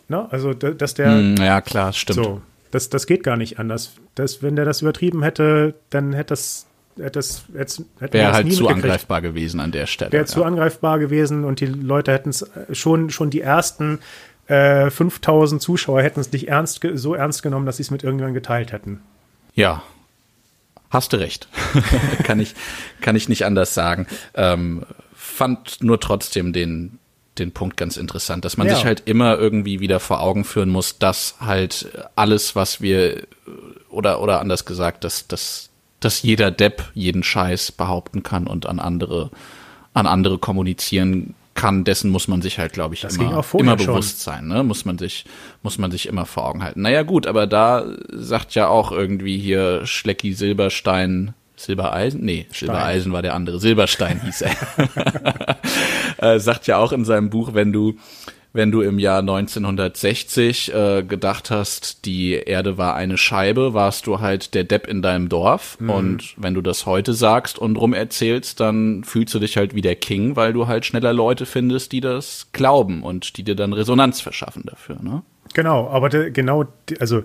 Na, 0.09 0.29
also, 0.31 0.53
dass 0.53 0.95
der. 0.95 1.13
Hm, 1.13 1.37
ja, 1.37 1.61
klar, 1.61 1.93
stimmt. 1.93 2.17
So, 2.17 2.43
das, 2.71 2.89
das 2.89 3.07
geht 3.07 3.25
gar 3.25 3.37
nicht 3.37 3.59
anders. 3.59 3.95
Das, 4.15 4.43
wenn 4.43 4.57
der 4.57 4.65
das 4.65 4.83
übertrieben 4.83 5.23
hätte, 5.23 5.75
dann 5.91 6.13
hätte 6.13 6.31
das 6.31 6.67
hätte 6.97 7.13
das 7.13 7.45
jetzt 7.55 7.85
wäre 7.99 8.33
halt 8.33 8.53
zu 8.53 8.69
angreifbar 8.69 9.23
gewesen 9.23 9.61
an 9.61 9.73
der 9.73 9.87
Stelle. 9.87 10.13
Wäre 10.13 10.25
ja. 10.25 10.27
zu 10.27 10.45
angreifbar 10.45 10.99
gewesen 10.99 11.45
und 11.45 11.61
die 11.61 11.67
Leute 11.67 12.13
hätten 12.13 12.31
es 12.31 12.51
schon 12.73 13.11
schon 13.11 13.31
die 13.31 13.41
ersten 13.41 14.01
äh, 14.47 14.91
5000 14.91 15.63
Zuschauer 15.63 16.03
hätten 16.03 16.21
es 16.21 16.33
nicht 16.33 16.49
ernst, 16.49 16.81
so 16.95 17.15
ernst 17.15 17.43
genommen, 17.43 17.67
dass 17.67 17.77
sie 17.77 17.83
es 17.83 17.91
mit 17.91 18.03
irgendjemandem 18.03 18.43
geteilt 18.43 18.73
hätten. 18.73 19.01
Ja, 19.55 19.83
hast 20.91 21.13
du 21.13 21.17
recht. 21.19 21.49
kann, 22.25 22.41
ich, 22.41 22.55
kann 23.01 23.17
ich 23.17 23.29
nicht 23.29 23.45
anders 23.45 23.75
sagen. 23.75 24.07
Ähm, 24.35 24.85
fand 25.15 25.83
nur 25.83 26.01
trotzdem 26.01 26.53
den, 26.53 26.99
den 27.39 27.53
Punkt 27.53 27.77
ganz 27.77 27.97
interessant, 27.97 28.45
dass 28.45 28.57
man 28.57 28.67
ja. 28.67 28.75
sich 28.75 28.85
halt 28.85 29.03
immer 29.07 29.39
irgendwie 29.39 29.81
wieder 29.81 30.01
vor 30.01 30.21
Augen 30.21 30.45
führen 30.45 30.69
muss, 30.69 30.99
dass 30.99 31.37
halt 31.41 31.91
alles, 32.17 32.55
was 32.55 32.81
wir, 32.81 33.27
oder, 33.89 34.21
oder 34.21 34.41
anders 34.41 34.65
gesagt, 34.65 35.05
dass, 35.05 35.29
dass, 35.29 35.71
dass 36.01 36.23
jeder 36.23 36.51
Depp 36.51 36.91
jeden 36.95 37.23
Scheiß 37.23 37.73
behaupten 37.73 38.23
kann 38.23 38.47
und 38.47 38.67
an 38.67 38.81
andere, 38.81 39.31
an 39.95 40.07
andere 40.07 40.39
kommunizieren 40.39 41.35
kann, 41.63 41.85
dessen 41.85 42.11
muss 42.11 42.27
man 42.27 42.43
sich 42.43 42.59
halt, 42.59 42.73
glaube 42.73 42.97
ich, 42.97 43.03
das 43.03 43.17
immer, 43.19 43.45
immer 43.57 43.77
bewusst 43.77 44.21
sein, 44.21 44.49
ne? 44.49 44.65
Muss 44.65 44.85
man 44.85 44.99
sich, 44.99 45.25
muss 45.63 45.79
man 45.79 45.93
sich 45.93 46.09
immer 46.09 46.27
vor 46.27 46.49
Augen 46.49 46.65
halten. 46.65 46.83
Naja, 46.83 47.05
gut, 47.05 47.29
aber 47.29 47.47
da 47.47 47.85
sagt 48.11 48.57
ja 48.57 48.67
auch 48.67 48.91
irgendwie 48.91 49.39
hier 49.39 49.87
Schlecki 49.87 50.33
Silberstein, 50.33 51.35
Silbereisen? 51.55 52.25
Nee, 52.25 52.47
Stein. 52.51 52.67
Silbereisen 52.67 53.13
war 53.13 53.23
der 53.23 53.35
andere. 53.35 53.61
Silberstein 53.61 54.21
hieß 54.23 54.43
er. 54.43 54.57
äh, 56.35 56.41
sagt 56.41 56.67
ja 56.67 56.79
auch 56.79 56.91
in 56.91 57.05
seinem 57.05 57.31
Buch, 57.31 57.55
wenn 57.55 57.73
du, 57.73 57.95
wenn 58.53 58.71
du 58.71 58.83
im 58.83 58.99
Jahr 58.99 59.21
1960 59.21 60.75
äh, 60.75 61.03
gedacht 61.03 61.51
hast, 61.51 62.05
die 62.05 62.33
Erde 62.33 62.77
war 62.77 62.95
eine 62.95 63.17
Scheibe, 63.17 63.73
warst 63.73 64.07
du 64.07 64.21
halt 64.21 64.55
der 64.55 64.65
Depp 64.65 64.87
in 64.87 65.01
deinem 65.01 65.29
Dorf. 65.29 65.79
Mhm. 65.81 65.91
Und 65.91 66.35
wenn 66.37 66.55
du 66.55 66.61
das 66.61 66.85
heute 66.85 67.15
sagst 67.15 67.59
und 67.59 67.77
rum 67.77 67.95
erzählst, 67.95 68.61
dann 68.61 69.05
fühlst 69.05 69.35
du 69.35 69.39
dich 69.39 69.57
halt 69.57 69.75
wie 69.75 69.81
der 69.81 69.97
King, 69.97 70.37
weil 70.37 70.53
du 70.53 70.67
halt 70.67 70.85
schneller 70.85 71.13
Leute 71.13 71.47
findest, 71.47 71.93
die 71.93 72.01
das 72.01 72.49
glauben 72.53 73.03
und 73.03 73.37
die 73.37 73.43
dir 73.43 73.57
dann 73.57 73.73
Resonanz 73.73 74.21
verschaffen 74.21 74.65
dafür, 74.67 74.97
ne? 75.03 75.23
Genau, 75.55 75.89
aber 75.89 76.09
de, 76.09 76.31
genau, 76.31 76.65
also 76.99 77.23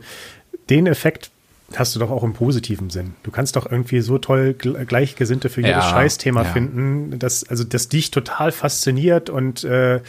den 0.69 0.87
Effekt 0.87 1.31
hast 1.75 1.95
du 1.95 1.99
doch 1.99 2.09
auch 2.09 2.23
im 2.23 2.33
positiven 2.33 2.89
Sinn. 2.89 3.15
Du 3.23 3.31
kannst 3.31 3.55
doch 3.55 3.69
irgendwie 3.69 3.99
so 3.99 4.17
toll 4.17 4.53
Gleichgesinnte 4.53 5.49
für 5.49 5.61
jedes 5.61 5.83
ja, 5.83 5.89
Scheißthema 5.89 6.43
ja. 6.43 6.49
finden, 6.49 7.19
dass, 7.19 7.43
also, 7.43 7.63
das 7.63 7.89
dich 7.89 8.11
total 8.11 8.51
fasziniert 8.51 9.29
und 9.29 9.63
äh, 9.63 10.01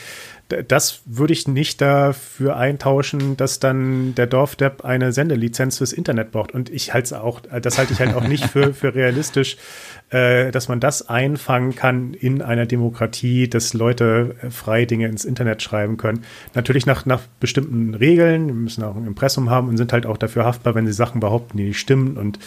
das 0.49 1.03
würde 1.05 1.35
ich 1.35 1.47
nicht 1.47 1.81
dafür 1.81 2.57
eintauschen, 2.57 3.37
dass 3.37 3.61
dann 3.61 4.15
der 4.15 4.27
Dorfdepp 4.27 4.85
eine 4.85 5.13
Sendelizenz 5.13 5.79
fürs 5.79 5.93
Internet 5.93 6.33
braucht. 6.33 6.53
Und 6.53 6.71
ich 6.71 6.95
halte 6.95 7.07
es 7.07 7.13
auch, 7.13 7.41
das 7.41 7.77
halte 7.77 7.93
ich 7.93 8.01
halt 8.01 8.15
auch 8.15 8.27
nicht 8.27 8.45
für, 8.45 8.73
für 8.75 8.95
realistisch, 8.95 9.59
äh, 10.11 10.51
dass 10.51 10.69
man 10.69 10.81
das 10.81 11.09
einfangen 11.09 11.75
kann 11.75 12.15
in 12.15 12.41
einer 12.41 12.67
Demokratie, 12.67 13.49
dass 13.49 13.75
Leute 13.75 14.37
äh, 14.43 14.51
frei 14.51 14.85
Dinge 14.85 15.07
ins 15.07 15.25
Internet 15.25 15.63
schreiben 15.63 15.97
können. 15.97 16.25
Natürlich 16.55 16.87
nach, 16.87 17.05
nach 17.05 17.23
bestimmten 17.41 17.95
Regeln, 17.95 18.47
wir 18.47 18.55
müssen 18.55 18.85
auch 18.85 18.97
ein 18.97 19.07
Impressum 19.07 19.51
haben 19.51 19.69
und 19.69 19.77
sind 19.77 19.93
halt 19.93 20.07
auch 20.07 20.17
dafür 20.17 20.45
haftbar, 20.45 20.75
wenn 20.75 20.87
sie 20.87 20.93
Sachen 20.93 21.21
behaupten, 21.21 21.59
die 21.59 21.65
nicht 21.65 21.79
stimmen 21.79 22.17
und 22.17 22.39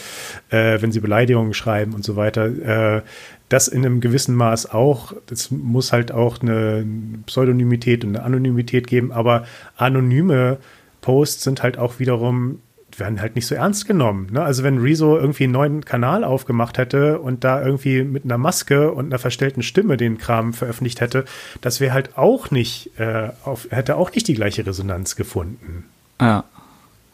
äh, 0.50 0.82
wenn 0.82 0.92
sie 0.92 1.00
Beleidigungen 1.00 1.54
schreiben 1.54 1.94
und 1.94 2.04
so 2.04 2.16
weiter. 2.16 2.96
Äh, 2.96 3.02
das 3.48 3.68
in 3.68 3.84
einem 3.84 4.00
gewissen 4.00 4.34
Maß 4.34 4.72
auch. 4.72 5.12
Es 5.30 5.50
muss 5.50 5.92
halt 5.92 6.10
auch 6.10 6.40
eine 6.40 6.86
Pseudonymität 7.26 8.04
und 8.04 8.16
eine 8.16 8.24
Anonymität 8.24 8.86
geben, 8.86 9.12
aber 9.12 9.44
anonyme 9.76 10.58
Posts 11.02 11.44
sind 11.44 11.62
halt 11.62 11.78
auch 11.78 11.98
wiederum 11.98 12.60
werden 12.98 13.20
halt 13.20 13.34
nicht 13.34 13.46
so 13.46 13.54
ernst 13.54 13.86
genommen. 13.86 14.28
Ne? 14.32 14.42
Also 14.42 14.62
wenn 14.62 14.78
Rezo 14.78 15.16
irgendwie 15.16 15.44
einen 15.44 15.52
neuen 15.52 15.84
Kanal 15.84 16.24
aufgemacht 16.24 16.78
hätte 16.78 17.18
und 17.18 17.44
da 17.44 17.64
irgendwie 17.64 18.02
mit 18.02 18.24
einer 18.24 18.38
Maske 18.38 18.92
und 18.92 19.06
einer 19.06 19.18
verstellten 19.18 19.62
Stimme 19.62 19.96
den 19.96 20.18
Kram 20.18 20.52
veröffentlicht 20.52 21.00
hätte, 21.00 21.24
das 21.60 21.80
wäre 21.80 21.92
halt 21.92 22.16
auch 22.16 22.50
nicht, 22.50 22.98
äh, 22.98 23.30
auf, 23.44 23.68
hätte 23.70 23.96
auch 23.96 24.12
nicht 24.12 24.28
die 24.28 24.34
gleiche 24.34 24.66
Resonanz 24.66 25.16
gefunden. 25.16 25.84
Ja. 26.20 26.44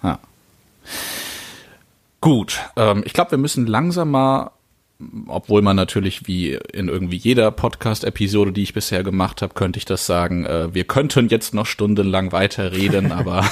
ja. 0.03 0.19
Gut, 2.21 2.61
ähm, 2.77 3.03
ich 3.05 3.13
glaube, 3.13 3.33
wir 3.33 3.39
müssen 3.39 3.67
langsam 3.67 4.11
mal 4.11 4.51
obwohl 5.29 5.63
man 5.63 5.77
natürlich 5.77 6.27
wie 6.27 6.55
in 6.73 6.89
irgendwie 6.89 7.17
jeder 7.17 7.53
Podcast-Episode, 7.53 8.51
die 8.51 8.65
ich 8.65 8.75
bisher 8.75 9.05
gemacht 9.05 9.43
habe, 9.43 9.55
könnte 9.55 9.79
ich 9.79 9.85
das 9.85 10.07
sagen, 10.07 10.45
äh, 10.45 10.75
wir 10.75 10.85
könnten 10.85 11.29
jetzt 11.29 11.55
noch 11.55 11.67
stundenlang 11.67 12.33
weiterreden, 12.33 13.13
aber 13.13 13.45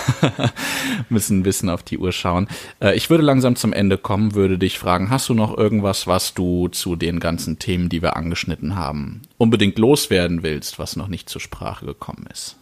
müssen 1.09 1.39
ein 1.39 1.43
bisschen 1.45 1.71
auf 1.71 1.85
die 1.85 1.99
Uhr 1.99 2.11
schauen. 2.11 2.49
Äh, 2.81 2.97
ich 2.97 3.11
würde 3.11 3.23
langsam 3.23 3.55
zum 3.55 3.73
Ende 3.73 3.97
kommen, 3.97 4.35
würde 4.35 4.59
dich 4.59 4.79
fragen, 4.79 5.11
hast 5.11 5.29
du 5.29 5.35
noch 5.35 5.57
irgendwas, 5.57 6.09
was 6.09 6.35
du 6.35 6.69
zu 6.69 6.97
den 6.97 7.21
ganzen 7.21 7.61
Themen, 7.61 7.89
die 7.89 8.03
wir 8.03 8.17
angeschnitten 8.17 8.75
haben, 8.75 9.23
unbedingt 9.39 9.79
loswerden 9.79 10.43
willst, 10.43 10.81
was 10.81 10.97
noch 10.97 11.09
nicht 11.09 11.29
zur 11.29 11.41
Sprache 11.41 11.87
gekommen 11.87 12.27
ist? 12.33 12.57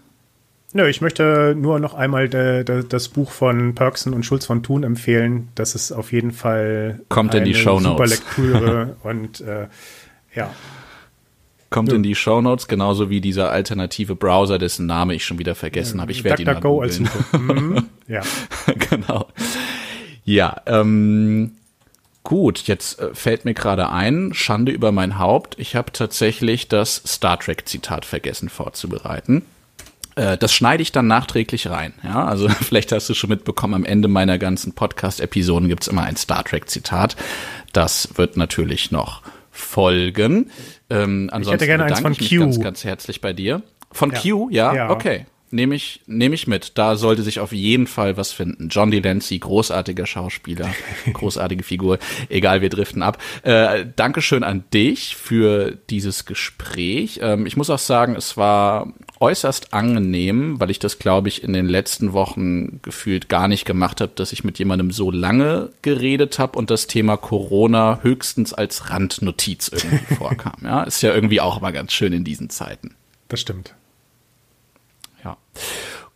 Nö, 0.76 0.88
ich 0.88 1.00
möchte 1.00 1.54
nur 1.56 1.78
noch 1.78 1.94
einmal 1.94 2.28
de, 2.28 2.64
de, 2.64 2.84
das 2.86 3.08
Buch 3.08 3.30
von 3.30 3.76
Perksen 3.76 4.12
und 4.12 4.26
Schulz 4.26 4.44
von 4.44 4.64
Thun 4.64 4.82
empfehlen. 4.82 5.48
Das 5.54 5.76
ist 5.76 5.92
auf 5.92 6.10
jeden 6.10 6.32
Fall 6.32 7.00
kommt 7.08 7.32
in 7.36 7.44
die 7.44 7.54
Show 7.54 7.78
Notes. 7.78 7.86
Super 7.86 8.06
Lektüre 8.06 8.96
und 9.04 9.40
äh, 9.40 9.68
ja. 10.34 10.52
Kommt 11.70 11.90
ja. 11.90 11.94
in 11.94 12.02
die 12.02 12.16
Show 12.16 12.40
Notes 12.40 12.66
genauso 12.66 13.08
wie 13.08 13.20
dieser 13.20 13.52
alternative 13.52 14.16
Browser, 14.16 14.58
dessen 14.58 14.86
Name 14.86 15.14
ich 15.14 15.24
schon 15.24 15.38
wieder 15.38 15.54
vergessen 15.54 16.00
habe. 16.00 16.10
Ich 16.10 16.24
werde 16.24 16.42
ihn 16.42 16.60
Go 16.60 16.80
als 16.80 16.98
mhm. 16.98 17.86
Ja, 18.08 18.22
genau. 18.90 19.28
Ja, 20.24 20.60
ähm, 20.66 21.52
Gut, 22.24 22.60
jetzt 22.62 22.98
äh, 23.00 23.14
fällt 23.14 23.44
mir 23.44 23.52
gerade 23.52 23.90
ein, 23.90 24.32
Schande 24.32 24.72
über 24.72 24.92
mein 24.92 25.18
Haupt, 25.18 25.56
ich 25.58 25.76
habe 25.76 25.92
tatsächlich 25.92 26.68
das 26.68 27.02
Star 27.06 27.38
Trek 27.38 27.68
Zitat 27.68 28.06
vergessen 28.06 28.48
vorzubereiten. 28.48 29.42
Äh, 30.16 30.36
das 30.38 30.52
schneide 30.52 30.82
ich 30.82 30.92
dann 30.92 31.06
nachträglich 31.06 31.68
rein. 31.68 31.94
Ja, 32.02 32.24
also 32.24 32.48
vielleicht 32.60 32.92
hast 32.92 33.08
du 33.08 33.14
schon 33.14 33.30
mitbekommen, 33.30 33.74
am 33.74 33.84
Ende 33.84 34.08
meiner 34.08 34.38
ganzen 34.38 34.74
Podcast-Episoden 34.74 35.68
gibt's 35.68 35.88
immer 35.88 36.02
ein 36.02 36.16
Star 36.16 36.44
Trek-Zitat. 36.44 37.16
Das 37.72 38.10
wird 38.16 38.36
natürlich 38.36 38.90
noch 38.90 39.22
folgen. 39.50 40.50
Ähm, 40.90 41.28
ansonsten 41.32 41.64
ich 41.64 41.70
hätte 41.70 41.78
gerne 41.78 41.84
eins 41.84 42.00
von 42.00 42.16
Q. 42.16 42.40
ganz, 42.40 42.60
ganz 42.60 42.84
herzlich 42.84 43.20
bei 43.20 43.32
dir. 43.32 43.62
Von 43.92 44.10
ja. 44.10 44.20
Q, 44.20 44.50
ja? 44.50 44.74
ja. 44.74 44.90
Okay. 44.90 45.26
Nehme 45.50 45.76
ich, 45.76 46.00
nehme 46.06 46.34
ich 46.34 46.48
mit. 46.48 46.76
Da 46.78 46.96
sollte 46.96 47.22
sich 47.22 47.38
auf 47.38 47.52
jeden 47.52 47.86
Fall 47.86 48.16
was 48.16 48.32
finden. 48.32 48.70
John 48.70 48.90
Delancey, 48.90 49.38
großartiger 49.38 50.04
Schauspieler, 50.04 50.68
großartige 51.12 51.62
Figur. 51.62 52.00
Egal, 52.28 52.60
wir 52.60 52.70
driften 52.70 53.02
ab. 53.02 53.18
Äh, 53.42 53.86
Dankeschön 53.94 54.42
an 54.42 54.64
dich 54.74 55.14
für 55.14 55.78
dieses 55.90 56.24
Gespräch. 56.24 57.20
Ähm, 57.22 57.46
ich 57.46 57.56
muss 57.56 57.70
auch 57.70 57.78
sagen, 57.78 58.16
es 58.16 58.36
war 58.36 58.92
äußerst 59.20 59.72
angenehm, 59.72 60.60
weil 60.60 60.70
ich 60.70 60.78
das, 60.78 60.98
glaube 60.98 61.28
ich, 61.28 61.42
in 61.42 61.52
den 61.52 61.66
letzten 61.66 62.12
Wochen 62.12 62.80
gefühlt 62.82 63.28
gar 63.28 63.48
nicht 63.48 63.64
gemacht 63.64 64.00
habe, 64.00 64.12
dass 64.14 64.32
ich 64.32 64.44
mit 64.44 64.58
jemandem 64.58 64.90
so 64.90 65.10
lange 65.10 65.70
geredet 65.82 66.38
habe 66.38 66.58
und 66.58 66.70
das 66.70 66.86
Thema 66.86 67.16
Corona 67.16 68.00
höchstens 68.02 68.52
als 68.52 68.90
Randnotiz 68.90 69.68
irgendwie 69.68 70.14
vorkam. 70.16 70.56
Ja, 70.62 70.82
ist 70.82 71.02
ja 71.02 71.14
irgendwie 71.14 71.40
auch 71.40 71.60
mal 71.60 71.72
ganz 71.72 71.92
schön 71.92 72.12
in 72.12 72.24
diesen 72.24 72.50
Zeiten. 72.50 72.94
Das 73.28 73.40
stimmt. 73.40 73.74
Ja. 75.24 75.36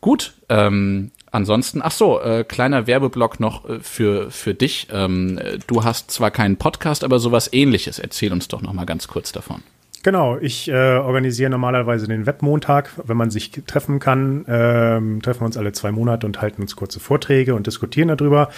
Gut, 0.00 0.34
ähm, 0.48 1.10
ansonsten, 1.30 1.80
ach 1.82 1.92
so, 1.92 2.20
äh, 2.20 2.44
kleiner 2.44 2.86
Werbeblock 2.86 3.40
noch 3.40 3.68
äh, 3.68 3.80
für, 3.80 4.30
für 4.30 4.54
dich. 4.54 4.88
Ähm, 4.90 5.40
du 5.66 5.84
hast 5.84 6.10
zwar 6.10 6.30
keinen 6.30 6.56
Podcast, 6.56 7.04
aber 7.04 7.18
sowas 7.18 7.52
ähnliches. 7.52 7.98
Erzähl 7.98 8.32
uns 8.32 8.48
doch 8.48 8.60
noch 8.60 8.72
mal 8.72 8.86
ganz 8.86 9.08
kurz 9.08 9.32
davon. 9.32 9.62
Genau, 10.08 10.38
ich 10.40 10.70
äh, 10.70 10.72
organisiere 10.72 11.50
normalerweise 11.50 12.08
den 12.08 12.24
Webmontag, 12.24 12.92
wenn 13.04 13.18
man 13.18 13.30
sich 13.30 13.50
treffen 13.66 13.98
kann. 13.98 14.46
Ähm, 14.48 15.20
treffen 15.20 15.42
wir 15.42 15.44
uns 15.44 15.58
alle 15.58 15.72
zwei 15.72 15.92
Monate 15.92 16.24
und 16.26 16.40
halten 16.40 16.62
uns 16.62 16.76
kurze 16.76 16.98
Vorträge 16.98 17.54
und 17.54 17.66
diskutieren 17.66 18.08
darüber. 18.08 18.48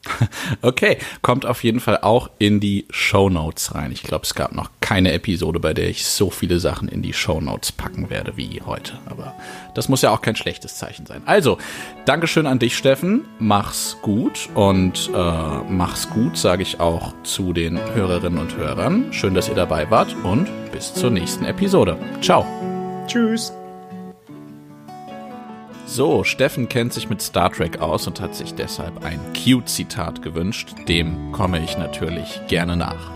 Okay, 0.62 0.98
kommt 1.22 1.46
auf 1.46 1.64
jeden 1.64 1.80
Fall 1.80 2.00
auch 2.02 2.30
in 2.40 2.60
die 2.60 2.86
Show 2.90 3.30
Notes 3.30 3.76
rein. 3.76 3.92
Ich 3.92 4.04
glaube, 4.04 4.24
es 4.24 4.34
gab 4.34 4.54
noch 4.54 4.70
keine 4.80 5.12
Episode, 5.12 5.60
bei 5.60 5.74
der 5.74 5.90
ich 5.90 6.06
so 6.06 6.30
viele 6.30 6.60
Sachen 6.60 6.88
in 6.88 7.02
die 7.02 7.14
Show 7.14 7.42
Notes 7.42 7.72
packen 7.72 8.10
werde 8.10 8.38
wie 8.38 8.62
heute. 8.66 9.00
Aber 9.06 9.34
das 9.76 9.90
muss 9.90 10.02
ja 10.02 10.12
auch 10.12 10.22
kein 10.22 10.36
schlechtes 10.36 10.78
Zeichen 10.78 11.06
sein. 11.06 11.22
Also, 11.26 11.58
Dankeschön 12.06 12.48
an 12.48 12.60
dich, 12.60 12.78
Steffen. 12.78 13.26
Mach's 13.40 13.98
gut 14.02 14.50
und 14.56 15.10
äh, 15.14 15.58
mach's 15.70 16.10
gut, 16.10 16.38
sage 16.38 16.64
ich 16.64 16.80
auch 16.80 17.14
zu 17.24 17.54
den 17.54 17.80
Hörerinnen 17.94 18.40
und 18.40 18.58
Hörern. 18.58 19.12
Schön, 19.12 19.34
dass 19.34 19.50
ihr 19.50 19.56
dabei 19.56 19.90
wart 19.90 20.16
und 20.24 20.48
bis 20.72 20.94
zur 20.94 21.12
nächsten 21.12 21.46
Episode. 21.46 21.98
Ciao. 22.22 22.46
Tschüss. 23.08 23.54
So, 25.86 26.24
Steffen 26.24 26.70
kennt 26.70 26.94
sich 26.94 27.10
mit 27.10 27.22
Star 27.22 27.52
Trek 27.52 27.80
aus 27.80 28.08
und 28.08 28.22
hat 28.22 28.34
sich 28.36 28.56
deshalb 28.56 29.04
ein 29.04 29.20
Q-Zitat 29.34 30.22
gewünscht. 30.22 30.74
Dem 30.88 31.32
komme 31.32 31.64
ich 31.64 31.78
natürlich 31.78 32.42
gerne 32.48 32.76
nach. 32.76 33.12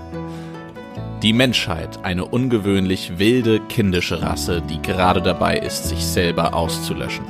Die 1.23 1.33
Menschheit, 1.33 2.03
eine 2.03 2.25
ungewöhnlich 2.25 3.17
wilde, 3.17 3.59
kindische 3.61 4.21
Rasse, 4.21 4.61
die 4.61 4.81
gerade 4.81 5.21
dabei 5.21 5.57
ist, 5.57 5.85
sich 5.85 6.05
selber 6.05 6.53
auszulöschen. 6.53 7.25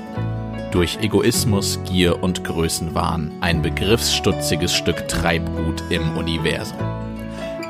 durch 0.72 1.00
Egoismus, 1.02 1.80
Gier 1.86 2.22
und 2.22 2.44
Größenwahn 2.44 3.32
ein 3.42 3.62
begriffsstutziges 3.62 4.74
Stück 4.74 5.08
Treibgut 5.08 5.82
im 5.90 6.18
Universum. 6.18 7.07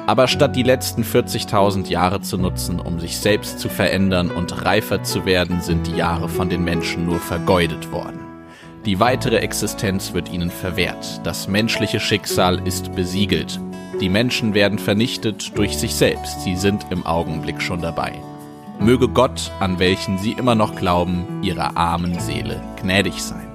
Aber 0.08 0.30
statt 0.30 0.56
die 0.56 0.64
letzten 0.64 1.04
40.000 1.04 1.90
Jahre 1.90 2.22
zu 2.22 2.38
nutzen, 2.38 2.80
um 2.80 2.98
sich 2.98 3.18
selbst 3.18 3.60
zu 3.60 3.68
verändern 3.68 4.32
und 4.32 4.64
reifer 4.64 5.04
zu 5.04 5.26
werden, 5.26 5.60
sind 5.60 5.86
die 5.86 5.98
Jahre 5.98 6.30
von 6.30 6.50
den 6.50 6.64
Menschen 6.64 7.06
nur 7.06 7.20
vergeudet 7.20 7.92
worden. 7.92 8.20
Die 8.86 9.02
weitere 9.02 9.40
Existenz 9.40 10.14
wird 10.14 10.32
ihnen 10.32 10.50
verwehrt. 10.50 11.20
Das 11.26 11.50
menschliche 11.50 12.00
Schicksal 12.00 12.66
ist 12.66 12.96
besiegelt. 12.96 13.60
Die 14.00 14.08
Menschen 14.08 14.54
werden 14.54 14.80
vernichtet 14.80 15.58
durch 15.58 15.78
sich 15.78 15.94
selbst. 15.94 16.42
Sie 16.42 16.56
sind 16.56 16.86
im 16.90 17.06
Augenblick 17.06 17.62
schon 17.62 17.82
dabei. 17.82 18.14
Möge 18.80 19.10
Gott, 19.10 19.52
an 19.60 19.78
welchen 19.78 20.18
sie 20.20 20.32
immer 20.32 20.56
noch 20.56 20.76
glauben, 20.76 21.42
ihrer 21.42 21.76
armen 21.76 22.18
Seele 22.20 22.62
gnädig 22.82 23.22
sein. 23.22 23.47